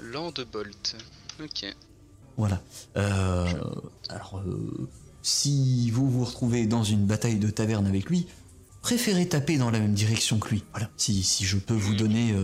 Landebolt. 0.00 0.96
Ok. 1.42 1.74
Voilà. 2.36 2.62
Alors, 2.94 4.42
si 5.22 5.90
vous 5.90 6.08
vous 6.08 6.24
retrouvez 6.24 6.66
dans 6.66 6.84
une 6.84 7.06
bataille 7.06 7.38
de 7.38 7.50
taverne 7.50 7.86
avec 7.86 8.08
lui, 8.08 8.28
préférez 8.82 9.26
taper 9.26 9.56
dans 9.56 9.70
la 9.70 9.80
même 9.80 9.94
direction 9.94 10.38
que 10.38 10.50
lui. 10.50 10.62
Voilà. 10.70 10.90
Si, 10.96 11.24
si 11.24 11.44
je 11.44 11.56
peux 11.56 11.74
vous 11.74 11.94
donner 11.94 12.34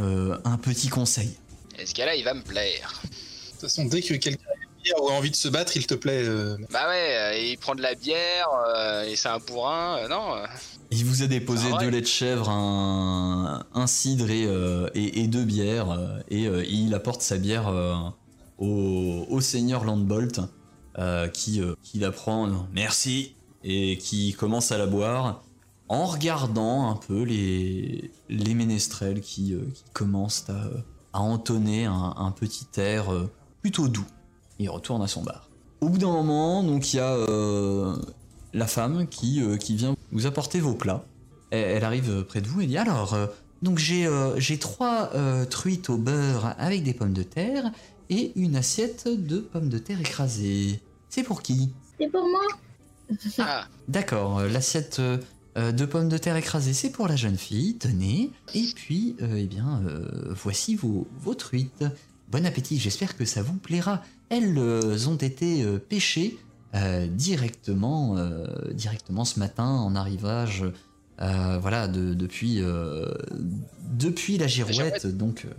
euh, 0.00 0.36
un 0.44 0.56
petit 0.56 0.88
conseil. 0.88 1.30
Et 1.78 1.86
ce 1.86 1.94
gars-là, 1.94 2.14
il 2.14 2.24
va 2.24 2.34
me 2.34 2.42
plaire? 2.42 3.00
De 3.04 3.08
toute 3.52 3.60
façon, 3.60 3.84
dès 3.84 4.00
que 4.02 4.14
quelqu'un 4.14 4.46
a 4.50 4.54
une 4.56 4.82
bière 4.82 5.02
ou 5.02 5.08
a 5.08 5.12
envie 5.12 5.30
de 5.30 5.36
se 5.36 5.48
battre, 5.48 5.76
il 5.76 5.86
te 5.86 5.94
plaît. 5.94 6.24
euh, 6.24 6.56
Bah 6.70 6.88
ouais, 6.88 7.16
euh, 7.16 7.38
il 7.38 7.58
prend 7.58 7.74
de 7.74 7.82
la 7.82 7.94
bière 7.94 8.48
euh, 8.74 9.04
et 9.04 9.16
c'est 9.16 9.28
un 9.28 9.38
bourrin. 9.38 9.98
euh, 9.98 10.08
non. 10.08 10.34
euh, 10.34 10.46
Il 10.90 11.04
vous 11.04 11.22
a 11.22 11.26
déposé 11.26 11.68
Ah 11.70 11.76
ouais. 11.76 11.84
deux 11.84 11.90
laits 11.90 12.02
de 12.02 12.08
chèvre, 12.08 12.48
un, 12.50 13.64
un 13.74 13.86
cidre 13.86 14.30
et, 14.30 14.44
euh, 14.46 14.88
et- 14.94 15.20
et 15.20 15.26
deux 15.28 15.44
bières, 15.44 15.98
et 16.30 16.46
euh, 16.46 16.64
il 16.68 16.94
apporte 16.94 17.22
sa 17.22 17.36
bière 17.36 17.68
euh, 17.68 17.94
au, 18.58 19.26
au 19.28 19.40
seigneur 19.40 19.84
Landbolt, 19.84 20.40
euh, 20.98 21.28
qui, 21.28 21.60
euh, 21.60 21.74
qui 21.82 21.98
la 21.98 22.10
prend, 22.10 22.66
merci, 22.72 23.36
et 23.62 23.98
qui 23.98 24.32
commence 24.34 24.72
à 24.72 24.78
la 24.78 24.86
boire, 24.86 25.42
en 25.90 26.06
regardant 26.06 26.88
un 26.88 26.94
peu 26.94 27.22
les, 27.24 28.10
les 28.28 28.54
ménestrels 28.54 29.20
qui, 29.20 29.54
euh, 29.54 29.60
qui 29.74 29.82
commencent 29.92 30.48
à, 30.48 30.70
à 31.12 31.20
entonner 31.20 31.84
un, 31.86 32.14
un 32.16 32.30
petit 32.30 32.66
air 32.76 33.12
euh, 33.12 33.28
plutôt 33.60 33.88
doux. 33.88 34.06
Il 34.60 34.70
retourne 34.70 35.02
à 35.02 35.08
son 35.08 35.22
bar. 35.24 35.50
Au 35.80 35.88
bout 35.88 35.98
d'un 35.98 36.12
moment, 36.12 36.62
donc 36.62 36.92
il 36.94 36.98
y 36.98 37.00
a 37.00 37.12
euh, 37.12 37.96
la 38.54 38.68
femme 38.68 39.08
qui, 39.08 39.42
euh, 39.42 39.56
qui 39.56 39.74
vient 39.74 39.96
vous 40.12 40.26
apporter 40.26 40.60
vos 40.60 40.74
plats. 40.74 41.04
Elle, 41.50 41.78
elle 41.78 41.84
arrive 41.84 42.22
près 42.24 42.40
de 42.40 42.46
vous 42.46 42.60
et 42.60 42.66
dit 42.66 42.78
alors, 42.78 43.14
euh, 43.14 43.26
donc 43.62 43.78
j'ai 43.78 44.06
euh, 44.06 44.38
j'ai 44.38 44.58
trois 44.58 45.10
euh, 45.16 45.44
truites 45.44 45.90
au 45.90 45.96
beurre 45.96 46.54
avec 46.58 46.84
des 46.84 46.94
pommes 46.94 47.14
de 47.14 47.24
terre 47.24 47.72
et 48.10 48.30
une 48.36 48.54
assiette 48.54 49.08
de 49.08 49.38
pommes 49.38 49.68
de 49.68 49.78
terre 49.78 49.98
écrasées. 49.98 50.80
C'est 51.08 51.24
pour 51.24 51.42
qui? 51.42 51.72
C'est 51.98 52.08
pour 52.08 52.22
moi 52.28 52.42
Ah, 53.38 53.64
D'accord, 53.88 54.38
euh, 54.38 54.48
l'assiette 54.48 55.00
euh, 55.60 55.68
euh, 55.68 55.72
de 55.72 55.84
pommes 55.84 56.08
de 56.08 56.18
terre 56.18 56.36
écrasées, 56.36 56.72
c'est 56.74 56.90
pour 56.90 57.06
la 57.08 57.16
jeune 57.16 57.36
fille, 57.38 57.76
tenez. 57.78 58.30
Et 58.54 58.64
puis, 58.74 59.16
euh, 59.22 59.36
eh 59.36 59.46
bien, 59.46 59.82
euh, 59.86 60.32
voici 60.34 60.74
vos, 60.74 61.06
vos 61.18 61.34
truites. 61.34 61.84
Bon 62.30 62.46
appétit, 62.46 62.78
j'espère 62.78 63.16
que 63.16 63.24
ça 63.24 63.42
vous 63.42 63.54
plaira. 63.54 64.02
Elles 64.28 64.56
euh, 64.58 65.06
ont 65.08 65.16
été 65.16 65.62
euh, 65.62 65.78
pêchées 65.78 66.38
euh, 66.74 67.06
directement, 67.08 68.16
euh, 68.16 68.46
directement 68.72 69.24
ce 69.24 69.38
matin 69.40 69.66
en 69.66 69.96
arrivage, 69.96 70.64
euh, 71.20 71.58
voilà, 71.58 71.88
de- 71.88 72.14
depuis, 72.14 72.60
euh, 72.62 73.12
depuis 73.92 74.38
la 74.38 74.46
girouette. 74.46 75.06
Donc, 75.06 75.44
euh, 75.44 75.50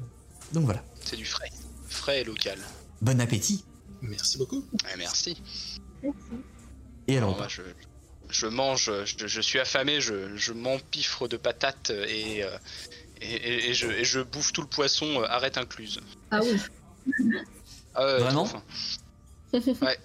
donc 0.53 0.63
voilà. 0.65 0.83
c'est 1.03 1.17
du 1.17 1.25
frais. 1.25 1.51
Frais 1.87 2.21
et 2.21 2.23
local. 2.23 2.57
Bon 3.01 3.19
appétit. 3.19 3.65
Merci 4.01 4.37
beaucoup. 4.37 4.63
Ouais, 4.85 4.95
merci. 4.97 5.35
Et 7.07 7.17
Alors, 7.17 7.47
je, 7.49 7.61
je 8.31 8.47
mange, 8.47 8.91
je, 9.05 9.27
je 9.27 9.41
suis 9.41 9.59
affamé, 9.59 10.01
je, 10.01 10.35
je 10.35 10.53
m'empiffre 10.53 11.27
de 11.27 11.37
patates 11.37 11.89
et, 11.91 12.43
euh, 12.43 12.49
et, 13.21 13.33
et- 13.33 13.69
et 13.69 13.73
je, 13.73 13.87
et 13.87 14.03
je 14.03 14.19
bouffe 14.21 14.51
tout 14.53 14.61
le 14.61 14.67
poisson, 14.67 15.21
euh, 15.21 15.25
arrête 15.27 15.57
incluse. 15.57 15.99
Ah 16.31 16.39
oui. 16.43 16.57
Ah 17.95 18.05
ouais, 18.05 18.19
Vraiment. 18.19 18.49
Ouais. 19.81 19.97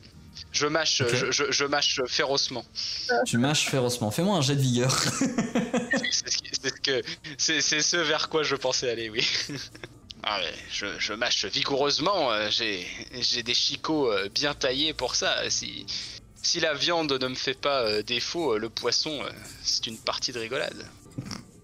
Je 0.52 0.66
mâche, 0.66 1.02
je, 1.08 1.30
je- 1.30 1.50
je 1.52 1.64
mâche 1.64 2.00
férocement. 2.06 2.64
tu 3.26 3.38
mâches 3.38 3.66
férocement. 3.68 4.10
Fais-moi 4.10 4.36
un 4.36 4.42
jet 4.42 4.56
de 4.56 4.60
vigueur. 4.60 4.94
C'est 7.38 7.60
ce, 7.60 7.96
vers 7.96 8.28
quoi 8.28 8.42
je 8.42 8.56
pensais 8.56 8.90
aller, 8.90 9.08
oui. 9.10 9.26
Ah 10.22 10.40
ouais, 10.40 10.52
je, 10.72 10.86
je 10.98 11.12
mâche 11.12 11.44
vigoureusement. 11.44 12.32
euh, 12.32 12.48
J'ai, 12.50 12.86
j'ai 13.20 13.42
des 13.42 13.54
chicots 13.54 14.10
euh, 14.10 14.28
bien 14.28 14.54
taillés 14.54 14.92
pour 14.92 15.14
ça. 15.14 15.48
Si, 15.50 15.86
si 16.46 16.60
la 16.60 16.74
viande 16.74 17.12
ne 17.20 17.28
me 17.28 17.34
fait 17.34 17.54
pas 17.58 17.80
euh, 17.82 18.02
défaut, 18.02 18.52
euh, 18.54 18.58
le 18.58 18.68
poisson, 18.70 19.10
euh, 19.22 19.28
c'est 19.62 19.86
une 19.86 19.96
partie 19.98 20.32
de 20.32 20.38
rigolade. 20.38 20.86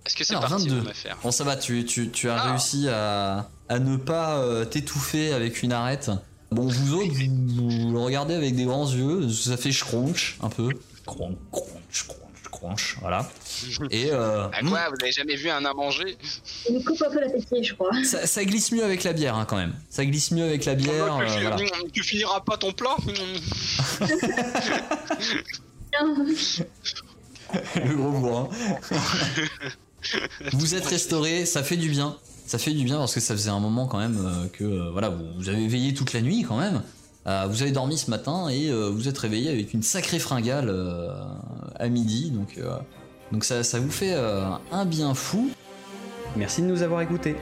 Est-ce 0.04 0.16
que 0.16 0.24
c'est 0.24 0.34
parti 0.34 0.68
22. 0.68 0.80
mon 0.82 0.86
affaire 0.90 1.16
Bon, 1.22 1.30
ça 1.30 1.44
va, 1.44 1.56
tu, 1.56 1.84
tu, 1.84 2.10
tu 2.10 2.28
as 2.28 2.36
Ah. 2.36 2.50
réussi 2.50 2.88
à, 2.88 3.48
à 3.68 3.78
ne 3.78 3.96
pas 3.96 4.38
euh, 4.38 4.64
t'étouffer 4.64 5.32
avec 5.32 5.62
une 5.62 5.72
arête. 5.72 6.10
Bon, 6.50 6.66
vous 6.66 6.94
autres, 6.94 7.12
vous, 7.12 7.70
vous 7.70 7.92
le 7.92 7.98
regardez 8.00 8.34
avec 8.34 8.56
des 8.56 8.64
grands 8.64 8.90
yeux, 8.90 9.28
ça 9.30 9.56
fait 9.56 9.72
schronch 9.72 10.36
un 10.42 10.48
peu. 10.50 10.70
Cronch, 11.06 11.36
cronch, 11.50 12.06
cronch, 12.08 12.21
voilà. 13.00 13.28
Et 13.90 14.10
euh, 14.12 14.46
À 14.48 14.60
quoi 14.60 14.88
Vous 14.90 14.96
avez 15.02 15.12
jamais 15.12 15.36
vu 15.36 15.50
un 15.50 15.60
nain 15.60 15.74
manger 15.74 16.16
Il 16.68 16.76
me 16.76 16.80
coupe 16.84 17.02
un 17.02 17.10
peu 17.10 17.20
l'appétit, 17.20 17.62
je 17.64 17.74
crois. 17.74 17.90
hmm, 17.92 18.04
ça, 18.04 18.26
ça 18.26 18.44
glisse 18.44 18.72
mieux 18.72 18.84
avec 18.84 19.04
la 19.04 19.12
bière 19.12 19.36
hein, 19.36 19.44
quand 19.44 19.56
même. 19.56 19.74
Ça 19.90 20.04
glisse 20.04 20.30
mieux 20.30 20.44
avec 20.44 20.64
la 20.64 20.74
bière. 20.74 21.18
tu, 21.18 21.22
euh, 21.22 21.40
voilà. 21.40 21.56
tu 21.92 22.02
finiras 22.02 22.40
pas 22.40 22.56
ton 22.56 22.72
plat 22.72 22.96
Le 27.76 27.96
gros 27.96 28.10
bourrin. 28.10 28.48
vous 30.52 30.74
êtes 30.74 30.86
restauré, 30.86 31.44
ça 31.46 31.62
fait 31.62 31.76
du 31.76 31.90
bien. 31.90 32.16
Ça 32.46 32.58
fait 32.58 32.72
du 32.72 32.84
bien 32.84 32.98
parce 32.98 33.14
que 33.14 33.20
ça 33.20 33.34
faisait 33.34 33.50
un 33.50 33.60
moment 33.60 33.86
quand 33.86 33.98
même 33.98 34.18
euh, 34.24 34.48
que 34.48 34.64
euh, 34.64 34.90
voilà, 34.90 35.10
vous, 35.10 35.24
vous 35.36 35.48
avez 35.48 35.66
veillé 35.68 35.94
toute 35.94 36.12
la 36.12 36.20
nuit 36.20 36.44
quand 36.46 36.58
même. 36.58 36.82
Euh, 37.26 37.46
vous 37.48 37.62
avez 37.62 37.70
dormi 37.70 37.96
ce 37.96 38.10
matin 38.10 38.48
et 38.48 38.68
euh, 38.68 38.90
vous 38.90 39.08
êtes 39.08 39.18
réveillé 39.18 39.50
avec 39.50 39.72
une 39.72 39.82
sacrée 39.82 40.18
fringale 40.18 40.68
euh, 40.68 41.08
à 41.78 41.88
midi. 41.88 42.30
Donc, 42.30 42.58
donc 43.30 43.44
ça, 43.44 43.62
ça 43.62 43.78
vous 43.78 43.90
fait 43.90 44.14
un 44.14 44.84
bien 44.84 45.14
fou. 45.14 45.50
Merci 46.36 46.62
de 46.62 46.66
nous 46.66 46.82
avoir 46.82 47.00
écoutés. 47.00 47.36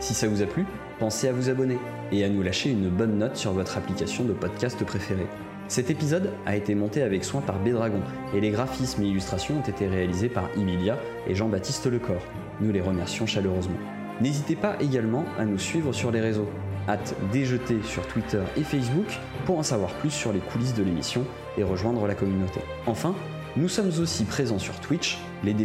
Si 0.00 0.14
ça 0.14 0.28
vous 0.28 0.42
a 0.42 0.46
plu, 0.46 0.66
pensez 0.98 1.28
à 1.28 1.32
vous 1.32 1.48
abonner 1.48 1.78
et 2.12 2.24
à 2.24 2.28
nous 2.28 2.42
lâcher 2.42 2.70
une 2.70 2.88
bonne 2.88 3.18
note 3.18 3.36
sur 3.36 3.52
votre 3.52 3.76
application 3.76 4.24
de 4.24 4.32
podcast 4.32 4.84
préférée. 4.84 5.26
Cet 5.68 5.90
épisode 5.90 6.30
a 6.44 6.54
été 6.54 6.76
monté 6.76 7.02
avec 7.02 7.24
soin 7.24 7.40
par 7.40 7.58
Bédragon 7.58 8.00
et 8.34 8.40
les 8.40 8.50
graphismes 8.50 9.02
et 9.02 9.08
illustrations 9.08 9.58
ont 9.58 9.68
été 9.68 9.88
réalisés 9.88 10.28
par 10.28 10.48
Emilia 10.56 10.96
et 11.26 11.34
Jean-Baptiste 11.34 11.86
Lecor. 11.86 12.20
Nous 12.60 12.70
les 12.70 12.80
remercions 12.80 13.26
chaleureusement. 13.26 13.78
N'hésitez 14.20 14.54
pas 14.54 14.76
également 14.80 15.24
à 15.38 15.44
nous 15.44 15.58
suivre 15.58 15.92
sur 15.92 16.12
les 16.12 16.20
réseaux. 16.20 16.48
Hâte 16.88 17.16
déjeter 17.32 17.82
sur 17.82 18.06
Twitter 18.06 18.42
et 18.56 18.62
Facebook 18.62 19.18
pour 19.44 19.58
en 19.58 19.62
savoir 19.62 19.92
plus 19.94 20.10
sur 20.10 20.32
les 20.32 20.38
coulisses 20.38 20.74
de 20.74 20.82
l'émission 20.82 21.24
et 21.58 21.62
rejoindre 21.62 22.06
la 22.06 22.14
communauté. 22.14 22.60
Enfin, 22.86 23.14
nous 23.56 23.68
sommes 23.68 23.90
aussi 24.00 24.24
présents 24.24 24.58
sur 24.58 24.78
Twitch, 24.80 25.18
les 25.42 25.54
dés 25.54 25.64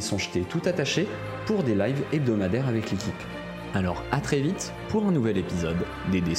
tout 0.50 0.62
attachés, 0.66 1.08
pour 1.46 1.64
des 1.64 1.76
lives 1.76 2.04
hebdomadaires 2.12 2.68
avec 2.68 2.90
l'équipe. 2.90 3.14
Alors 3.74 4.04
à 4.12 4.20
très 4.20 4.40
vite 4.40 4.74
pour 4.90 5.06
un 5.06 5.12
nouvel 5.12 5.38
épisode 5.38 5.78
des 6.12 6.22
dés. 6.22 6.36